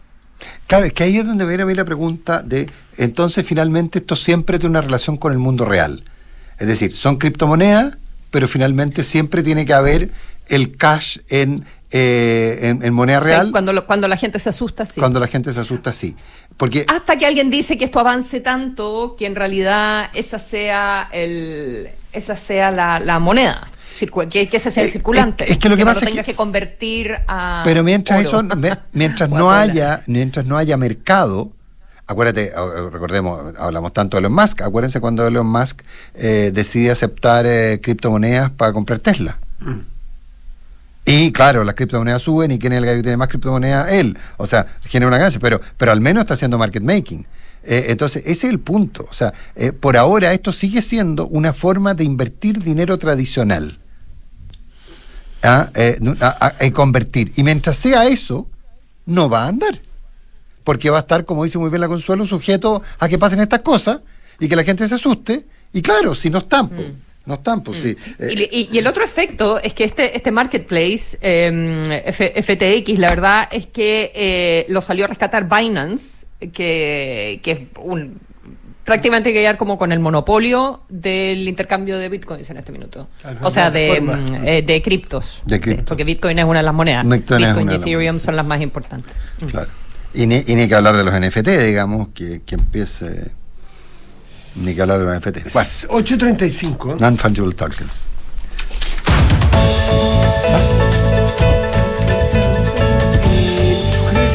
Claro, 0.66 0.84
es 0.84 0.92
que 0.92 1.04
ahí 1.04 1.16
es 1.16 1.26
donde 1.26 1.46
viene 1.46 1.62
a 1.62 1.66
mí 1.66 1.74
la 1.74 1.84
pregunta 1.84 2.42
de, 2.42 2.70
entonces 2.96 3.46
finalmente 3.46 4.00
esto 4.00 4.16
siempre 4.16 4.58
tiene 4.58 4.70
una 4.70 4.80
relación 4.82 5.16
con 5.16 5.32
el 5.32 5.38
mundo 5.38 5.64
real. 5.64 6.02
Es 6.58 6.66
decir, 6.66 6.92
son 6.92 7.16
criptomonedas, 7.16 7.96
pero 8.30 8.48
finalmente 8.48 9.04
siempre 9.04 9.42
tiene 9.42 9.64
que 9.64 9.72
haber 9.72 10.10
el 10.48 10.76
cash 10.76 11.18
en, 11.28 11.64
eh, 11.90 12.76
en, 12.80 12.94
moneda 12.94 13.20
real. 13.20 13.50
cuando, 13.50 13.86
cuando 13.86 14.08
la 14.08 14.16
gente 14.16 14.38
se 14.38 14.48
asusta, 14.48 14.84
sí. 14.84 15.00
Cuando 15.00 15.20
la 15.20 15.28
gente 15.28 15.52
se 15.52 15.60
asusta, 15.60 15.92
sí. 15.92 16.16
Porque, 16.56 16.84
Hasta 16.88 17.16
que 17.16 17.26
alguien 17.26 17.50
dice 17.50 17.78
que 17.78 17.84
esto 17.84 18.00
avance 18.00 18.40
tanto 18.40 19.14
que 19.18 19.26
en 19.26 19.36
realidad 19.36 20.10
esa 20.14 20.38
sea, 20.38 21.08
el, 21.12 21.88
esa 22.12 22.36
sea 22.36 22.70
la, 22.70 22.98
la 22.98 23.18
moneda 23.18 23.68
que, 24.30 24.48
ese 24.52 24.70
sea 24.70 24.82
el 24.82 24.88
eh, 24.88 24.92
circulante. 24.92 25.50
Es, 25.50 25.58
que 25.58 25.68
lo 25.68 25.76
que, 25.76 25.84
pasa 25.84 26.00
no 26.00 26.06
tengas 26.06 26.26
que, 26.26 26.34
convertir 26.34 27.16
a. 27.26 27.62
Pero 27.64 27.82
mientras 27.82 28.22
eso, 28.22 28.42
mientras 28.92 29.28
no 29.28 29.52
haya, 29.52 30.02
mientras 30.06 30.46
no 30.46 30.56
haya 30.56 30.76
mercado, 30.76 31.52
acuérdate, 32.06 32.52
recordemos, 32.90 33.54
hablamos 33.58 33.92
tanto 33.92 34.16
de 34.16 34.20
Elon 34.20 34.32
Musk, 34.32 34.62
acuérdense 34.62 35.00
cuando 35.00 35.26
Elon 35.26 35.46
Musk 35.46 35.82
eh, 36.14 36.50
decide 36.52 36.90
aceptar 36.90 37.46
eh, 37.46 37.80
criptomonedas 37.82 38.50
para 38.50 38.72
comprar 38.72 38.98
Tesla. 38.98 39.36
Mm. 39.60 39.80
Y 41.04 41.32
claro, 41.32 41.64
las 41.64 41.74
criptomonedas 41.74 42.20
suben 42.20 42.50
y 42.50 42.58
quién 42.58 42.74
es 42.74 42.82
el 42.82 42.84
que 42.84 43.02
tiene 43.02 43.16
más 43.16 43.28
criptomonedas, 43.28 43.90
él. 43.92 44.18
O 44.36 44.46
sea, 44.46 44.66
genera 44.84 45.08
una 45.08 45.16
ganancia, 45.16 45.40
pero, 45.40 45.60
pero 45.76 45.90
al 45.90 46.02
menos 46.02 46.22
está 46.22 46.34
haciendo 46.34 46.58
market 46.58 46.82
making. 46.82 47.24
Entonces, 47.70 48.22
ese 48.26 48.46
es 48.46 48.52
el 48.52 48.60
punto. 48.60 49.06
O 49.10 49.14
sea, 49.14 49.32
por 49.80 49.96
ahora 49.96 50.32
esto 50.32 50.52
sigue 50.52 50.82
siendo 50.82 51.26
una 51.26 51.52
forma 51.52 51.94
de 51.94 52.04
invertir 52.04 52.62
dinero 52.62 52.98
tradicional 52.98 53.78
a, 55.42 55.70
eh, 56.60 56.72
convertir. 56.72 57.32
Y 57.36 57.42
mientras 57.42 57.76
sea 57.76 58.06
eso, 58.06 58.48
no 59.06 59.28
va 59.28 59.44
a 59.44 59.48
andar. 59.48 59.80
Porque 60.64 60.90
va 60.90 60.98
a 60.98 61.00
estar, 61.00 61.24
como 61.24 61.44
dice 61.44 61.58
muy 61.58 61.70
bien 61.70 61.80
la 61.80 61.88
Consuelo, 61.88 62.26
sujeto 62.26 62.82
a 62.98 63.08
que 63.08 63.18
pasen 63.18 63.40
estas 63.40 63.62
cosas 63.62 64.00
y 64.38 64.48
que 64.48 64.56
la 64.56 64.64
gente 64.64 64.86
se 64.88 64.94
asuste. 64.94 65.44
Y 65.72 65.82
claro, 65.82 66.14
si 66.14 66.30
no 66.30 66.38
están, 66.38 66.66
mm. 66.66 67.26
no 67.26 67.34
están, 67.34 67.62
pues 67.62 67.78
sí. 67.78 67.96
Y, 68.30 68.76
el 68.76 68.86
otro 68.86 69.04
efecto 69.04 69.58
es 69.60 69.72
que 69.72 69.84
este, 69.84 70.16
este 70.16 70.30
marketplace, 70.30 71.18
em, 71.20 71.82
FTX, 71.84 72.98
la 72.98 73.10
verdad 73.10 73.48
es 73.50 73.66
que 73.66 74.12
eh, 74.14 74.66
lo 74.68 74.82
salió 74.82 75.04
a 75.04 75.08
rescatar 75.08 75.48
Binance, 75.48 76.26
que, 76.40 77.40
que 77.42 77.50
es 77.50 77.60
un 77.82 78.20
prácticamente 78.88 79.34
quedar 79.34 79.58
como 79.58 79.76
con 79.76 79.92
el 79.92 79.98
monopolio 79.98 80.80
del 80.88 81.46
intercambio 81.46 81.98
de 81.98 82.08
bitcoins 82.08 82.48
en 82.48 82.56
este 82.56 82.72
minuto. 82.72 83.06
o 83.42 83.50
sea, 83.50 83.70
de, 83.70 84.00
mm, 84.00 84.46
eh, 84.46 84.62
de 84.62 84.80
criptos. 84.80 85.42
De 85.44 85.58
porque 85.86 86.04
bitcoin 86.04 86.38
es 86.38 86.46
una 86.46 86.60
de 86.60 86.64
las 86.64 86.74
monedas. 86.74 87.06
Bitcoin, 87.06 87.70
y 87.70 87.74
Ethereum 87.74 88.18
son 88.18 88.34
las 88.34 88.46
más 88.46 88.62
importantes. 88.62 89.12
Claro. 89.50 89.68
Y 90.14 90.26
ni, 90.26 90.42
y 90.46 90.54
ni, 90.54 90.66
que 90.66 90.74
hablar 90.74 90.96
de 90.96 91.04
los 91.04 91.12
NFT, 91.12 91.48
digamos, 91.66 92.08
que, 92.14 92.40
que 92.46 92.54
empiece. 92.54 93.32
Ni 94.56 94.74
que 94.74 94.80
hablar 94.80 95.00
de 95.00 95.04
los 95.04 95.18
NFT. 95.18 95.48
8.35. 95.48 96.96
Non-fungible 96.98 97.54
tokens. 97.54 98.06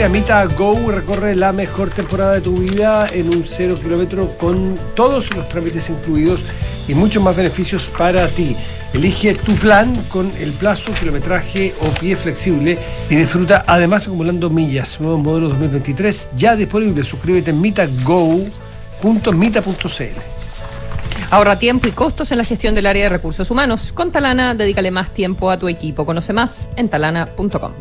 Amita 0.06 0.46
Go 0.46 0.92
recorre 0.92 1.34
la 1.34 1.54
mejor 1.54 1.90
temporada 1.90 2.34
de 2.34 2.42
tu 2.42 2.58
vida 2.58 3.08
en 3.14 3.30
un 3.30 3.46
cero 3.46 3.80
kilómetro 3.82 4.38
con 4.38 4.78
todos 4.96 5.34
los 5.34 5.48
trámites 5.48 5.90
incluidos 5.90 6.42
y 6.90 6.94
muchos 6.94 7.24
más 7.24 7.38
beneficios 7.38 7.90
para 7.98 8.28
ti. 8.28 8.56
Elige 8.94 9.34
tu 9.34 9.56
plan 9.56 9.96
con 10.10 10.30
el 10.40 10.52
plazo, 10.52 10.94
kilometraje 10.94 11.74
o 11.80 11.88
pie 12.00 12.18
flexible 12.18 12.78
y 13.10 13.16
disfruta 13.16 13.64
además 13.66 14.06
acumulando 14.06 14.50
millas. 14.50 15.00
Nuevo 15.00 15.20
modelo 15.20 15.48
2023 15.50 16.30
ya 16.36 16.58
disponible. 16.58 17.06
Suscríbete 17.06 17.52
en 17.52 17.62
mitago.mita.cl. 17.62 18.44
Ahorra 21.32 21.58
tiempo 21.58 21.88
y 21.88 21.92
costos 21.92 22.32
en 22.34 22.40
la 22.40 22.44
gestión 22.44 22.76
del 22.76 22.88
área 22.88 23.04
de 23.04 23.10
recursos 23.10 23.50
humanos. 23.50 23.94
Con 23.94 24.12
Talana, 24.12 24.54
dedícale 24.54 24.92
más 24.92 25.12
tiempo 25.12 25.50
a 25.50 25.58
tu 25.58 25.70
equipo. 25.70 26.06
Conoce 26.06 26.34
más 26.34 26.70
en 26.76 26.90
talana.com. 26.90 27.72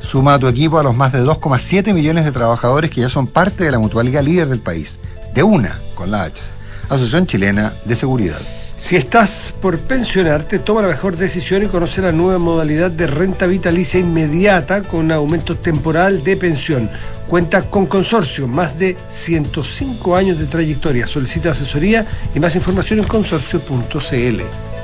Suma 0.00 0.34
a 0.34 0.38
tu 0.38 0.46
equipo 0.48 0.78
a 0.78 0.82
los 0.82 0.94
más 0.94 1.12
de 1.12 1.22
2,7 1.22 1.92
millones 1.92 2.24
de 2.24 2.32
trabajadores 2.32 2.90
que 2.90 3.00
ya 3.00 3.08
son 3.08 3.26
parte 3.26 3.64
de 3.64 3.70
la 3.70 3.78
mutualidad 3.78 4.22
líder 4.22 4.48
del 4.48 4.60
país. 4.60 4.98
De 5.34 5.42
una, 5.42 5.78
con 5.94 6.10
la 6.10 6.24
H. 6.24 6.40
Asociación 6.88 7.26
Chilena 7.26 7.72
de 7.84 7.96
Seguridad. 7.96 8.40
Si 8.76 8.94
estás 8.94 9.54
por 9.60 9.78
pensionarte, 9.78 10.58
toma 10.58 10.82
la 10.82 10.88
mejor 10.88 11.16
decisión 11.16 11.62
y 11.62 11.66
conoce 11.66 12.02
la 12.02 12.12
nueva 12.12 12.38
modalidad 12.38 12.90
de 12.90 13.06
renta 13.06 13.46
vitalicia 13.46 13.98
inmediata 13.98 14.82
con 14.82 15.10
aumento 15.10 15.56
temporal 15.56 16.22
de 16.22 16.36
pensión. 16.36 16.90
Cuenta 17.26 17.62
con 17.62 17.86
consorcio, 17.86 18.46
más 18.46 18.78
de 18.78 18.96
105 19.08 20.14
años 20.14 20.38
de 20.38 20.44
trayectoria. 20.44 21.06
Solicita 21.06 21.52
asesoría 21.52 22.06
y 22.34 22.38
más 22.38 22.54
información 22.54 22.98
en 22.98 23.06
consorcio.cl. 23.06 24.75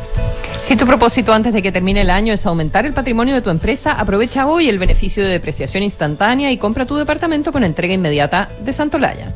Si 0.62 0.76
tu 0.76 0.86
propósito 0.86 1.32
antes 1.32 1.52
de 1.52 1.60
que 1.60 1.72
termine 1.72 2.02
el 2.02 2.08
año 2.08 2.32
es 2.32 2.46
aumentar 2.46 2.86
el 2.86 2.92
patrimonio 2.92 3.34
de 3.34 3.42
tu 3.42 3.50
empresa, 3.50 3.94
aprovecha 3.94 4.46
hoy 4.46 4.68
el 4.68 4.78
beneficio 4.78 5.24
de 5.24 5.28
depreciación 5.28 5.82
instantánea 5.82 6.52
y 6.52 6.56
compra 6.56 6.86
tu 6.86 6.94
departamento 6.94 7.50
con 7.50 7.64
entrega 7.64 7.94
inmediata 7.94 8.48
de 8.64 8.72
Santolaya. 8.72 9.34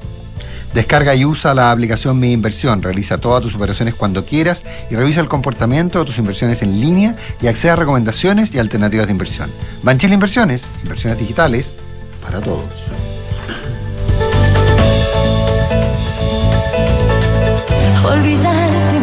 Descarga 0.73 1.17
y 1.17 1.25
usa 1.25 1.53
la 1.53 1.73
aplicación 1.73 2.21
Mi 2.21 2.31
Inversión. 2.31 2.81
Realiza 2.81 3.19
todas 3.19 3.43
tus 3.43 3.57
operaciones 3.57 3.95
cuando 3.95 4.25
quieras 4.25 4.63
y 4.89 4.95
revisa 4.95 5.21
el 5.21 5.27
comportamiento 5.27 5.99
de 5.99 6.05
tus 6.05 6.17
inversiones 6.19 6.63
en 6.63 6.81
línea 6.81 7.17
y 7.43 7.49
accede 7.49 7.73
a 7.73 7.77
recomendaciones 7.77 8.55
y 8.55 8.61
alternativas 8.61 9.07
de 9.07 9.13
inversión. 9.13 9.51
Banchile 9.83 10.15
Inversiones, 10.15 10.63
inversiones 10.85 11.19
digitales 11.19 11.75
para 12.23 12.41
todos. 12.41 12.67
Olvidarte 18.05 18.96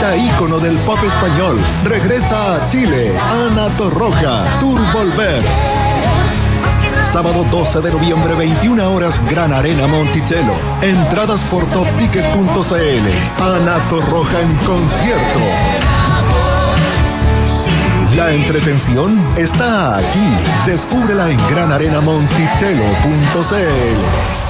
Artista 0.00 0.16
ícono 0.16 0.58
del 0.58 0.78
pop 0.78 0.98
español 1.04 1.58
regresa 1.84 2.54
a 2.54 2.70
Chile. 2.70 3.14
Ana 3.46 3.68
Torroja, 3.76 4.42
Tour 4.58 4.80
Volver. 4.92 5.42
Sábado 7.02 7.44
12 7.50 7.82
de 7.82 7.92
noviembre, 7.92 8.34
21 8.34 8.94
horas, 8.94 9.20
Gran 9.28 9.52
Arena 9.52 9.86
Monticello. 9.86 10.54
Entradas 10.80 11.42
por 11.50 11.66
topticket.cl. 11.66 13.42
Ana 13.42 13.76
Torroja 13.90 14.40
en 14.40 14.56
concierto. 14.64 15.40
La 18.16 18.32
entretención 18.32 19.22
está 19.36 19.98
aquí. 19.98 20.34
Descúbrela 20.64 21.30
en 21.30 21.36
granarenamonticello.cl. 21.50 24.49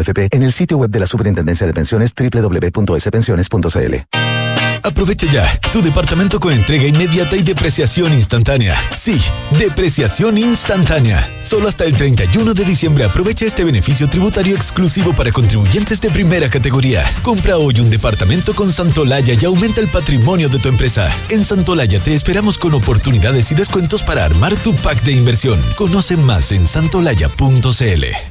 En 0.31 0.43
el 0.43 0.51
sitio 0.51 0.77
web 0.77 0.89
de 0.89 0.99
la 0.99 1.05
Superintendencia 1.05 1.67
de 1.67 1.73
Pensiones 1.73 2.13
www.spensiones.cl. 2.15 3.95
Aprovecha 4.83 5.27
ya 5.31 5.59
tu 5.71 5.81
departamento 5.81 6.39
con 6.39 6.53
entrega 6.53 6.85
inmediata 6.85 7.35
y 7.35 7.43
depreciación 7.43 8.13
instantánea. 8.13 8.75
Sí, 8.95 9.21
depreciación 9.57 10.37
instantánea. 10.37 11.29
Solo 11.39 11.67
hasta 11.67 11.85
el 11.85 11.95
31 11.95 12.53
de 12.53 12.65
diciembre 12.65 13.05
aprovecha 13.05 13.45
este 13.45 13.63
beneficio 13.63 14.09
tributario 14.09 14.55
exclusivo 14.55 15.13
para 15.13 15.31
contribuyentes 15.31 16.01
de 16.01 16.09
primera 16.09 16.49
categoría. 16.49 17.05
Compra 17.21 17.57
hoy 17.57 17.79
un 17.79 17.89
departamento 17.89 18.53
con 18.53 18.71
Santolaya 18.71 19.35
y 19.39 19.45
aumenta 19.45 19.81
el 19.81 19.87
patrimonio 19.87 20.49
de 20.49 20.59
tu 20.59 20.69
empresa. 20.69 21.09
En 21.29 21.43
Santolaya 21.45 21.99
te 21.99 22.13
esperamos 22.13 22.57
con 22.57 22.73
oportunidades 22.73 23.51
y 23.51 23.55
descuentos 23.55 24.01
para 24.01 24.25
armar 24.25 24.55
tu 24.55 24.73
pack 24.75 25.03
de 25.03 25.11
inversión. 25.11 25.59
Conoce 25.75 26.17
más 26.17 26.51
en 26.51 26.65
santolaya.cl. 26.65 28.30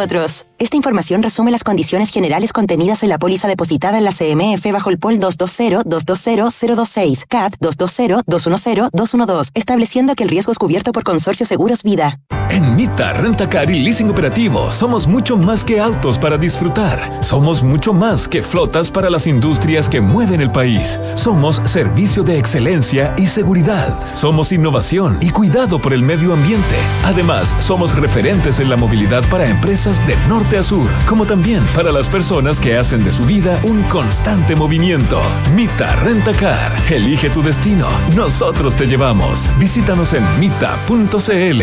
pusotros. 0.07 0.47
Esta 0.61 0.77
información 0.77 1.23
resume 1.23 1.49
las 1.49 1.63
condiciones 1.63 2.11
generales 2.11 2.53
contenidas 2.53 3.01
en 3.01 3.09
la 3.09 3.17
póliza 3.17 3.47
depositada 3.47 3.97
en 3.97 4.03
la 4.03 4.11
CMF 4.11 4.71
bajo 4.71 4.91
el 4.91 4.99
POL 4.99 5.19
220-220-026, 5.19 7.25
CAT 7.27 7.55
220-210-212, 7.59 9.49
estableciendo 9.55 10.13
que 10.13 10.21
el 10.21 10.29
riesgo 10.29 10.51
es 10.51 10.59
cubierto 10.59 10.91
por 10.91 11.03
Consorcio 11.03 11.47
Seguros 11.47 11.81
Vida. 11.81 12.19
En 12.51 12.75
Mita 12.75 13.13
Rentacar 13.13 13.71
y 13.71 13.79
Leasing 13.79 14.11
Operativo 14.11 14.71
somos 14.71 15.07
mucho 15.07 15.37
más 15.37 15.63
que 15.63 15.79
autos 15.79 16.19
para 16.19 16.37
disfrutar. 16.37 17.23
Somos 17.23 17.63
mucho 17.63 17.93
más 17.93 18.27
que 18.27 18.43
flotas 18.43 18.91
para 18.91 19.09
las 19.09 19.25
industrias 19.25 19.87
que 19.87 20.01
mueven 20.01 20.41
el 20.41 20.51
país. 20.51 20.99
Somos 21.15 21.61
servicio 21.63 22.23
de 22.23 22.37
excelencia 22.37 23.15
y 23.17 23.25
seguridad. 23.25 23.97
Somos 24.13 24.51
innovación 24.51 25.17
y 25.21 25.29
cuidado 25.29 25.79
por 25.79 25.93
el 25.93 26.03
medio 26.03 26.33
ambiente. 26.33 26.75
Además, 27.05 27.55
somos 27.59 27.95
referentes 27.95 28.59
en 28.59 28.69
la 28.69 28.75
movilidad 28.75 29.23
para 29.29 29.47
empresas 29.47 30.05
de 30.05 30.17
norte 30.27 30.50
a 30.57 30.63
sur, 30.63 30.89
como 31.07 31.25
también 31.25 31.63
para 31.73 31.91
las 31.91 32.09
personas 32.09 32.59
que 32.59 32.77
hacen 32.77 33.03
de 33.03 33.11
su 33.11 33.25
vida 33.25 33.59
un 33.63 33.83
constante 33.83 34.55
movimiento. 34.55 35.21
Mita 35.55 35.95
Rentacar. 35.97 36.75
Elige 36.89 37.29
tu 37.29 37.41
destino. 37.41 37.87
Nosotros 38.15 38.75
te 38.75 38.85
llevamos. 38.85 39.49
Visítanos 39.57 40.13
en 40.13 40.23
mita.cl. 40.39 41.61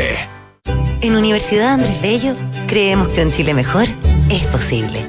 En 1.00 1.16
Universidad 1.16 1.74
Andrés 1.74 2.00
Bello 2.00 2.34
creemos 2.66 3.08
que 3.08 3.24
un 3.24 3.30
Chile 3.30 3.54
mejor 3.54 3.86
es 4.30 4.46
posible. 4.46 5.06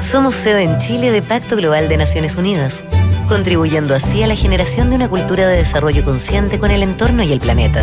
Somos 0.00 0.34
sede 0.34 0.62
en 0.62 0.78
Chile 0.78 1.10
de 1.10 1.22
Pacto 1.22 1.56
Global 1.56 1.88
de 1.88 1.96
Naciones 1.96 2.36
Unidas, 2.36 2.84
contribuyendo 3.28 3.94
así 3.94 4.22
a 4.22 4.26
la 4.26 4.36
generación 4.36 4.90
de 4.90 4.96
una 4.96 5.08
cultura 5.08 5.46
de 5.46 5.56
desarrollo 5.56 6.04
consciente 6.04 6.58
con 6.58 6.70
el 6.70 6.82
entorno 6.82 7.22
y 7.22 7.32
el 7.32 7.40
planeta 7.40 7.82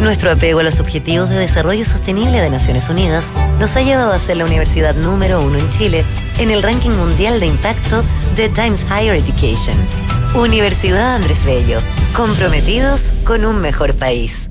nuestro 0.00 0.30
apego 0.30 0.60
a 0.60 0.62
los 0.62 0.80
Objetivos 0.80 1.28
de 1.28 1.36
Desarrollo 1.36 1.84
Sostenible 1.84 2.40
de 2.40 2.50
Naciones 2.50 2.88
Unidas 2.88 3.32
nos 3.58 3.76
ha 3.76 3.82
llevado 3.82 4.12
a 4.12 4.18
ser 4.18 4.38
la 4.38 4.44
universidad 4.44 4.94
número 4.94 5.40
uno 5.40 5.58
en 5.58 5.68
Chile 5.70 6.04
en 6.38 6.50
el 6.50 6.62
ranking 6.62 6.90
mundial 6.90 7.38
de 7.40 7.46
impacto 7.46 8.02
de 8.34 8.48
Times 8.48 8.84
Higher 8.84 9.14
Education. 9.14 9.76
Universidad 10.34 11.16
Andrés 11.16 11.44
Bello, 11.44 11.80
comprometidos 12.14 13.12
con 13.24 13.44
un 13.44 13.60
mejor 13.60 13.94
país. 13.94 14.50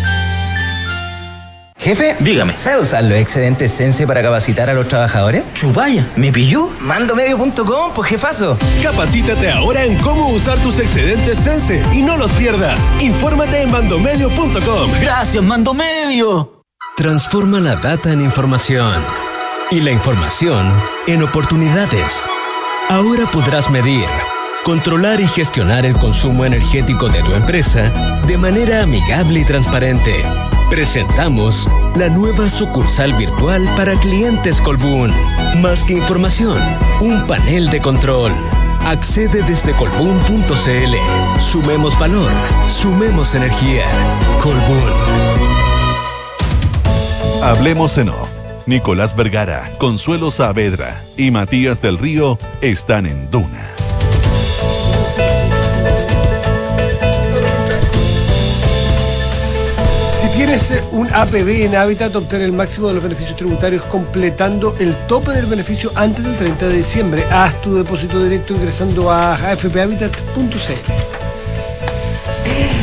Jefe, 1.81 2.15
dígame, 2.19 2.55
¿sabe 2.59 2.81
usar 2.81 3.03
los 3.05 3.17
excedentes 3.17 3.71
Sense 3.71 4.05
para 4.05 4.21
capacitar 4.21 4.69
a 4.69 4.75
los 4.75 4.87
trabajadores? 4.87 5.43
Chupaya, 5.55 6.05
¿me 6.15 6.31
pilló? 6.31 6.69
Mandomedio.com, 6.79 7.93
pues 7.95 8.07
jefazo. 8.07 8.55
Capacítate 8.83 9.49
ahora 9.49 9.83
en 9.83 9.97
cómo 9.97 10.27
usar 10.27 10.59
tus 10.59 10.77
excedentes 10.77 11.39
Sense 11.39 11.83
y 11.91 12.03
no 12.03 12.17
los 12.17 12.31
pierdas. 12.33 12.91
Infórmate 12.99 13.63
en 13.63 13.71
mandomedio.com. 13.71 14.91
Gracias, 15.01 15.43
Mandomedio. 15.43 16.61
Transforma 16.95 17.59
la 17.59 17.75
data 17.77 18.11
en 18.11 18.21
información 18.21 19.03
y 19.71 19.79
la 19.79 19.89
información 19.89 20.71
en 21.07 21.23
oportunidades. 21.23 22.11
Ahora 22.89 23.25
podrás 23.31 23.71
medir, 23.71 24.05
controlar 24.63 25.19
y 25.19 25.27
gestionar 25.27 25.87
el 25.87 25.95
consumo 25.95 26.45
energético 26.45 27.09
de 27.09 27.23
tu 27.23 27.33
empresa 27.33 27.91
de 28.27 28.37
manera 28.37 28.83
amigable 28.83 29.39
y 29.39 29.45
transparente 29.45 30.23
Presentamos 30.71 31.67
la 31.97 32.07
nueva 32.07 32.47
sucursal 32.47 33.11
virtual 33.15 33.67
para 33.75 33.93
clientes 33.99 34.61
Colbún. 34.61 35.11
Más 35.61 35.83
que 35.83 35.95
información, 35.97 36.57
un 37.01 37.27
panel 37.27 37.69
de 37.69 37.81
control. 37.81 38.31
Accede 38.85 39.43
desde 39.43 39.73
colbún.cl. 39.73 41.41
Sumemos 41.41 41.99
valor, 41.99 42.31
sumemos 42.69 43.35
energía. 43.35 43.83
Colbún. 44.41 44.93
Hablemos 47.43 47.97
en 47.97 48.07
off. 48.07 48.29
Nicolás 48.65 49.13
Vergara, 49.17 49.73
Consuelo 49.77 50.31
Saavedra 50.31 51.03
y 51.17 51.31
Matías 51.31 51.81
del 51.81 51.97
Río 51.97 52.39
están 52.61 53.07
en 53.07 53.29
Duna 53.29 53.71
tienes 60.59 60.83
un 60.91 61.07
APB 61.13 61.63
en 61.63 61.75
Habitat, 61.77 62.13
obtén 62.13 62.41
el 62.41 62.51
máximo 62.51 62.89
de 62.89 62.95
los 62.95 63.03
beneficios 63.03 63.37
tributarios 63.37 63.83
completando 63.83 64.75
el 64.79 64.93
tope 65.07 65.31
del 65.31 65.45
beneficio 65.45 65.91
antes 65.95 66.25
del 66.25 66.35
30 66.35 66.67
de 66.67 66.75
diciembre. 66.75 67.23
Haz 67.31 67.61
tu 67.61 67.73
depósito 67.75 68.21
directo 68.21 68.53
ingresando 68.53 69.09
a 69.09 69.33
afphabitat.cl. 69.33 70.11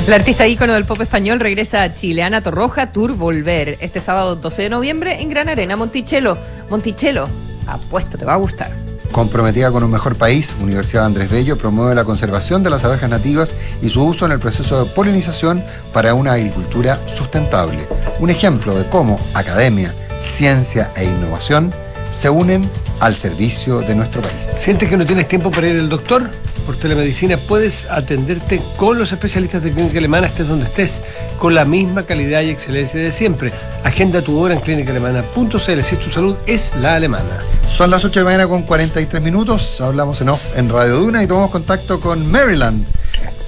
La 0.06 0.16
artista 0.16 0.46
ícono 0.46 0.72
del 0.72 0.86
pop 0.86 1.02
español 1.02 1.40
regresa 1.40 1.82
a 1.82 1.92
Chile, 1.92 2.22
Ana 2.22 2.40
Torroja, 2.40 2.90
Tour 2.90 3.12
Volver, 3.12 3.76
este 3.80 4.00
sábado 4.00 4.36
12 4.36 4.62
de 4.62 4.70
noviembre 4.70 5.20
en 5.20 5.28
Gran 5.28 5.50
Arena, 5.50 5.76
Monticello. 5.76 6.38
Monticello, 6.70 7.28
apuesto, 7.66 8.16
te 8.16 8.24
va 8.24 8.32
a 8.32 8.36
gustar. 8.36 8.87
Comprometida 9.18 9.72
con 9.72 9.82
un 9.82 9.90
mejor 9.90 10.14
país, 10.14 10.54
Universidad 10.60 11.04
Andrés 11.04 11.28
Bello 11.28 11.58
promueve 11.58 11.92
la 11.96 12.04
conservación 12.04 12.62
de 12.62 12.70
las 12.70 12.84
abejas 12.84 13.10
nativas 13.10 13.52
y 13.82 13.90
su 13.90 14.04
uso 14.04 14.26
en 14.26 14.30
el 14.30 14.38
proceso 14.38 14.84
de 14.84 14.90
polinización 14.92 15.60
para 15.92 16.14
una 16.14 16.34
agricultura 16.34 17.00
sustentable. 17.08 17.84
Un 18.20 18.30
ejemplo 18.30 18.76
de 18.76 18.88
cómo 18.88 19.18
academia, 19.34 19.92
ciencia 20.20 20.92
e 20.94 21.04
innovación 21.04 21.74
se 22.10 22.30
unen 22.30 22.68
al 23.00 23.14
servicio 23.14 23.80
de 23.80 23.94
nuestro 23.94 24.22
país. 24.22 24.42
¿Sientes 24.56 24.88
que 24.88 24.96
no 24.96 25.06
tienes 25.06 25.28
tiempo 25.28 25.50
para 25.50 25.68
ir 25.68 25.78
al 25.78 25.88
doctor? 25.88 26.30
Por 26.66 26.76
telemedicina 26.76 27.36
puedes 27.36 27.86
atenderte 27.86 28.60
con 28.76 28.98
los 28.98 29.12
especialistas 29.12 29.62
de 29.62 29.72
clínica 29.72 29.98
alemana, 29.98 30.26
estés 30.26 30.48
donde 30.48 30.66
estés, 30.66 31.02
con 31.38 31.54
la 31.54 31.64
misma 31.64 32.02
calidad 32.02 32.42
y 32.42 32.50
excelencia 32.50 33.00
de 33.00 33.10
siempre. 33.10 33.52
Agenda 33.84 34.20
tu 34.20 34.38
hora 34.38 34.54
en 34.54 34.60
clínicaalemana.cl 34.60 35.82
si 35.82 35.96
tu 35.96 36.10
salud 36.10 36.36
es 36.46 36.74
la 36.76 36.96
alemana. 36.96 37.38
Son 37.74 37.90
las 37.90 38.04
8 38.04 38.20
de 38.20 38.24
la 38.24 38.24
mañana 38.24 38.48
con 38.48 38.62
43 38.62 39.22
minutos. 39.22 39.80
Hablamos 39.80 40.20
en 40.20 40.28
off 40.30 40.42
en 40.56 40.68
Radio 40.68 40.96
Duna 40.96 41.22
y 41.22 41.26
tomamos 41.26 41.50
contacto 41.50 42.00
con 42.00 42.30
Maryland 42.30 42.84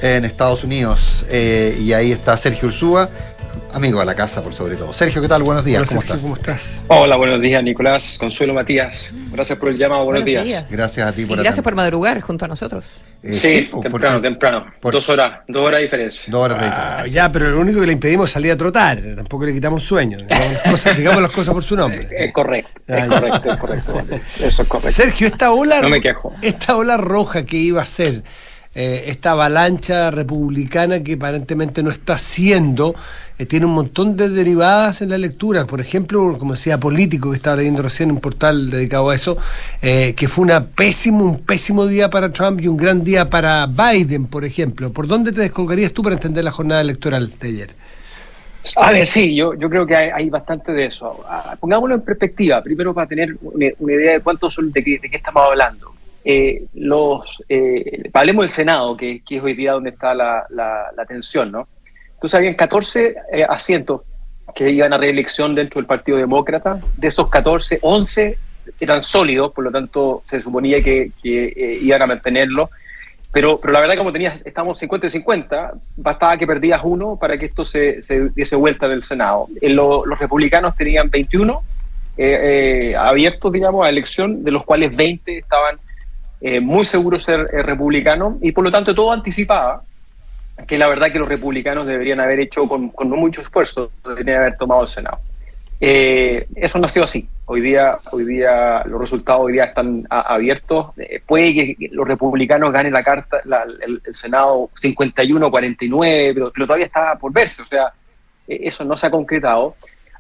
en 0.01 0.25
Estados 0.25 0.65
Unidos. 0.65 1.25
Eh, 1.29 1.79
y 1.81 1.93
ahí 1.93 2.13
está 2.13 2.37
Sergio 2.37 2.69
Ursúa, 2.69 3.11
amigo 3.75 4.01
de 4.01 4.07
la 4.07 4.14
casa 4.14 4.43
por 4.43 4.53
sobre 4.53 4.77
todo. 4.77 4.93
Sergio, 4.93 5.23
¿qué 5.23 5.29
tal? 5.29 5.43
Buenos 5.43 5.64
días, 5.64 5.89
¿cómo, 5.89 6.01
estás? 6.01 6.21
¿cómo 6.21 6.35
estás? 6.35 6.81
Hola, 6.89 7.16
buenos 7.16 7.41
días, 7.41 7.62
Nicolás, 7.62 8.16
Consuelo 8.18 8.55
Matías. 8.55 9.11
Gracias 9.31 9.59
por 9.59 9.68
el 9.68 9.79
llamado, 9.79 10.05
buenos, 10.05 10.25
días. 10.25 10.66
Gracias 10.71 11.07
a 11.07 11.12
ti 11.12 11.25
por 11.25 11.39
y 11.39 11.43
Gracias 11.43 11.62
por 11.62 11.75
madrugar 11.75 12.21
junto 12.21 12.45
a 12.45 12.49
nosotros. 12.49 12.85
Eh, 13.23 13.39
sí, 13.41 13.71
temprano, 13.83 14.21
temprano. 14.21 14.66
Dos 14.83 15.09
horas, 15.09 15.41
dos 15.47 15.62
horas 15.62 15.79
de 15.79 15.85
diferencia. 15.85 16.23
Dos 16.27 16.45
horas 16.45 16.61
de 16.61 16.66
ah, 16.66 16.71
diferencia. 16.71 17.12
ya, 17.12 17.33
pero 17.33 17.51
lo 17.51 17.61
único 17.61 17.81
que 17.81 17.87
le 17.87 17.93
impedimos 17.93 18.31
es 18.31 18.33
salir 18.33 18.53
a 18.53 18.57
trotar, 18.57 19.03
tampoco 19.16 19.45
le 19.45 19.53
quitamos 19.53 19.83
sueño. 19.85 20.18
Digamos 20.97 21.23
las 21.23 21.31
cosas, 21.31 21.55
por 21.55 21.62
su 21.62 21.77
nombre. 21.77 22.09
Es 22.21 22.33
correcto, 22.33 22.71
es 22.87 23.07
correcto, 23.07 23.53
es 23.53 23.57
correcto. 23.59 24.21
Eso 24.41 24.62
es 24.62 24.68
correcto. 24.68 24.91
Sergio, 24.91 25.29
esta 25.29 25.53
ola, 25.53 25.81
no 25.81 25.89
me 25.89 26.01
quejo. 26.01 26.33
esta 26.43 26.77
ola 26.77 26.97
roja 26.97 27.45
que 27.45 27.57
iba 27.57 27.83
a 27.83 27.87
ser 27.87 28.23
eh, 28.73 29.07
esta 29.09 29.33
avalancha 29.33 30.12
republicana 30.12 31.03
que 31.03 31.14
aparentemente 31.14 31.83
no 31.83 31.91
está 31.91 32.21
siendo, 32.21 32.95
eh, 33.41 33.47
tiene 33.47 33.64
un 33.64 33.72
montón 33.72 34.18
de 34.18 34.28
derivadas 34.28 35.01
en 35.01 35.09
la 35.09 35.16
lectura. 35.16 35.64
Por 35.66 35.80
ejemplo, 35.80 36.36
como 36.38 36.53
decía 36.53 36.78
Político, 36.78 37.30
que 37.30 37.36
estaba 37.36 37.57
leyendo 37.57 37.82
recién 37.82 38.11
un 38.11 38.20
portal 38.20 38.68
dedicado 38.68 39.09
a 39.09 39.14
eso, 39.14 39.38
eh, 39.80 40.14
que 40.14 40.28
fue 40.28 40.45
una 40.45 40.66
pésimo, 40.66 41.24
un 41.24 41.41
pésimo 41.41 41.86
día 41.86 42.11
para 42.11 42.30
Trump 42.30 42.61
y 42.61 42.68
un 42.68 42.76
gran 42.76 43.03
día 43.03 43.30
para 43.30 43.66
Biden, 43.66 44.26
por 44.26 44.45
ejemplo. 44.45 44.93
¿Por 44.93 45.07
dónde 45.07 45.32
te 45.32 45.41
descolgarías 45.41 45.93
tú 45.93 46.03
para 46.03 46.16
entender 46.16 46.45
la 46.45 46.51
jornada 46.51 46.82
electoral 46.82 47.32
de 47.41 47.49
ayer? 47.49 47.74
A 48.76 48.93
ver, 48.93 49.07
sí, 49.07 49.34
yo, 49.34 49.57
creo 49.57 49.86
que 49.86 49.97
hay, 49.97 50.28
bastante 50.28 50.72
de 50.72 50.84
eso. 50.84 51.24
Ah, 51.26 51.57
pongámoslo 51.59 51.95
en 51.95 52.03
perspectiva, 52.03 52.62
primero 52.62 52.93
para 52.93 53.07
tener 53.07 53.36
una, 53.41 53.95
idea 53.95 54.12
de 54.12 54.20
cuánto 54.20 54.51
son, 54.51 54.70
de 54.70 54.84
qué 54.84 55.01
estamos 55.11 55.45
hablando. 55.47 55.95
Eh, 56.22 56.64
los, 56.74 57.43
eh, 57.49 58.11
hablemos 58.12 58.43
del 58.43 58.51
Senado, 58.51 58.97
que, 58.99 59.22
es 59.26 59.43
hoy 59.43 59.55
día 59.55 59.72
donde 59.72 59.91
está 59.91 60.14
la, 60.14 60.45
la, 60.51 61.07
tensión, 61.09 61.51
¿no? 61.51 61.68
Entonces 62.21 62.35
habían 62.35 62.55
14 62.55 63.16
eh, 63.33 63.47
asientos 63.49 64.03
que 64.55 64.71
iban 64.71 64.93
a 64.93 64.99
reelección 64.99 65.55
dentro 65.55 65.81
del 65.81 65.87
Partido 65.87 66.18
Demócrata. 66.18 66.79
De 66.97 67.09
esos 67.09 67.29
14, 67.29 67.79
11 67.81 68.39
eran 68.79 69.03
sólidos, 69.03 69.53
por 69.53 69.64
lo 69.64 69.71
tanto 69.71 70.23
se 70.29 70.43
suponía 70.43 70.83
que, 70.83 71.12
iban 71.23 72.03
a 72.03 72.07
mantenerlo. 72.07 72.71
Pero, 73.33 73.59
pero 73.61 73.73
la 73.73 73.81
verdad, 73.81 73.97
como 73.97 74.12
tenías, 74.12 74.41
estamos 74.45 74.79
50 74.79 75.07
y 75.07 75.11
50, 75.11 75.73
bastaba 75.97 76.37
que 76.37 76.47
perdías 76.47 76.81
uno 76.83 77.16
para 77.16 77.39
que 77.39 77.47
esto 77.47 77.64
se, 77.64 78.03
se 78.03 78.29
diese 78.31 78.57
vuelta 78.57 78.89
del 78.89 79.03
Senado. 79.03 79.47
los 79.62 80.18
republicanos 80.18 80.77
tenían 80.77 81.09
21 81.09 81.62
abiertos, 82.99 83.53
digamos, 83.53 83.87
a 83.87 83.89
elección, 83.89 84.45
de 84.45 84.51
los 84.51 84.64
cuales 84.64 84.95
20 84.95 85.39
estaban 85.39 85.79
eh, 86.43 86.59
muy 86.59 86.87
seguro 86.87 87.21
ser 87.21 87.47
eh, 87.53 87.62
republicano 87.62 88.39
y 88.41 88.53
por 88.53 88.64
lo 88.64 88.71
tanto 88.71 88.95
todo 88.95 89.12
anticipaba 89.12 89.83
que 90.67 90.79
la 90.79 90.89
verdad 90.89 91.13
que 91.13 91.19
los 91.19 91.29
republicanos 91.29 91.87
deberían 91.87 92.21
haber 92.21 92.41
hecho 92.41 92.69
con, 92.69 92.93
no 92.99 93.17
mucho 93.17 93.41
esfuerzo, 93.41 93.91
deberían 94.05 94.41
haber 94.41 94.57
tomado 94.57 94.83
el 94.85 94.89
Senado. 94.89 95.19
Eh, 95.81 96.47
eso 96.57 96.79
no 96.79 96.87
ha 96.87 96.89
sido 96.89 97.05
así. 97.05 97.29
Hoy 97.47 97.63
día, 97.63 97.99
hoy 98.13 98.25
día 98.25 98.83
los 98.85 99.01
resultados 99.01 99.43
hoy 99.43 99.55
día 99.55 99.65
están 99.65 100.07
abiertos. 100.11 100.89
puede 101.27 101.55
que 101.55 101.89
los 101.93 102.07
republicanos 102.07 102.73
ganen 102.73 102.93
la 102.93 103.03
carta, 103.03 103.41
el, 103.83 104.03
Senado 104.13 104.69
51-49, 104.81 106.35
pero, 106.35 106.53
pero, 106.53 106.67
todavía 106.67 106.87
está 106.87 107.17
por 107.17 107.33
verse. 107.33 107.63
O 107.63 107.67
sea, 107.67 107.93
eso 108.47 108.85
no 108.85 108.97
se 108.97 109.07
ha 109.07 109.11
concretado. 109.11 109.75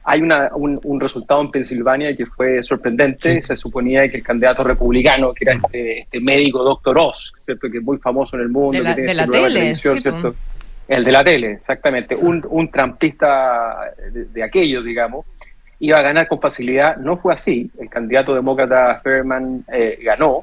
Hay 0.04 0.22
una, 0.22 0.50
un, 0.54 1.00
resultado 1.00 1.42
en 1.42 1.50
Pensilvania 1.50 2.16
que 2.16 2.26
fue 2.26 2.62
sorprendente. 2.62 3.42
Se 3.42 3.56
suponía 3.56 4.08
que 4.08 4.18
el 4.18 4.22
candidato 4.22 4.64
republicano, 4.64 5.34
que 5.34 5.44
era 5.44 5.54
este, 5.54 6.00
este 6.00 6.20
médico 6.20 6.64
doctor 6.64 6.98
Oz, 6.98 7.34
¿cierto? 7.44 7.70
que 7.70 7.78
es 7.78 7.84
muy 7.84 7.98
famoso 7.98 8.36
en 8.36 8.42
el 8.42 8.48
mundo, 8.48 8.78
de 8.78 8.84
la, 8.84 8.94
que 8.94 9.02
de 9.02 9.14
la 9.14 9.26
tele, 9.26 9.76
el 10.88 11.04
de 11.04 11.12
la 11.12 11.22
tele, 11.22 11.52
exactamente, 11.52 12.16
un, 12.16 12.44
un 12.48 12.68
trampista 12.68 13.92
de, 14.10 14.42
aquellos, 14.42 14.84
digamos, 14.84 15.24
iba 15.78 15.98
a 15.98 16.02
ganar 16.02 16.26
con 16.26 16.40
facilidad. 16.40 16.96
No 16.96 17.16
fue 17.16 17.32
así. 17.32 17.70
El 17.78 17.88
candidato 17.88 18.34
demócrata 18.34 19.00
Fairman 19.04 19.64
eh, 19.72 19.98
ganó. 20.02 20.42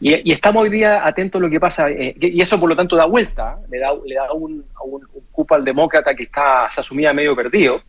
Y, 0.00 0.30
estamos 0.30 0.64
hoy 0.64 0.70
día 0.70 1.06
atentos 1.06 1.40
a 1.40 1.44
lo 1.44 1.50
que 1.50 1.58
pasa, 1.58 1.90
eh, 1.90 2.14
y 2.20 2.40
eso 2.40 2.60
por 2.60 2.68
lo 2.68 2.76
tanto 2.76 2.94
da 2.96 3.06
vuelta, 3.06 3.58
le 3.68 3.78
da, 3.78 3.90
le 4.04 4.14
da 4.14 4.32
un, 4.32 4.64
un, 4.84 5.08
un 5.12 5.22
cupo 5.32 5.54
al 5.54 5.64
demócrata 5.64 6.14
que 6.14 6.24
está, 6.24 6.68
se 6.70 6.80
asumía 6.80 7.12
medio 7.12 7.34
perdido. 7.34 7.80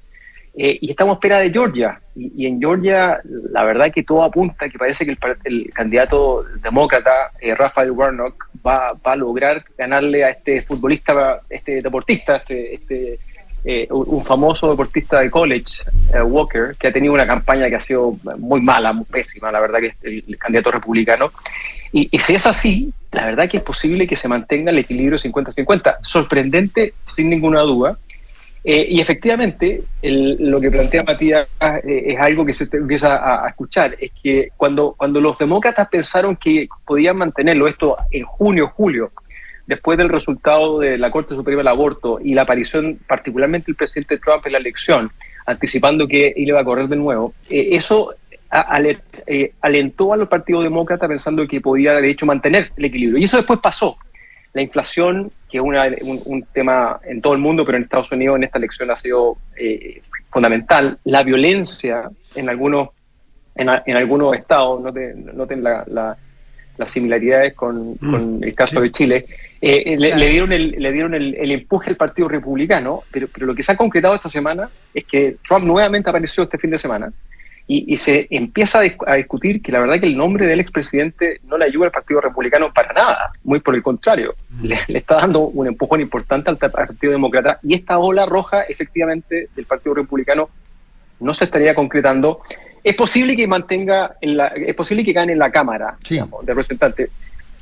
Eh, 0.56 0.78
y 0.82 0.91
estamos 0.91 1.14
a 1.14 1.16
espera 1.16 1.39
de 1.39 1.52
Georgia. 1.52 2.02
Y, 2.16 2.45
en 2.45 2.60
Georgia, 2.60 3.20
la 3.52 3.64
verdad 3.64 3.91
que 3.91 4.04
todo 4.04 4.24
apunta 4.24 4.68
que 4.68 4.78
parece 4.78 5.06
que 5.06 5.16
el, 5.45 5.70
candidato 5.74 6.43
demócrata, 6.62 7.32
eh, 7.39 7.56
Rafael 7.56 7.91
Warnock, 7.91 8.50
va, 8.66 8.93
va, 8.93 9.14
a 9.14 9.16
lograr 9.16 9.64
ganarle 9.78 10.24
a 10.26 10.30
este 10.30 10.62
futbolista, 10.64 11.41
este 11.50 11.80
deportista, 11.82 12.38
este, 12.38 12.74
este 12.76 13.20
eh, 13.66 13.88
un 13.89 14.24
famoso 14.24 14.70
deportista 14.70 15.20
de 15.20 15.30
college, 15.30 15.84
Walker, 16.24 16.76
que 16.80 16.88
ha 16.88 16.93
tenido 16.93 17.14
una 17.14 17.28
campaña 17.28 17.70
que 17.70 17.76
ha 17.76 17.82
sido 17.82 18.18
muy 18.38 18.62
mala, 18.62 18.93
muy 18.93 19.06
pésima, 19.06 19.52
la 19.52 19.60
verdad 19.60 19.80
que 19.80 19.88
es 19.88 19.95
el, 20.02 20.38
candidato 20.38 20.72
republicano. 20.72 21.32
Y, 21.91 22.08
y, 22.12 22.20
si 22.20 22.36
es 22.36 22.45
así, 22.45 22.93
la 23.12 23.26
verdad 23.26 23.50
que 23.50 23.58
es 23.58 23.64
posible 23.64 24.08
que 24.08 24.16
se 24.16 24.28
mantenga 24.28 24.72
el 24.72 24.78
equilibrio 24.78 25.18
50-50. 25.18 25.97
Sorprendente, 26.02 26.93
sin 27.06 27.30
ninguna 27.30 27.62
duda 27.62 27.97
eh, 28.64 28.88
y 28.89 28.99
efectivamente, 28.99 29.84
lo 30.01 30.60
que 30.60 30.70
plantea 30.70 31.03
Matías 31.03 31.47
eh, 31.62 32.03
es 32.07 32.20
algo 32.20 32.45
que 32.45 32.53
se 32.53 32.68
empieza 32.72 33.45
a, 33.45 33.49
escuchar, 33.49 33.95
es 33.99 34.12
que 34.22 34.49
cuando, 34.57 34.95
cuando 34.97 35.22
los 35.22 35.38
demócratas 35.38 35.88
pensaron 35.88 36.36
que 36.36 36.68
podían 36.86 37.18
mantenerlo 37.18 37.68
esto 37.68 37.95
en 38.12 38.26
junio, 38.26 38.72
julio, 38.76 39.12
después 39.66 39.97
del 39.97 40.10
resultado 40.10 40.80
de 40.80 40.97
la 40.97 41.10
Corte 41.10 41.36
Suprema 41.36 41.60
del 41.60 41.70
Aborto 41.70 42.20
y 42.22 42.34
la 42.34 42.41
aparición 42.41 42.99
particularmente 43.07 43.68
del 43.68 43.76
presidente 43.76 44.18
Trump 44.18 44.45
en 44.45 44.53
la 44.53 44.57
elección, 44.57 45.10
anticipando 45.45 46.07
que 46.07 46.34
él 46.36 46.49
iba 46.49 46.60
a 46.60 46.66
correr 46.66 46.89
de 46.89 46.95
nuevo, 46.95 47.34
eh, 47.49 47.70
eso 47.72 48.14
alentó 49.62 50.12
a 50.12 50.18
los 50.18 50.28
partidos 50.28 50.64
demócratas 50.64 51.07
pensando 51.07 51.47
que 51.47 51.62
podía 51.62 51.93
de 51.93 52.10
hecho 52.10 52.26
mantener 52.26 52.72
el 52.76 52.86
equilibrio. 52.86 53.20
Y 53.20 53.26
eso 53.26 53.38
después 53.38 53.60
pasó. 53.60 53.95
La 54.53 54.64
inflación, 54.64 55.32
que 55.50 55.58
es 55.58 55.64
un, 55.64 56.45
tema 56.54 57.00
en 57.04 57.22
todo 57.22 57.34
el 57.34 57.39
mundo, 57.39 57.66
pero 57.66 57.78
en 57.78 57.84
Estados 57.84 58.12
Unidos 58.12 58.38
en 58.38 58.43
esta 58.43 58.58
elección 58.58 58.91
ha 58.91 59.00
sido 59.00 59.38
eh, 59.58 60.02
fundamental. 60.30 60.97
La 61.06 61.24
violencia 61.24 62.10
en 62.36 62.50
algunos, 62.50 62.89
en, 63.56 63.70
algunos 63.70 64.36
estados, 64.36 64.82
noten, 64.82 65.64
las 65.64 66.91
similaridades 66.91 67.56
con, 67.56 67.97
mm. 68.00 68.43
el 68.43 68.56
caso 68.56 68.80
de 68.80 68.91
Chile, 68.91 69.26
eh, 69.60 69.95
le, 69.97 70.30
dieron, 70.30 70.54
el, 70.54 70.76
le 70.78 70.91
dieron 70.91 71.14
el, 71.16 71.52
empuje 71.52 71.89
al 71.89 71.97
Partido 71.97 72.28
Republicano, 72.28 73.02
pero, 73.12 73.28
pero 73.34 73.47
lo 73.47 73.56
que 73.56 73.64
se 73.64 73.72
ha 73.72 73.78
concretado 73.78 74.16
esta 74.16 74.30
semana 74.30 74.70
es 74.93 75.04
que 75.06 75.38
Trump 75.45 75.66
nuevamente 75.66 76.10
apareció 76.10 76.43
este 76.43 76.58
fin 76.58 76.70
de 76.70 76.78
semana 76.78 77.12
y, 77.72 77.97
se 77.97 78.26
empieza 78.32 78.80
a, 78.80 79.15
discutir 79.15 79.61
que 79.61 79.72
la 79.72 79.80
verdad 79.80 79.99
que 79.99 80.07
el 80.07 80.17
nombre 80.17 80.47
del 80.47 80.59
expresidente 80.59 81.39
no 81.43 81.55
le 81.55 81.65
ayuda 81.65 81.86
al 81.86 81.91
Partido 81.91 82.20
Republicano 82.20 82.74
para 82.74 82.93
nada, 82.93 83.32
muy 83.43 83.59
por 83.59 83.76
el 83.76 83.84
contrario, 83.84 84.34
mm. 84.49 84.65
le, 84.65 84.80
está 84.97 85.17
dando 85.17 85.41
un 85.41 85.67
empujón 85.67 86.01
importante 86.01 86.49
al, 86.49 86.57
Partido 86.57 87.11
Demócrata 87.11 87.59
y 87.61 87.76
esta 87.76 87.99
ola 87.99 88.26
roja 88.26 88.63
efectivamente 88.63 89.49
del 89.55 89.65
Partido 89.67 89.93
Republicano 89.93 90.49
no 91.20 91.32
se 91.32 91.45
estaría 91.45 91.76
concretando. 91.76 92.41
Es 92.84 92.95
posible 92.95 93.36
que 93.36 93.47
mantenga, 93.47 94.15
en 94.20 94.38
la, 94.38 94.47
es 94.47 94.74
posible 94.74 95.05
que 95.05 95.13
gane 95.13 95.34
en 95.34 95.39
la 95.39 95.51
Cámara 95.51 95.95
de 96.09 96.53
representantes, 96.55 97.11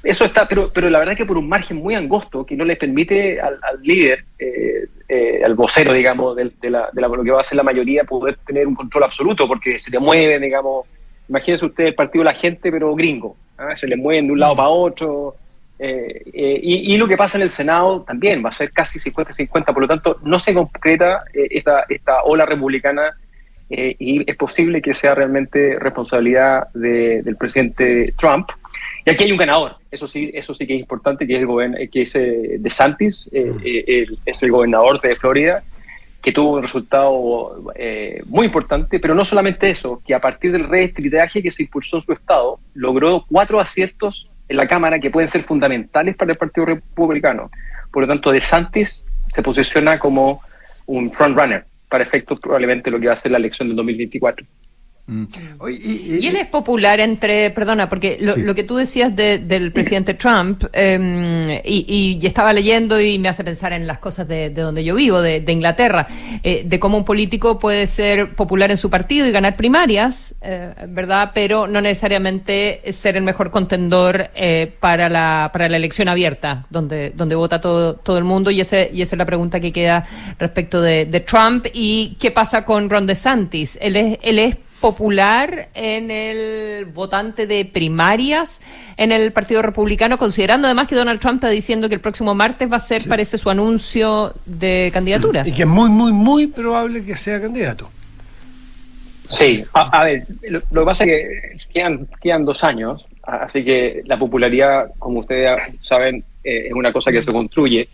eso 0.08 0.24
está, 0.24 0.48
pero, 0.48 0.72
pero 0.74 0.90
la 0.90 1.00
verdad 1.00 1.14
es 1.14 1.18
que 1.18 1.26
por 1.26 1.38
un 1.38 1.50
margen 1.50 1.78
muy 1.78 1.94
angosto 1.94 2.46
que 2.46 2.56
no 2.56 2.64
le 2.64 2.78
permite 2.78 3.42
al, 3.42 3.60
líder, 3.82 4.24
eh, 4.40 4.88
eh, 5.10 5.42
al 5.44 5.54
vocero, 5.54 5.92
digamos, 5.92 6.34
de, 6.38 6.50
la, 6.70 6.90
de, 6.94 7.02
lo 7.02 7.24
que 7.24 7.32
va 7.32 7.42
a 7.42 7.44
ser 7.44 7.58
la 7.58 7.64
mayoría, 7.64 8.06
poder 8.06 8.38
tener 8.48 8.68
un 8.68 8.74
control 8.74 9.04
absoluto, 9.04 9.46
porque 9.50 9.78
se 9.78 9.92
le 9.92 10.00
mueven, 10.00 10.42
digamos, 10.42 10.86
imagínense 11.28 11.66
usted 11.66 11.88
el 11.88 11.96
partido 11.96 12.22
de 12.22 12.32
la 12.32 12.40
gente, 12.40 12.72
pero 12.72 12.96
gringo, 12.96 13.36
¿ah? 13.58 13.76
se 13.76 13.86
le 13.86 13.98
mueven 13.98 14.28
de 14.28 14.34
un 14.34 14.40
lado 14.40 14.56
para 14.56 14.70
otro. 14.70 15.36
Eh, 15.78 16.24
y, 16.34 16.94
y, 16.94 16.98
lo 16.98 17.06
que 17.06 17.18
pasa 17.18 17.38
en 17.38 17.44
el 17.44 17.50
Senado 17.50 18.02
también 18.04 18.44
va 18.44 18.50
a 18.50 18.54
ser 18.54 18.72
casi 18.72 19.00
50-50, 19.00 19.66
por 19.66 19.82
lo 19.82 19.90
tanto, 19.90 20.20
no 20.24 20.40
se 20.40 20.54
concreta 20.54 21.22
esta, 21.34 21.84
esta 21.90 22.24
ola 22.24 22.46
republicana. 22.46 23.14
Y 23.70 24.30
es 24.30 24.36
posible 24.38 24.82
que 24.82 24.94
sea 24.94 25.14
realmente 25.14 25.78
responsabilidad 25.80 26.70
del 26.74 27.36
presidente 27.38 28.14
Trump, 28.18 28.50
y 29.08 29.10
aquí 29.10 29.24
hay 29.24 29.32
un 29.32 29.38
ganador, 29.38 29.78
eso 29.90 30.06
sí, 30.06 30.32
eso 30.34 30.54
sí 30.54 30.68
que 30.68 30.76
es 30.76 30.82
importante, 30.82 31.26
que 31.26 31.38
es 31.38 31.42
el 31.42 31.90
que 31.90 32.02
es 32.02 32.14
eh, 32.16 32.58
de 32.60 32.70
Santis, 32.70 33.30
eh, 33.32 33.54
mm. 33.54 33.62
eh, 33.64 34.08
es 34.26 34.44
el 34.44 34.52
gobernador 34.52 35.00
de 35.00 35.16
Florida, 35.16 35.64
que 36.22 36.34
tuvo 36.34 36.58
un 36.58 36.62
resultado 36.62 37.72
muy 38.26 38.48
importante, 38.48 39.00
pero 39.00 39.16
no 39.16 39.24
solamente 39.24 39.70
eso, 39.70 40.02
que 40.06 40.14
a 40.14 40.20
partir 40.20 40.52
del 40.52 40.68
reestritaje 40.68 41.42
que 41.42 41.52
se 41.52 41.64
impulsó 41.64 41.98
en 41.98 42.04
su 42.04 42.12
estado, 42.12 42.60
logró 42.74 43.24
cuatro 43.30 43.62
aciertos 43.62 44.30
en 44.50 44.58
la 44.58 44.68
Cámara 44.68 45.00
que 45.00 45.10
pueden 45.10 45.30
ser 45.30 45.44
fundamentales 45.44 46.18
para 46.18 46.34
el 46.34 46.38
Partido 46.38 46.66
Republicano. 46.66 47.50
Por 47.94 48.02
lo 48.02 48.10
tanto, 48.10 48.34
De 48.34 48.42
Santis 48.42 49.02
se 49.34 49.42
posiciona 49.42 49.98
como 49.98 50.42
un 50.86 51.14
frontrunner 51.14 51.64
para 51.90 52.04
efectos 52.04 52.40
probablemente 52.40 52.92
lo 52.92 53.00
que 53.00 53.08
va 53.08 53.14
a 53.14 53.18
ser 53.18 53.32
la 53.32 53.38
elección 53.38 53.68
del 53.68 53.78
2024. 53.78 54.46
Mm. 55.10 55.24
y, 55.70 56.28
él 56.28 56.36
es 56.36 56.48
popular 56.48 57.00
entre, 57.00 57.50
perdona, 57.52 57.88
porque 57.88 58.18
lo, 58.20 58.54
que 58.54 58.64
tú 58.64 58.76
decías 58.76 59.16
del 59.16 59.72
presidente 59.72 60.16
Trump, 60.16 60.66
em, 60.74 61.62
y, 61.64 62.20
estaba 62.24 62.52
leyendo 62.52 63.00
y 63.00 63.18
me 63.18 63.30
hace 63.30 63.46
pensar 63.46 63.72
en 63.72 63.88
las 63.88 64.00
cosas 64.00 64.28
de, 64.28 64.50
donde 64.50 64.84
yo 64.84 64.96
vivo, 64.96 65.22
de, 65.22 65.44
Inglaterra, 65.48 66.08
eh, 66.44 66.64
de 66.66 66.80
cómo 66.80 66.98
un 66.98 67.06
político 67.06 67.58
puede 67.58 67.88
ser 67.88 68.36
popular 68.36 68.70
en 68.70 68.76
su 68.76 68.90
partido 68.90 69.26
y 69.26 69.32
ganar 69.32 69.56
primarias, 69.56 70.36
eh, 70.42 70.74
¿verdad? 70.90 71.32
Pero 71.34 71.68
no 71.68 71.80
necesariamente 71.80 72.82
ser 72.92 73.16
el 73.16 73.24
mejor 73.24 73.50
contendor 73.50 74.30
eh, 74.36 74.74
para, 74.82 75.08
la, 75.08 75.52
para 75.54 75.70
la 75.70 75.78
elección 75.78 76.10
abierta, 76.10 76.66
donde, 76.70 77.12
donde 77.12 77.36
vota 77.36 77.62
todo, 77.62 77.96
todo 77.96 78.18
el 78.18 78.26
mundo, 78.26 78.52
y, 78.52 78.60
ese, 78.60 78.90
y 78.94 79.02
esa 79.02 79.16
es 79.16 79.18
la 79.18 79.26
pregunta 79.26 79.62
que 79.62 79.72
queda 79.72 80.04
respecto 80.38 80.82
de, 80.82 81.06
Trump. 81.26 81.66
¿Y 81.74 82.18
qué 82.20 82.30
pasa 82.30 82.66
con 82.66 82.90
Ron 82.90 83.08
DeSantis? 83.08 83.80
Él 83.82 83.96
es, 83.96 84.20
él 84.22 84.40
es 84.40 84.58
popular 84.80 85.70
en 85.74 86.12
el 86.12 86.86
votante 86.86 87.48
de 87.48 87.66
primarias 87.66 88.62
en 88.96 89.12
el 89.12 89.32
Partido 89.32 89.62
Republicano, 89.62 90.18
considerando 90.18 90.68
además 90.68 90.88
que 90.88 90.96
Donald 90.96 91.20
Trump 91.20 91.38
está 91.38 91.50
diciendo 91.50 91.90
que 91.90 91.96
el 91.96 92.02
próximo 92.02 92.36
martes 92.36 92.72
va 92.72 92.78
a 92.78 92.82
ser, 92.82 93.08
parece, 93.08 93.38
su 93.38 93.50
anuncio 93.50 94.34
de 94.46 94.90
candidatura. 94.94 95.44
Y 95.46 95.52
que 95.52 95.64
es 95.64 95.68
muy, 95.68 95.90
muy, 95.90 96.12
muy 96.12 96.48
probable 96.48 97.04
que 97.04 97.18
sea 97.18 97.42
candidato. 97.42 97.90
Sí, 99.26 99.66
a, 99.74 100.06
ver, 100.06 100.26
lo, 100.50 100.62
que 100.62 100.86
pasa 100.86 101.04
es 101.04 101.10
que 101.10 101.58
quedan, 101.74 102.08
quedan 102.22 102.46
dos 102.46 102.64
años, 102.64 103.06
así 103.24 103.66
que 103.66 104.02
la 104.06 104.18
popularidad, 104.18 104.92
como 105.00 105.20
ustedes 105.20 105.60
saben, 105.82 106.24
eh, 106.44 106.68
es 106.68 106.74
una 106.74 106.94
cosa 106.94 107.12
que 107.12 107.22
se 107.22 107.32
construye. 107.32 107.90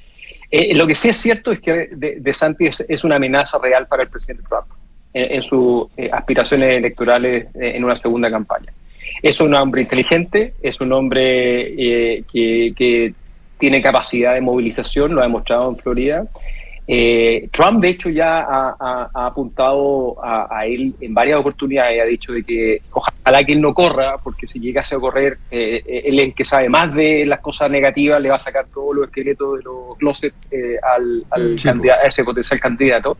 Eh, 0.51 0.75
lo 0.75 0.85
que 0.85 0.93
sí 0.93 1.09
es 1.09 1.17
cierto 1.17 1.51
es 1.51 1.59
que 1.59 1.89
De, 1.91 2.17
de 2.19 2.33
Santis 2.33 2.83
es 2.87 3.03
una 3.03 3.15
amenaza 3.15 3.57
real 3.57 3.87
para 3.87 4.03
el 4.03 4.09
presidente 4.09 4.43
Trump 4.47 4.67
en, 5.13 5.43
sus 5.43 5.87
eh, 5.95 6.09
aspiraciones 6.11 6.75
electorales 6.75 7.47
eh, 7.55 7.73
en 7.75 7.83
una 7.83 7.95
segunda 7.95 8.29
campaña. 8.29 8.73
Es 9.21 9.39
un 9.39 9.53
hombre 9.53 9.81
inteligente, 9.81 10.53
es 10.61 10.81
un 10.81 10.91
hombre 10.91 11.73
eh, 11.77 12.23
que, 12.31 13.13
tiene 13.59 13.81
capacidad 13.81 14.33
de 14.33 14.41
movilización, 14.41 15.15
lo 15.15 15.21
ha 15.21 15.23
demostrado 15.23 15.69
en 15.69 15.77
Florida. 15.77 16.25
Trump, 17.51 17.81
de 17.81 17.89
hecho, 17.89 18.09
ya 18.09 18.45
ha, 18.49 19.09
apuntado 19.13 20.17
a, 20.21 20.65
él 20.65 20.93
en 20.99 21.13
varias 21.13 21.39
oportunidades, 21.39 22.01
ha 22.01 22.03
dicho 22.03 22.33
de 22.33 22.43
que 22.43 22.81
ojalá 22.91 23.41
que 23.45 23.53
él 23.53 23.61
no 23.61 23.73
corra, 23.73 24.17
porque 24.21 24.47
si 24.47 24.59
llegase 24.59 24.95
a 24.95 24.99
correr, 24.99 25.37
él 25.49 26.19
es 26.19 26.25
el 26.25 26.33
que 26.33 26.43
sabe 26.43 26.67
más 26.67 26.93
de 26.93 27.25
las 27.25 27.39
cosas 27.39 27.71
negativas, 27.71 28.21
le 28.21 28.27
va 28.27 28.35
a 28.35 28.39
sacar 28.39 28.65
todos 28.73 28.97
los 28.97 29.05
esqueletos 29.05 29.59
de 29.59 29.63
los 29.63 29.97
closets 29.97 30.35
al, 30.81 31.23
al 31.29 31.55
candidato, 31.63 32.01
a 32.03 32.07
ese 32.09 32.25
potencial 32.25 32.59
candidato. 32.59 33.15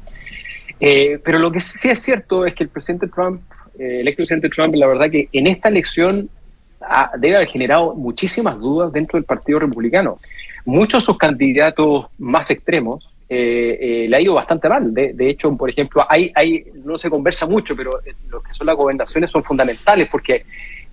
Eh, 0.85 1.17
pero 1.23 1.39
lo 1.39 1.49
que 1.49 1.61
sí 1.61 1.87
es 1.87 2.01
cierto 2.01 2.45
es 2.45 2.53
que 2.53 2.65
el 2.65 2.69
presidente 2.69 3.07
Trump, 3.07 3.41
eh, 3.79 4.01
el 4.01 4.07
expresidente 4.09 4.49
Trump, 4.49 4.75
la 4.75 4.85
verdad 4.85 5.09
que 5.09 5.29
en 5.31 5.47
esta 5.47 5.69
elección 5.69 6.29
debe 7.17 7.37
haber 7.37 7.47
generado 7.47 7.95
muchísimas 7.95 8.59
dudas 8.59 8.91
dentro 8.91 9.15
del 9.15 9.23
Partido 9.23 9.59
Republicano. 9.59 10.19
Muchos 10.65 11.01
de 11.01 11.05
sus 11.05 11.17
candidatos 11.17 12.07
más 12.17 12.51
extremos 12.51 13.09
eh, 13.29 14.07
le 14.09 14.17
ha 14.17 14.19
ido 14.19 14.33
bastante 14.33 14.67
mal. 14.67 14.93
De, 14.93 15.29
hecho, 15.29 15.55
por 15.55 15.69
ejemplo, 15.69 16.05
hay, 16.09 16.33
hay, 16.35 16.65
no 16.83 16.97
se 16.97 17.09
conversa 17.09 17.45
mucho, 17.45 17.77
pero 17.77 18.01
lo 18.27 18.41
que 18.41 18.53
son 18.53 18.67
las 18.67 18.75
gobernaciones 18.75 19.31
son 19.31 19.41
fundamentales 19.41 20.09
porque 20.11 20.43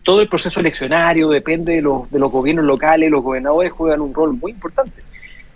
todo 0.05 0.20
el 0.20 0.28
proceso 0.28 0.61
eleccionario 0.61 1.28
depende 1.30 1.74
de 1.74 1.82
los, 1.82 2.09
de 2.12 2.20
los 2.20 2.30
gobiernos 2.30 2.64
locales, 2.64 3.11
los 3.11 3.24
gobernadores 3.24 3.72
juegan 3.72 4.03
un 4.03 4.14
rol 4.14 4.34
muy 4.34 4.53
importante. 4.53 5.03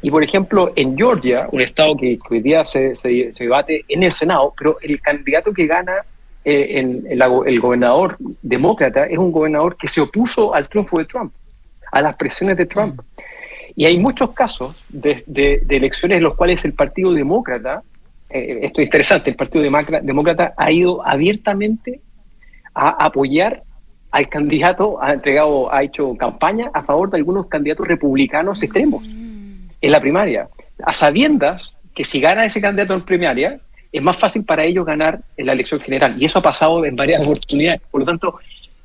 Y 0.05 0.11
por 0.11 0.23
ejemplo, 0.23 0.71
en 0.77 0.99
Georgia, 0.99 1.49
un 1.51 1.63
estado 1.63 1.97
que, 1.97 2.19
hoy 2.29 2.41
día 2.43 2.67
se, 2.67 2.95
se, 2.95 3.33
debate 3.39 3.87
en 3.89 4.03
el 4.03 4.13
Senado, 4.13 4.53
pero 4.55 4.77
el 4.83 5.01
candidato 5.01 5.51
que 5.51 5.67
gana 5.67 6.05
eh, 6.45 7.01
el, 7.09 7.59
gobernador 7.59 8.19
demócrata 8.43 9.07
es 9.07 9.17
un 9.17 9.33
gobernador 9.33 9.79
que 9.79 9.89
se 9.89 10.03
opuso 10.03 10.55
al 10.55 10.69
triunfo 10.69 10.99
de 10.99 11.07
Trump, 11.07 11.33
a 11.91 12.03
las 12.03 12.17
presiones 12.17 12.59
de 12.59 12.67
Trump. 12.67 13.01
Y 13.77 13.87
hay 13.87 13.97
muchos 13.97 14.33
casos 14.33 14.77
de, 14.91 15.25
elecciones 15.71 16.19
en 16.19 16.25
los 16.25 16.35
cuales 16.35 16.63
el 16.67 16.75
Partido 16.75 17.15
Demócrata, 17.15 17.83
eh, 18.29 18.59
esto 18.61 18.83
es 18.83 18.85
interesante, 18.85 19.31
el 19.31 19.37
Partido 19.37 19.65
Demócrata 20.03 20.53
ha 20.59 20.71
ido 20.71 21.01
abiertamente 21.07 22.03
a 22.75 22.91
apoyar 23.07 23.63
al 24.11 24.29
candidato, 24.29 25.03
ha 25.03 25.15
entregado, 25.15 25.73
ha 25.73 25.83
hecho 25.83 26.15
campaña 26.19 26.71
a 26.75 26.83
favor 26.83 27.09
de 27.11 27.17
algunos 27.17 27.47
candidatos 27.47 27.89
republicanos 27.89 28.63
extremos 28.63 29.03
en 29.85 29.93
la 29.93 30.01
primaria, 30.01 30.49
a 30.83 30.95
sabiendas 30.95 31.75
que 31.95 32.05
si 32.05 32.19
gana 32.19 32.47
ese 32.47 32.61
candidato 32.61 32.95
en 32.95 33.03
primaria, 33.03 33.61
es 33.93 34.03
más 34.03 34.17
fácil 34.17 34.43
para 34.43 34.65
ellos 34.65 34.87
ganar 34.87 35.21
en 35.37 35.47
la 35.47 35.53
elección 35.53 35.79
general. 35.79 36.17
Y 36.19 36.25
eso 36.25 36.39
ha 36.39 36.43
pasado 36.43 36.85
en 36.87 36.97
varias 36.97 37.21
oportunidades. 37.21 37.83
Por 37.91 38.01
lo 38.01 38.07
tanto, 38.07 38.39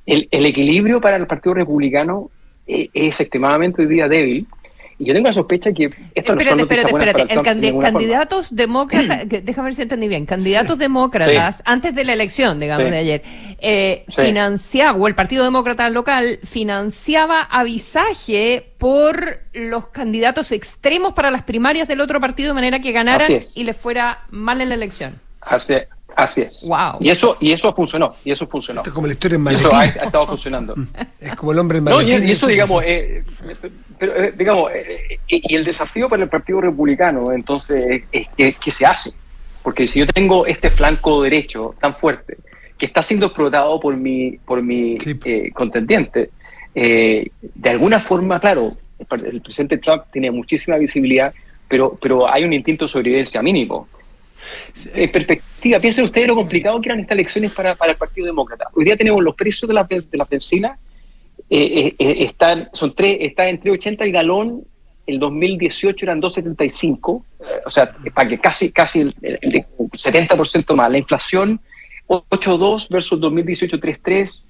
el, 0.06 0.28
equilibrio 0.32 1.00
para 1.00 1.16
el 1.16 1.26
Partido 1.26 1.54
Republicano 1.54 2.30
eh, 2.68 2.90
es 2.94 3.20
extremadamente 3.20 3.82
hoy 3.82 3.88
día 3.88 4.10
débil 4.10 4.46
y 5.00 5.06
yo 5.06 5.14
tengo 5.14 5.28
la 5.28 5.34
sospecha 5.34 5.72
que 5.72 5.86
esto 6.14 6.36
no 6.36 6.42
son 6.42 6.60
espérate, 6.60 6.90
espérate. 6.90 7.22
El 7.34 7.80
candidatos 7.80 8.54
demócratas, 8.54 9.30
déjame 9.30 9.68
ver 9.68 9.74
si 9.74 9.82
entendí 9.84 10.10
bien, 10.10 10.26
candidatos 10.26 10.78
demócratas, 10.78 11.64
antes 11.66 11.96
de 11.96 12.04
la 12.04 12.14
elección, 12.14 12.60
digamos, 12.60 12.92
de 12.92 12.98
ayer, 12.98 13.24
eh, 13.60 14.04
financiaba, 14.10 15.00
o 15.00 15.08
el 15.08 15.16
Partido 15.16 15.46
Demócrata 15.46 15.90
local, 15.90 16.40
financiaba 16.44 17.44
avisaje 17.44 18.74
por 18.78 19.40
los 19.54 19.88
candidatos 19.88 20.52
extremos 20.52 21.14
para 21.14 21.32
las 21.32 21.44
primarias 21.44 21.88
del 21.88 22.02
otro 22.02 22.20
partido 22.20 22.50
de 22.50 22.56
manera 22.56 22.80
que 22.80 22.92
ganaran 22.92 23.40
y 23.56 23.64
les 23.64 23.78
fuera 23.78 24.26
mal 24.30 24.60
en 24.60 24.70
la 24.70 24.76
elección. 24.76 25.20
Así. 25.42 25.76
Así 26.16 26.42
es. 26.42 26.62
Wow. 26.62 26.98
Y 27.00 27.10
eso, 27.10 27.38
y 27.40 27.52
eso 27.52 27.74
funcionó, 27.74 28.14
y 28.26 28.32
eso 28.32 28.48
funcionó. 28.48 28.82
es 28.84 28.92
como 28.92 29.08
la 29.08 29.14
historia 29.14 29.38
en 29.38 29.48
Eso 29.48 29.74
ha, 29.74 29.86
estado 29.86 30.28
funcionando. 30.28 30.76
es 31.20 31.36
como 31.36 31.52
el 31.52 31.60
hombre 31.60 31.78
en 31.78 31.86
No, 31.86 32.02
y, 32.02 32.12
eso, 32.12 32.48
digamos, 32.48 32.84
eh, 32.86 33.24
pero, 33.98 34.16
eh, 34.16 34.34
digamos, 34.36 34.72
eh, 34.74 35.20
y 35.28 35.56
el 35.56 35.64
desafío 35.64 36.10
para 36.10 36.24
el 36.24 36.30
Partido 36.30 36.62
Republicano, 36.62 37.32
entonces, 37.32 38.04
es, 38.12 38.28
que, 38.58 38.72
se 38.72 38.86
hace. 38.86 39.14
porque 39.64 39.88
si 39.88 40.00
yo 40.00 40.08
tengo 40.08 40.46
este 40.46 40.72
flanco 40.72 41.22
derecho 41.24 41.76
tan 41.80 41.96
fuerte, 41.96 42.38
que 42.80 42.86
está 42.86 43.04
siendo 43.04 43.28
explotado 43.28 43.80
por 43.80 43.96
mi, 43.98 44.38
por 44.46 44.64
mi 44.64 44.98
eh, 45.26 45.52
contendiente, 45.54 46.32
eh, 46.74 47.28
de 47.42 47.70
alguna 47.70 48.00
forma, 48.00 48.40
claro, 48.40 48.78
el 49.12 49.42
presidente 49.42 49.78
Trump 49.78 50.04
tiene 50.14 50.32
muchísima 50.32 50.78
visibilidad, 50.78 51.34
pero, 51.68 51.98
pero 52.02 52.32
hay 52.32 52.46
un 52.46 52.54
instinto 52.54 52.86
de 52.86 52.90
sobrevivencia 52.90 53.42
mínimo. 53.42 53.88
En 54.96 55.12
perspectiva, 55.12 55.80
piensen 55.80 56.06
ustedes 56.06 56.28
lo 56.28 56.36
complicado 56.36 56.80
que 56.82 56.90
eran 56.90 57.00
estas 57.00 57.16
elecciones 57.16 57.52
para, 57.52 57.76
para 57.76 57.92
el 57.92 57.98
Partido 57.98 58.28
Demócrata. 58.28 58.68
Hoy 58.74 58.86
día 58.86 58.98
tenemos 58.98 59.24
los 59.24 59.36
precios 59.36 59.68
de 59.68 59.74
la, 59.74 59.84
de 59.84 60.18
la 60.18 60.26
benzina, 60.26 60.78
eh, 61.50 61.96
están, 62.00 62.70
son 62.74 62.94
tres, 62.94 63.18
está 63.22 63.50
entre 63.50 63.72
80 63.72 64.06
y 64.06 64.12
galón 64.12 64.64
el 65.10 65.20
2018 65.20 66.06
eran 66.06 66.22
2,75, 66.22 67.24
eh, 67.40 67.44
o 67.66 67.72
sea, 67.72 67.92
para 68.14 68.30
que 68.30 68.40
casi, 68.40 68.72
casi 68.72 69.00
el, 69.00 69.16
70% 69.16 70.76
más. 70.76 70.92
La 70.92 70.98
inflación 70.98 71.60
8,2 72.08 72.90
versus 72.90 73.20
2018 73.20 73.78
3,3. 73.78 74.44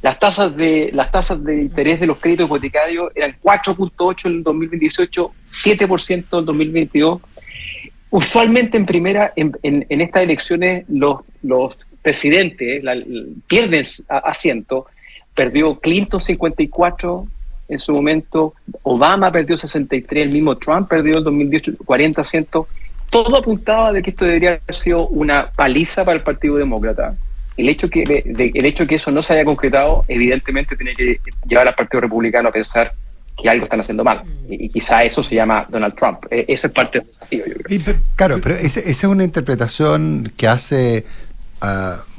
Las 0.00 0.20
tasas 0.20 0.56
de 0.56 0.90
las 0.92 1.10
tasas 1.10 1.42
de 1.42 1.62
interés 1.62 1.98
de 1.98 2.06
los 2.06 2.18
créditos 2.18 2.46
hipotecarios 2.46 3.10
eran 3.16 3.36
4.8 3.42 4.26
en 4.26 4.32
el 4.32 4.42
2018, 4.44 5.32
7% 5.44 6.08
en 6.12 6.38
el 6.38 6.44
2022. 6.44 7.20
Usualmente 8.10 8.76
en 8.76 8.86
primera, 8.86 9.32
en, 9.36 9.56
en, 9.62 10.00
estas 10.00 10.22
elecciones, 10.22 10.84
los, 10.88 11.20
los 11.42 11.76
presidentes 12.02 12.82
pierden 13.46 13.86
asiento. 14.08 14.86
Perdió 15.34 15.78
Clinton 15.78 16.20
54, 16.20 17.26
en 17.68 17.78
su 17.78 17.92
momento, 17.92 18.54
Obama 18.82 19.30
perdió 19.30 19.56
63, 19.58 20.24
el 20.24 20.32
mismo 20.32 20.56
Trump 20.56 20.88
perdió 20.88 21.18
el 21.18 21.24
2018 21.24 21.84
40 21.84 22.24
cientos. 22.24 22.66
Todo 23.10 23.36
apuntaba 23.36 23.92
de 23.92 24.02
que 24.02 24.10
esto 24.10 24.24
debería 24.24 24.60
haber 24.64 24.76
sido 24.76 25.06
una 25.08 25.50
paliza 25.50 26.04
para 26.04 26.16
el 26.16 26.22
Partido 26.22 26.56
Demócrata. 26.56 27.14
El 27.56 27.68
hecho 27.68 27.90
que 27.90 28.04
de, 28.04 28.52
el 28.54 28.64
hecho 28.64 28.86
que 28.86 28.94
eso 28.94 29.10
no 29.10 29.22
se 29.22 29.34
haya 29.34 29.44
concretado, 29.44 30.04
evidentemente 30.08 30.76
tiene 30.76 30.94
que 30.94 31.18
llevar 31.46 31.68
al 31.68 31.74
Partido 31.74 32.00
Republicano 32.00 32.48
a 32.48 32.52
pensar 32.52 32.92
que 33.40 33.48
algo 33.48 33.64
están 33.64 33.80
haciendo 33.80 34.04
mal. 34.04 34.22
Y, 34.48 34.68
quizá 34.68 35.04
eso 35.04 35.22
se 35.22 35.34
llama 35.34 35.66
Donald 35.68 35.94
Trump. 35.94 36.24
E, 36.30 36.44
esa 36.48 36.66
es 36.66 36.72
parte 36.72 36.98
del 37.00 37.08
desafío, 37.08 37.44
yo 37.46 37.54
creo. 37.54 37.96
claro, 38.16 38.40
pero 38.42 38.54
esa 38.56 38.80
es 38.80 39.04
una 39.04 39.24
interpretación 39.24 40.32
que 40.36 40.48
hace 40.48 41.06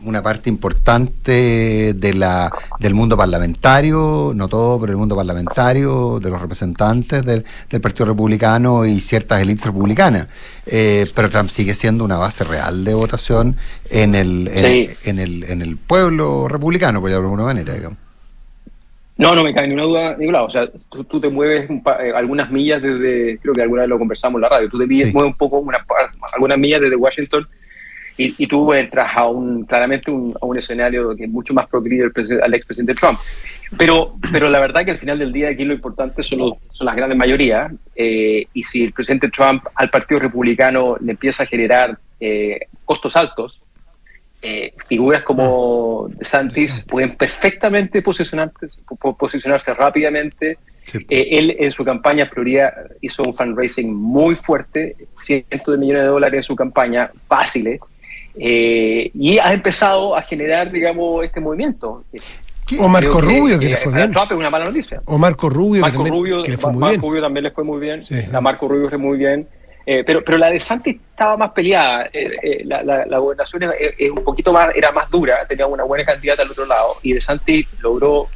una 0.04 0.22
parte 0.22 0.50
importante 0.50 1.94
de 1.94 2.14
la, 2.14 2.52
del 2.80 2.94
mundo 2.94 3.16
parlamentario, 3.16 4.34
no 4.36 4.48
todo, 4.48 4.80
pero 4.80 4.92
el 4.92 4.98
mundo 4.98 5.16
parlamentario, 5.16 6.20
de 6.20 6.30
los 6.30 6.42
representantes 6.42 7.26
del, 7.26 7.46
Partido 7.82 8.08
Republicano 8.08 8.86
y 8.86 9.00
ciertas 9.00 9.42
élites 9.42 9.66
republicanas. 9.66 10.28
Eh, 10.66 11.08
pero 11.16 11.30
Trump 11.30 11.50
sigue 11.50 11.74
siendo 11.74 12.04
una 12.04 12.18
base 12.18 12.44
real 12.44 12.84
de 12.84 12.94
votación 12.94 13.56
en 13.90 14.16
el, 14.16 14.50
en, 15.04 15.20
el, 15.20 15.44
en 15.46 15.62
el 15.62 15.78
pueblo 15.78 16.48
republicano, 16.48 17.00
por 17.00 17.10
decirlo 17.10 17.22
de 17.22 17.28
alguna 17.28 17.44
manera, 17.44 17.74
digamos. 17.74 18.09
No, 19.20 19.36
no 19.36 19.44
me 19.44 19.54
cae 19.54 19.68
ninguna 19.68 19.84
duda, 19.84 20.16
Nicolás. 20.18 20.44
O 20.44 20.50
sea, 20.50 20.70
tú, 20.90 21.20
te 21.20 21.28
mueves 21.28 21.70
eh, 21.70 22.12
algunas 22.16 22.50
millas 22.50 22.82
desde, 22.82 23.38
creo 23.40 23.54
que 23.54 23.62
alguna 23.62 23.82
vez 23.82 23.90
lo 23.90 24.00
conversamos 24.00 24.38
en 24.38 24.44
la 24.44 24.50
radio, 24.50 24.70
tú 24.70 24.80
te 24.80 24.86
mueves 24.88 25.14
un 25.14 25.34
poco, 25.34 25.60
una, 25.60 25.86
algunas 26.32 26.58
millas 26.58 26.80
desde 26.80 26.96
Washington 26.96 27.46
y, 28.16 28.48
tú 28.48 28.74
entras 28.74 29.12
a 29.16 29.28
un, 29.28 29.66
claramente 29.66 30.10
un, 30.10 30.34
a 30.42 30.46
un 30.46 30.58
escenario 30.58 31.16
que 31.18 31.26
es 31.26 31.30
mucho 31.30 31.54
más 31.54 31.68
proclive 31.68 32.10
al, 32.42 32.54
expresidente 32.54 32.94
Trump. 32.94 33.20
Pero, 33.78 34.16
pero 34.32 34.50
la 34.50 34.60
verdad 34.60 34.86
que 34.86 34.92
al 34.92 35.00
final 35.00 35.20
del 35.20 35.34
día 35.34 35.50
aquí 35.50 35.66
lo 35.66 35.74
importante 35.74 36.24
son, 36.24 36.54
son 36.72 36.86
las 36.86 36.96
grandes 36.96 37.18
mayorías 37.18 37.74
eh, 37.98 38.48
y 38.54 38.64
si 38.64 38.86
el 38.86 38.94
presidente 38.94 39.30
Trump 39.30 39.64
al 39.76 39.90
Partido 39.90 40.22
Republicano 40.22 40.96
le 41.02 41.12
empieza 41.12 41.44
a 41.44 41.46
generar 41.46 41.98
eh, 42.22 42.60
costos 42.86 43.18
altos, 43.18 43.62
eh, 44.42 44.74
figuras 44.88 45.24
como 45.24 46.08
DeSantis 46.16 46.86
pueden 46.88 47.16
perfectamente 47.16 48.02
posicionarse, 48.02 48.70
posicionarse 49.18 49.74
rápidamente. 49.74 50.58
él 51.10 51.56
en 51.60 51.72
su 51.72 51.84
campaña 51.84 52.26
Florida 52.28 52.74
hizo 53.02 53.24
un 53.24 53.36
fundraising 53.36 53.94
muy 53.94 54.36
fuerte, 54.36 54.96
cientos 55.18 55.74
de 55.74 55.78
millones 55.78 56.04
de 56.04 56.08
dólares 56.08 56.38
en 56.38 56.44
su 56.44 56.56
campaña, 56.56 57.12
fáciles. 57.28 57.82
Eh, 58.36 59.12
y 59.14 59.38
ha 59.40 59.54
empezado 59.54 60.16
a 60.16 60.22
generar, 60.22 60.72
digamos, 60.72 61.26
este 61.26 61.42
movimiento. 61.42 62.06
O 62.80 62.88
Marco 62.88 63.20
Rubio, 63.20 63.60
que, 63.60 63.70
le 63.70 63.78
fue 63.78 63.92
bien. 63.92 64.12
Trump 64.12 64.32
es 64.32 64.38
una 64.38 64.50
mala 64.50 64.66
noticia. 64.66 65.02
O 65.06 65.18
Marco 65.18 65.50
Rubio, 65.50 65.82
Marco 65.82 66.04
que, 66.04 66.10
Rubio, 66.10 66.44
que 66.44 66.52
le 66.52 66.58
fue 66.58 66.72
muy 66.72 66.80
Marco 66.80 67.08
Rubio 67.08 67.22
también 67.22 67.44
le 67.44 67.52
fue 67.52 67.64
muy 67.64 67.80
bien. 67.80 68.04
A 68.32 68.42
Marco 68.42 68.68
Rubio 68.68 68.84
le 68.84 68.90
fue 68.90 68.98
muy 68.98 69.18
bien. 69.18 69.48
Eh, 69.92 70.04
pero, 70.06 70.24
pero 70.24 70.38
la 70.38 70.52
de 70.52 70.60
Santi 70.60 70.92
estaba 70.92 71.36
más 71.36 71.50
peleada. 71.50 72.10
Eh, 72.14 72.62
la, 72.64 72.84
la, 72.84 73.18
gobernación 73.18 73.64
es, 73.98 74.12
un 74.12 74.24
poquito 74.24 74.54
más, 74.54 74.76
era 74.76 74.92
más 74.92 75.10
dura, 75.10 75.48
tenía 75.48 75.66
una 75.66 75.84
buena 75.84 76.06
candidata 76.06 76.44
al 76.44 76.52
otro 76.52 76.68
lado. 76.68 76.98
Y 77.02 77.14
de 77.14 77.22
Santi 77.22 77.66
logró 77.82 78.28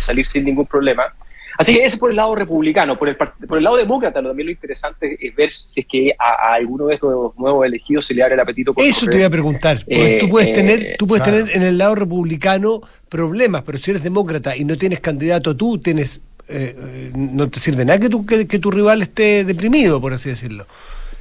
salir 0.00 0.24
sin 0.24 0.44
ningún 0.44 0.66
problema. 0.66 1.12
Así 1.58 1.74
que 1.74 1.84
ese 1.84 1.98
por 1.98 2.10
el 2.10 2.16
lado 2.16 2.34
republicano. 2.34 2.96
Por 2.96 3.08
el, 3.08 3.16
por 3.16 3.58
el 3.58 3.64
lado 3.64 3.76
demócrata, 3.76 4.22
también 4.22 4.46
lo 4.46 4.52
interesante 4.52 5.18
es 5.20 5.34
ver 5.34 5.50
si 5.50 5.80
es 5.80 5.86
que 5.86 6.14
a, 6.18 6.54
alguno 6.54 6.86
de 6.86 6.94
estos 6.94 7.36
nuevos 7.36 7.66
elegidos 7.66 8.06
se 8.06 8.14
le 8.14 8.22
abre 8.22 8.34
el 8.34 8.40
apetito 8.40 8.72
por 8.72 8.84
Eso 8.84 9.06
te 9.06 9.16
voy 9.16 9.24
a 9.24 9.30
preguntar. 9.30 9.84
Eh, 9.86 10.18
tú 10.20 10.28
puedes, 10.28 10.52
tener, 10.52 10.82
eh, 10.82 10.94
tú 10.98 11.06
puedes 11.06 11.24
tener 11.24 11.50
en 11.52 11.62
el 11.62 11.78
lado 11.78 11.94
republicano 11.94 12.80
problemas, 13.08 13.62
pero 13.62 13.78
si 13.78 13.90
eres 13.90 14.02
demócrata 14.02 14.56
y 14.56 14.64
no 14.64 14.78
tienes 14.78 15.00
candidato 15.00 15.56
tú, 15.56 15.78
tienes 15.78 16.20
eh, 16.48 17.10
no 17.14 17.48
te 17.48 17.60
sirve 17.60 17.84
nada 17.84 17.98
que 17.98 18.08
tu, 18.08 18.26
que, 18.26 18.58
tu 18.58 18.70
rival 18.70 19.02
esté 19.02 19.44
deprimido, 19.44 20.00
por 20.00 20.12
así 20.12 20.28
decirlo. 20.28 20.66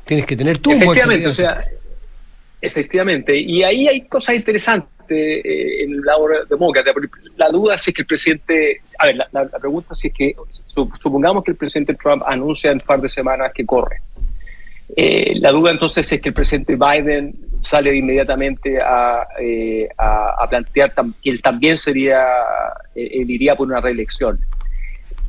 Tienes 0.06 0.26
que 0.26 0.36
tener 0.36 0.58
tú 0.58 0.72
Efectivamente, 0.72 1.28
o 1.28 1.34
sea, 1.34 1.64
efectivamente. 2.62 3.38
Y 3.38 3.64
ahí 3.64 3.88
hay 3.88 4.02
cosas 4.02 4.36
interesantes 4.36 4.90
eh, 5.12 5.84
en 5.84 5.94
el 5.94 6.02
lado 6.02 6.28
demócrata. 6.50 6.92
La 7.36 7.50
duda 7.50 7.76
es 7.76 7.84
que 7.84 8.02
el 8.02 8.06
presidente, 8.06 8.82
a 9.00 9.08
ver, 9.08 9.18
la, 9.32 9.60
pregunta 9.60 9.94
es 9.94 10.14
que 10.14 10.36
supongamos 11.00 11.44
que 11.44 11.52
el 11.52 11.58
presidente 11.58 11.96
Trump 11.96 12.24
anuncia 12.26 12.72
en 12.72 12.78
un 12.78 12.86
par 12.86 13.02
de 13.02 13.10
semanas 13.10 13.52
que 13.54 13.66
corre. 13.66 14.02
Eh, 14.96 15.34
la 15.36 15.52
duda 15.52 15.72
entonces 15.72 16.12
es 16.12 16.22
que 16.22 16.30
el 16.30 16.34
presidente 16.34 16.76
Biden 16.76 17.34
sale 17.68 17.96
inmediatamente 17.96 18.80
a, 18.82 19.28
eh, 19.40 19.88
a, 19.98 20.48
plantear 20.50 20.94
que 20.94 21.30
él 21.30 21.42
también 21.42 21.78
sería, 21.78 22.26
él 22.96 23.30
iría 23.30 23.56
por 23.56 23.68
una 23.68 23.82
reelección. 23.82 24.40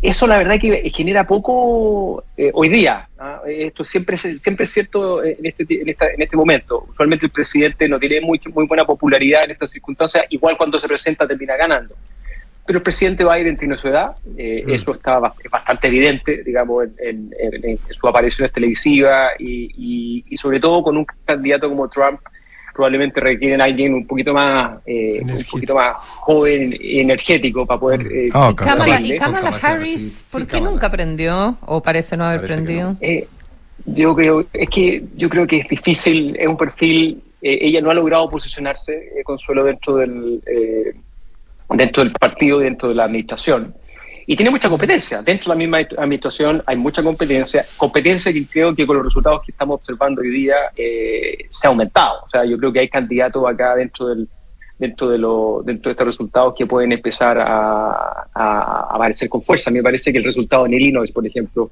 Eso 0.03 0.27
la 0.27 0.39
verdad 0.39 0.59
que 0.61 0.91
genera 0.91 1.25
poco 1.25 2.25
eh, 2.37 2.51
hoy 2.53 2.69
día. 2.69 3.09
¿ah? 3.21 3.41
Esto 3.47 3.85
siempre 3.85 4.17
siempre 4.17 4.65
es 4.65 4.73
cierto 4.73 5.23
en 5.23 5.37
este, 5.47 5.65
en, 5.71 5.89
en 5.89 6.23
este 6.23 6.37
momento. 6.37 6.87
Usualmente 6.91 7.27
el 7.27 7.31
presidente 7.31 7.89
no 7.89 8.01
tiene 8.01 8.21
muy, 8.21 8.41
muy 8.53 8.67
buena 8.67 8.85
popularidad 8.85 9.45
en 9.45 9.53
estas 9.53 9.71
circunstancias, 9.71 10.25
igual 10.31 10.57
cuando 10.57 10.81
se 10.81 10.89
presenta 10.89 11.27
termina 11.27 11.57
ganando. 11.57 11.95
Pero 12.67 12.79
el 12.79 12.83
presidente 12.83 13.25
Biden 13.25 13.57
tiene 13.57 13.77
su 13.77 13.89
edad, 13.89 14.17
eh, 14.37 14.63
mm. 14.65 14.71
eso 14.71 14.93
está 14.93 15.19
bastante 15.19 15.87
evidente, 15.89 16.43
digamos, 16.45 16.87
en, 16.99 17.31
sus 17.89 18.05
apariciones 18.09 18.53
televisivas 18.53 19.33
y, 19.39 20.25
y, 20.29 20.37
sobre 20.37 20.61
todo 20.61 20.83
con 20.83 20.97
un 20.97 21.07
candidato 21.25 21.69
como 21.69 21.89
Trump 21.89 22.21
probablemente 22.73 23.21
requieren 23.21 23.61
a 23.61 23.65
alguien 23.65 23.95
un 23.95 24.07
poquito 24.07 24.33
más 24.33 24.79
eh, 24.87 25.21
un 25.23 25.45
poquito 25.51 25.75
más 25.75 25.97
joven 26.21 26.77
y 26.79 27.01
energético 27.01 27.67
para 27.67 27.81
poder 27.81 28.01
eh, 28.11 28.29
oh, 28.35 28.51
y 28.51 29.17
Kamala 29.17 29.59
Harris 29.61 30.25
¿por 30.31 30.47
qué 30.47 30.61
nunca 30.61 30.87
aprendió 30.87 31.57
o 31.67 31.83
parece 31.83 32.17
no 32.17 32.25
haber 32.25 32.41
aprendido 32.41 32.97
eh, 33.01 33.27
yo 33.85 34.15
creo 34.15 34.47
es 34.53 34.69
que 34.69 35.05
yo 35.17 35.29
creo 35.29 35.47
que 35.47 35.59
es 35.59 35.69
difícil 35.69 36.37
es 36.39 36.49
un 36.49 36.57
perfil 36.57 37.23
eh, 37.43 37.59
ella 37.63 37.81
no 37.81 37.91
ha 37.91 37.95
logrado 37.95 38.31
posicionarse 38.31 39.11
consuelo 39.25 39.65
dentro 39.65 39.97
del 39.97 40.41
dentro 41.71 42.05
del 42.05 42.13
partido 42.13 42.59
dentro 42.59 42.89
de 42.89 42.95
la 42.95 43.05
administración 43.05 43.75
y 44.27 44.37
tiene 44.37 44.51
mucha 44.51 44.69
competencia. 44.69 45.23
Dentro 45.23 45.53
de 45.53 45.57
la 45.57 45.59
misma 45.59 45.79
administración 45.99 46.63
hay 46.67 46.77
mucha 46.77 47.03
competencia, 47.03 47.65
competencia 47.77 48.33
que 48.33 48.47
creo 48.47 48.75
que 48.75 48.87
con 48.87 48.97
los 48.97 49.07
resultados 49.07 49.43
que 49.45 49.53
estamos 49.53 49.81
observando 49.81 50.21
hoy 50.21 50.31
día 50.31 50.57
eh, 50.77 51.47
se 51.51 51.67
ha 51.67 51.71
aumentado. 51.71 52.25
O 52.25 52.29
sea, 52.29 52.45
yo 52.45 52.57
creo 52.59 52.73
que 52.73 52.81
hay 52.81 52.89
candidatos 52.89 53.45
acá 53.47 53.75
dentro 53.75 54.09
del 54.09 54.29
dentro 54.83 55.09
de 55.09 55.17
lo, 55.17 55.63
dentro 55.65 55.89
de 55.89 55.93
estos 55.93 56.07
resultados 56.07 56.55
que 56.59 56.67
pueden 56.67 56.91
empezar 56.91 57.39
a, 57.39 58.27
aparecer 58.35 59.29
con 59.29 59.41
fuerza. 59.41 59.71
Me 59.71 59.81
parece 59.81 60.11
que 60.11 60.19
el 60.19 60.25
resultado 60.25 60.67
en 60.67 60.75
Illinois, 60.75 61.13
por 61.13 61.25
ejemplo, 61.25 61.71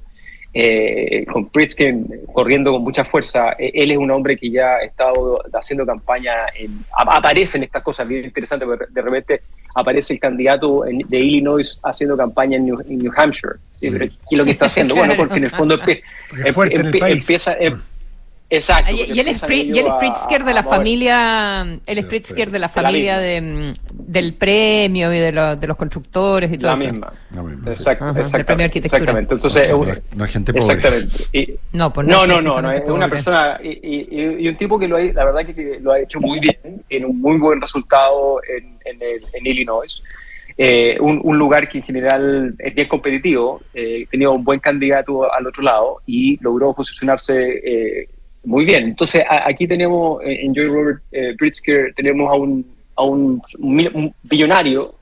eh, 0.53 1.25
con 1.31 1.47
Pritzker 1.47 1.95
corriendo 2.33 2.73
con 2.73 2.83
mucha 2.83 3.05
fuerza. 3.05 3.53
E, 3.57 3.71
él 3.73 3.91
es 3.91 3.97
un 3.97 4.11
hombre 4.11 4.37
que 4.37 4.51
ya 4.51 4.75
ha 4.75 4.83
estado 4.83 5.41
haciendo 5.53 5.85
campaña, 5.85 6.33
en, 6.55 6.83
aparecen 6.91 7.63
estas 7.63 7.83
cosas 7.83 8.07
bien 8.07 8.25
interesantes, 8.25 8.67
de 8.89 9.01
repente 9.01 9.41
aparece 9.75 10.13
el 10.13 10.19
candidato 10.19 10.83
de 10.83 11.19
Illinois 11.19 11.79
haciendo 11.83 12.17
campaña 12.17 12.57
en 12.57 12.65
New, 12.65 13.11
Hampshire. 13.15 13.55
¿Y 13.79 14.35
lo 14.35 14.43
que 14.43 14.51
está 14.51 14.65
haciendo? 14.65 14.95
Bueno, 15.01 15.15
porque 15.15 15.37
en 15.37 15.45
el 15.45 15.51
fondo 15.51 15.75
empieza, 15.75 17.55
Exacto. 18.53 18.91
Y, 18.91 18.99
el, 18.99 19.15
y 19.15 19.19
el 19.21 19.35
Spritzker 19.37 20.43
de 20.43 20.53
la 20.53 20.61
familia, 20.61 21.65
el 21.85 22.01
Spritzker 22.03 22.51
de 22.51 22.59
la 22.59 22.67
familia 22.67 23.17
de, 23.17 23.73
del 23.93 24.33
premio 24.33 25.13
y 25.13 25.19
de, 25.19 25.31
de 25.31 25.67
los 25.67 25.77
constructores 25.77 26.51
y 26.51 26.57
todo 26.57 26.71
la 26.71 26.73
eso. 26.73 26.91
Misma. 26.91 27.13
La 27.33 27.43
misma. 27.43 27.71
Exacto, 27.71 28.13
Del 28.13 28.45
premio 28.45 28.57
de 28.57 28.63
arquitectura. 28.65 28.99
Exactamente. 28.99 29.33
Entonces, 29.35 29.71
no, 29.71 29.83
es, 29.85 30.01
no 30.13 30.23
hay 30.25 30.29
gente 30.29 30.53
pobre. 30.53 30.73
Exactamente. 30.73 31.59
no, 31.71 31.93
pues 31.93 32.07
no, 32.07 32.27
no, 32.27 32.41
no, 32.41 32.61
no, 32.61 32.71
es 32.73 32.89
una 32.89 33.09
persona 33.09 33.57
y, 33.63 33.69
y, 33.69 34.45
y, 34.45 34.47
un 34.49 34.57
tipo 34.57 34.77
que 34.77 34.89
lo 34.89 34.97
ha, 34.97 35.01
la 35.01 35.23
verdad 35.23 35.45
que 35.45 35.79
lo 35.79 35.93
ha 35.93 35.99
hecho 36.01 36.19
muy 36.19 36.41
bien, 36.41 36.83
tiene 36.89 37.05
un 37.05 37.21
muy 37.21 37.37
buen 37.37 37.61
resultado 37.61 38.41
en, 38.43 38.77
en, 38.83 39.01
el, 39.01 39.23
en 39.31 39.47
Illinois. 39.47 40.01
Eh, 40.57 40.97
un, 40.99 41.21
un, 41.23 41.37
lugar 41.39 41.69
que 41.69 41.77
en 41.77 41.85
general 41.85 42.53
es 42.59 42.75
bien 42.75 42.89
competitivo, 42.89 43.61
eh, 43.73 44.05
tenía 44.11 44.29
un 44.29 44.43
buen 44.43 44.59
candidato 44.59 45.31
al 45.31 45.47
otro 45.47 45.63
lado 45.63 46.01
y 46.05 46.37
logró 46.43 46.73
posicionarse 46.73 47.33
eh, 47.33 48.09
muy 48.43 48.65
bien. 48.65 48.85
Entonces, 48.85 49.23
aquí 49.29 49.67
tenemos 49.67 50.21
eh, 50.23 50.45
en 50.45 50.53
Joy 50.53 50.67
Robert 50.67 51.01
eh, 51.11 51.35
Pritzker, 51.37 51.93
tenemos 51.95 52.29
a 52.31 52.35
un, 52.35 52.65
a 52.95 53.03
un, 53.03 53.41
un 53.59 54.13
billonario, 54.23 54.95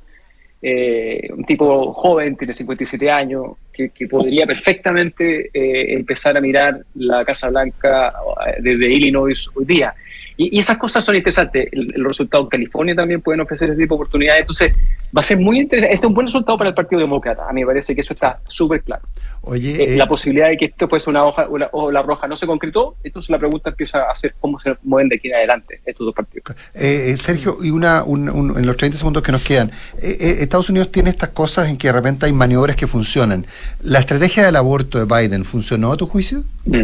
eh, 0.62 1.30
un 1.36 1.46
tipo 1.46 1.94
joven, 1.94 2.36
tiene 2.36 2.54
57 2.54 3.10
años, 3.10 3.54
que, 3.72 3.90
que 3.90 4.08
podría 4.08 4.46
perfectamente 4.46 5.50
eh, 5.54 5.94
empezar 5.94 6.36
a 6.36 6.42
mirar 6.42 6.82
la 6.96 7.24
Casa 7.24 7.50
Blanca 7.50 8.14
desde 8.60 8.92
Illinois 8.92 9.48
hoy 9.56 9.66
día. 9.66 9.94
Y, 10.40 10.58
esas 10.58 10.78
cosas 10.78 11.04
son 11.04 11.18
interesantes. 11.18 11.68
El, 11.72 11.94
el, 11.94 12.06
resultado 12.06 12.44
en 12.44 12.50
California 12.50 12.96
también 12.96 13.22
pueden 13.22 13.42
ofrecer 13.42 13.70
ese 13.70 13.82
tipo 13.82 13.96
de 13.96 13.98
oportunidades. 13.98 14.42
Entonces, 14.42 14.74
va 15.16 15.20
a 15.20 15.24
ser 15.24 15.38
muy 15.38 15.60
interesante. 15.60 15.94
Este 15.94 16.06
es 16.06 16.08
un 16.08 16.14
buen 16.14 16.28
resultado 16.28 16.58
para 16.58 16.70
el 16.70 16.74
Partido 16.74 17.02
Demócrata. 17.02 17.46
A 17.48 17.52
mí 17.52 17.60
me 17.60 17.68
parece 17.68 17.94
que 17.94 18.00
eso 18.00 18.14
está 18.14 18.40
súper 18.48 18.82
claro. 18.82 19.04
Oye, 19.42 19.96
eh, 19.96 19.98
la 19.98 20.08
posibilidad 20.08 20.48
de 20.48 20.56
que 20.56 20.66
esto 20.66 20.88
fuese 20.88 21.10
una 21.10 21.26
hoja, 21.26 21.48
una 21.50 21.68
hoja 21.74 22.02
roja 22.04 22.28
no 22.28 22.38
se 22.38 22.48
concretó, 22.48 22.96
entonces 23.04 23.30
la 23.30 23.38
pregunta 23.38 23.70
empieza 23.70 24.04
a 24.10 24.16
ser 24.16 24.36
cómo 24.40 24.60
se 24.62 24.76
mueven 24.84 25.10
de 25.10 25.16
aquí 25.16 25.28
en 25.28 25.36
adelante 25.36 25.82
estos 25.86 26.06
dos 26.06 26.16
partidos. 26.16 26.56
Eh, 26.74 27.16
Sergio, 27.18 27.58
y 27.62 27.72
una, 27.72 28.04
un, 28.04 28.30
un, 28.30 28.58
en 28.58 28.66
los 28.66 28.78
30 28.78 28.98
segundos 28.98 29.24
que 29.24 29.32
nos 29.34 29.42
quedan, 29.42 29.72
eh, 30.02 30.38
Estados 30.40 30.70
Unidos 30.70 30.90
tiene 30.92 31.10
estas 31.10 31.30
cosas 31.30 31.68
en 31.68 31.78
que 31.78 31.88
de 31.88 31.94
repente 31.94 32.26
hay 32.26 32.34
maniobras 32.34 32.78
que 32.78 32.88
funcionan. 32.88 33.46
¿La 33.82 34.00
estrategia 34.00 34.46
del 34.46 34.56
aborto 34.56 35.04
de 35.04 35.06
Biden 35.06 35.44
funcionó 35.44 35.92
a 35.92 35.98
tu 35.98 36.08
juicio? 36.08 36.44
Mm. 36.66 36.84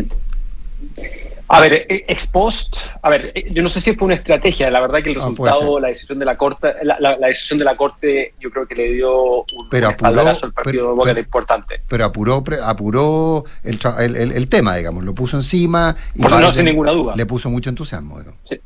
A 1.48 1.60
ver, 1.60 1.74
eh, 1.74 2.06
ex 2.08 2.26
post, 2.26 2.78
a 3.04 3.10
ver, 3.10 3.32
eh, 3.36 3.46
yo 3.52 3.62
no 3.62 3.70
sé 3.70 3.80
si 3.80 3.94
fue 3.96 4.08
una 4.08 4.16
estrategia, 4.16 4.72
la 4.72 4.82
verdad 4.82 5.02
que 5.04 5.12
el 5.12 5.18
ah, 5.18 5.30
resultado, 5.30 5.80
la 5.80 5.90
decisión 5.90 6.18
de 6.18 6.26
la 6.26 6.38
corte, 6.38 6.74
la, 6.82 6.98
la, 7.00 7.18
la, 7.18 7.28
decisión 7.28 7.60
de 7.60 7.66
la 7.66 7.78
corte, 7.78 8.34
yo 8.40 8.50
creo 8.50 8.66
que 8.66 8.74
le 8.74 8.94
dio 8.94 9.42
un, 9.42 9.70
pero 9.70 9.90
apuró, 9.90 10.22
al 10.22 10.54
partido 10.54 10.98
pero, 11.04 11.20
importante. 11.20 11.82
Pero 11.88 12.06
apuró, 12.06 12.44
apuró 12.64 13.44
el, 13.64 13.80
el, 14.00 14.32
el, 14.32 14.50
tema, 14.50 14.76
digamos, 14.76 15.04
lo 15.04 15.14
puso 15.14 15.38
encima 15.38 15.96
y 16.16 16.24
Por 16.24 16.32
no, 16.32 16.52
sin 16.52 16.66
ninguna 16.66 16.92
duda. 16.92 17.16
le 17.16 17.26
puso 17.28 17.50
mucho 17.52 17.70
entusiasmo. 17.70 18.20
Sí. 18.50 18.60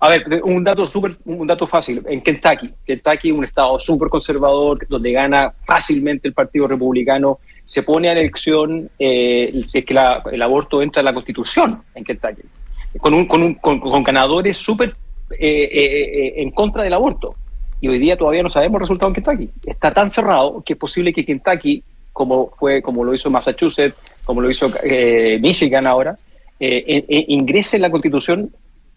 A 0.00 0.08
ver, 0.10 0.42
un 0.44 0.62
dato 0.62 0.86
súper, 0.86 1.16
un 1.24 1.46
dato 1.46 1.66
fácil. 1.66 2.02
En 2.06 2.20
Kentucky, 2.20 2.74
Kentucky, 2.84 3.30
un 3.30 3.46
estado 3.46 3.80
súper 3.80 4.10
conservador, 4.10 4.86
donde 4.86 5.12
gana 5.12 5.54
fácilmente 5.64 6.28
el 6.28 6.34
Partido 6.34 6.68
Republicano 6.68 7.38
se 7.66 7.82
pone 7.82 8.08
a 8.08 8.12
elección 8.12 8.90
eh, 8.98 9.62
si 9.64 9.78
es 9.78 9.84
que 9.84 9.94
la, 9.94 10.22
el 10.30 10.42
aborto 10.42 10.82
entra 10.82 11.00
en 11.00 11.06
la 11.06 11.14
Constitución 11.14 11.82
en 11.94 12.04
Kentucky, 12.04 12.42
con, 12.98 13.14
un, 13.14 13.26
con, 13.26 13.42
un, 13.42 13.54
con, 13.54 14.02
ganadores 14.02 14.56
súper 14.56 14.94
eh, 15.38 15.70
eh, 15.72 16.34
en 16.36 16.50
contra 16.50 16.82
del 16.82 16.92
aborto. 16.92 17.34
Y 17.80 17.88
hoy 17.88 17.98
día 17.98 18.16
todavía 18.16 18.42
no 18.42 18.48
sabemos 18.48 18.76
el 18.76 18.80
resultado 18.80 19.08
en 19.08 19.14
Kentucky. 19.14 19.50
Está 19.66 19.92
tan 19.92 20.10
cerrado 20.10 20.62
que 20.64 20.74
es 20.74 20.78
posible 20.78 21.12
que 21.12 21.24
Kentucky, 21.24 21.82
como 22.12 22.50
fue 22.58 22.80
como 22.80 23.04
lo 23.04 23.14
hizo 23.14 23.30
Massachusetts, 23.30 23.96
como 24.24 24.40
lo 24.40 24.50
hizo 24.50 24.70
Michigan 25.40 25.86
ahora, 25.86 26.16
ingrese 26.60 27.76
en 27.76 27.82
la 27.82 27.90
Constitución 27.90 28.50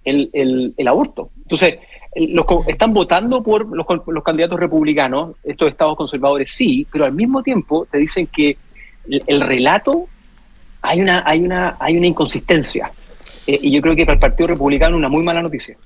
el, 0.05 0.29
el, 0.31 0.73
el 0.77 0.87
aborto. 0.87 1.31
Entonces, 1.43 1.79
los, 2.17 2.45
están 2.67 2.93
votando 2.93 3.43
por 3.43 3.67
los, 3.75 3.85
los, 4.07 4.23
candidatos 4.23 4.59
republicanos, 4.59 5.35
estos 5.43 5.69
estados 5.69 5.95
conservadores 5.95 6.51
sí, 6.51 6.87
pero 6.91 7.05
al 7.05 7.13
mismo 7.13 7.43
tiempo 7.43 7.87
te 7.89 7.97
dicen 7.97 8.27
que 8.27 8.57
el, 9.09 9.23
el 9.27 9.41
relato 9.41 10.07
hay 10.81 11.01
una, 11.01 11.23
hay 11.25 11.41
una, 11.41 11.77
hay 11.79 11.97
una 11.97 12.07
inconsistencia. 12.07 12.91
Eh, 13.45 13.59
y 13.61 13.71
yo 13.71 13.81
creo 13.81 13.95
que 13.95 14.05
para 14.05 14.15
el 14.15 14.19
Partido 14.19 14.47
Republicano 14.47 14.97
una 14.97 15.09
muy 15.09 15.23
mala 15.23 15.41
noticia. 15.41 15.77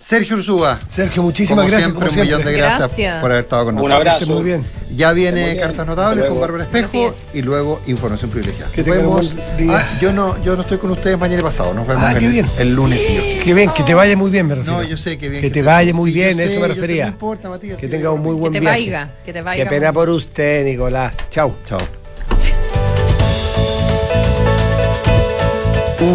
Sergio 0.00 0.36
Ursúa. 0.36 0.78
Sergio, 0.86 1.24
muchísimas 1.24 1.66
gracias. 1.66 1.90
Siempre, 1.90 2.08
un 2.08 2.20
millón 2.20 2.44
de 2.44 2.52
gracias, 2.52 2.78
gracias, 2.78 3.20
por 3.20 3.32
haber 3.32 3.42
estado 3.42 3.64
con 3.64 3.74
nosotros. 3.74 4.00
Un 4.00 4.08
abrazo. 4.08 4.26
Muy 4.32 4.44
bien. 4.44 4.64
Ya 4.94 5.12
viene 5.12 5.56
Cartas 5.56 5.86
Notables 5.86 6.26
con 6.26 6.40
Bárbara 6.40 6.64
Espejo 6.64 7.14
y 7.34 7.42
luego 7.42 7.80
Información 7.88 8.30
Privilegiada. 8.30 8.70
Que 8.70 8.84
vemos. 8.84 9.34
Ah, 9.68 9.84
yo, 10.00 10.12
no, 10.12 10.40
yo 10.44 10.54
no 10.54 10.62
estoy 10.62 10.78
con 10.78 10.92
ustedes 10.92 11.18
mañana 11.18 11.40
y 11.40 11.42
pasado. 11.42 11.74
Nos 11.74 11.84
vemos 11.84 12.04
ah, 12.04 12.12
el, 12.12 12.28
bien. 12.28 12.46
el, 12.60 12.74
lunes. 12.76 13.02
Y 13.10 13.14
yo. 13.14 13.22
Qué 13.44 13.54
bien, 13.54 13.70
que 13.72 13.82
te 13.82 13.94
vaya 13.94 14.16
muy 14.16 14.30
bien, 14.30 14.46
me 14.46 14.54
refiero. 14.54 14.80
No, 14.80 14.88
yo 14.88 14.96
sé 14.96 15.18
que 15.18 15.28
bien. 15.28 15.42
Que, 15.42 15.50
te 15.50 15.62
vaya 15.62 15.92
muy 15.92 16.12
bien, 16.12 16.36
sí, 16.36 16.42
eso 16.42 16.54
sé, 16.54 16.60
me 16.60 16.68
refería. 16.68 17.06
no 17.06 17.10
importa, 17.10 17.48
Matías. 17.48 17.80
Que 17.80 17.88
tenga 17.88 18.12
un 18.12 18.22
muy 18.22 18.36
buen 18.36 18.52
que 18.52 18.60
te 18.60 18.64
viaje. 18.64 18.78
Vaya, 18.78 19.14
que 19.24 19.32
te 19.32 19.42
vaya. 19.42 19.64
Qué 19.64 19.68
pena 19.68 19.92
por 19.92 20.08
usted, 20.10 20.64
Nicolás. 20.64 21.12
Chau. 21.28 21.56
Chao. 21.64 21.80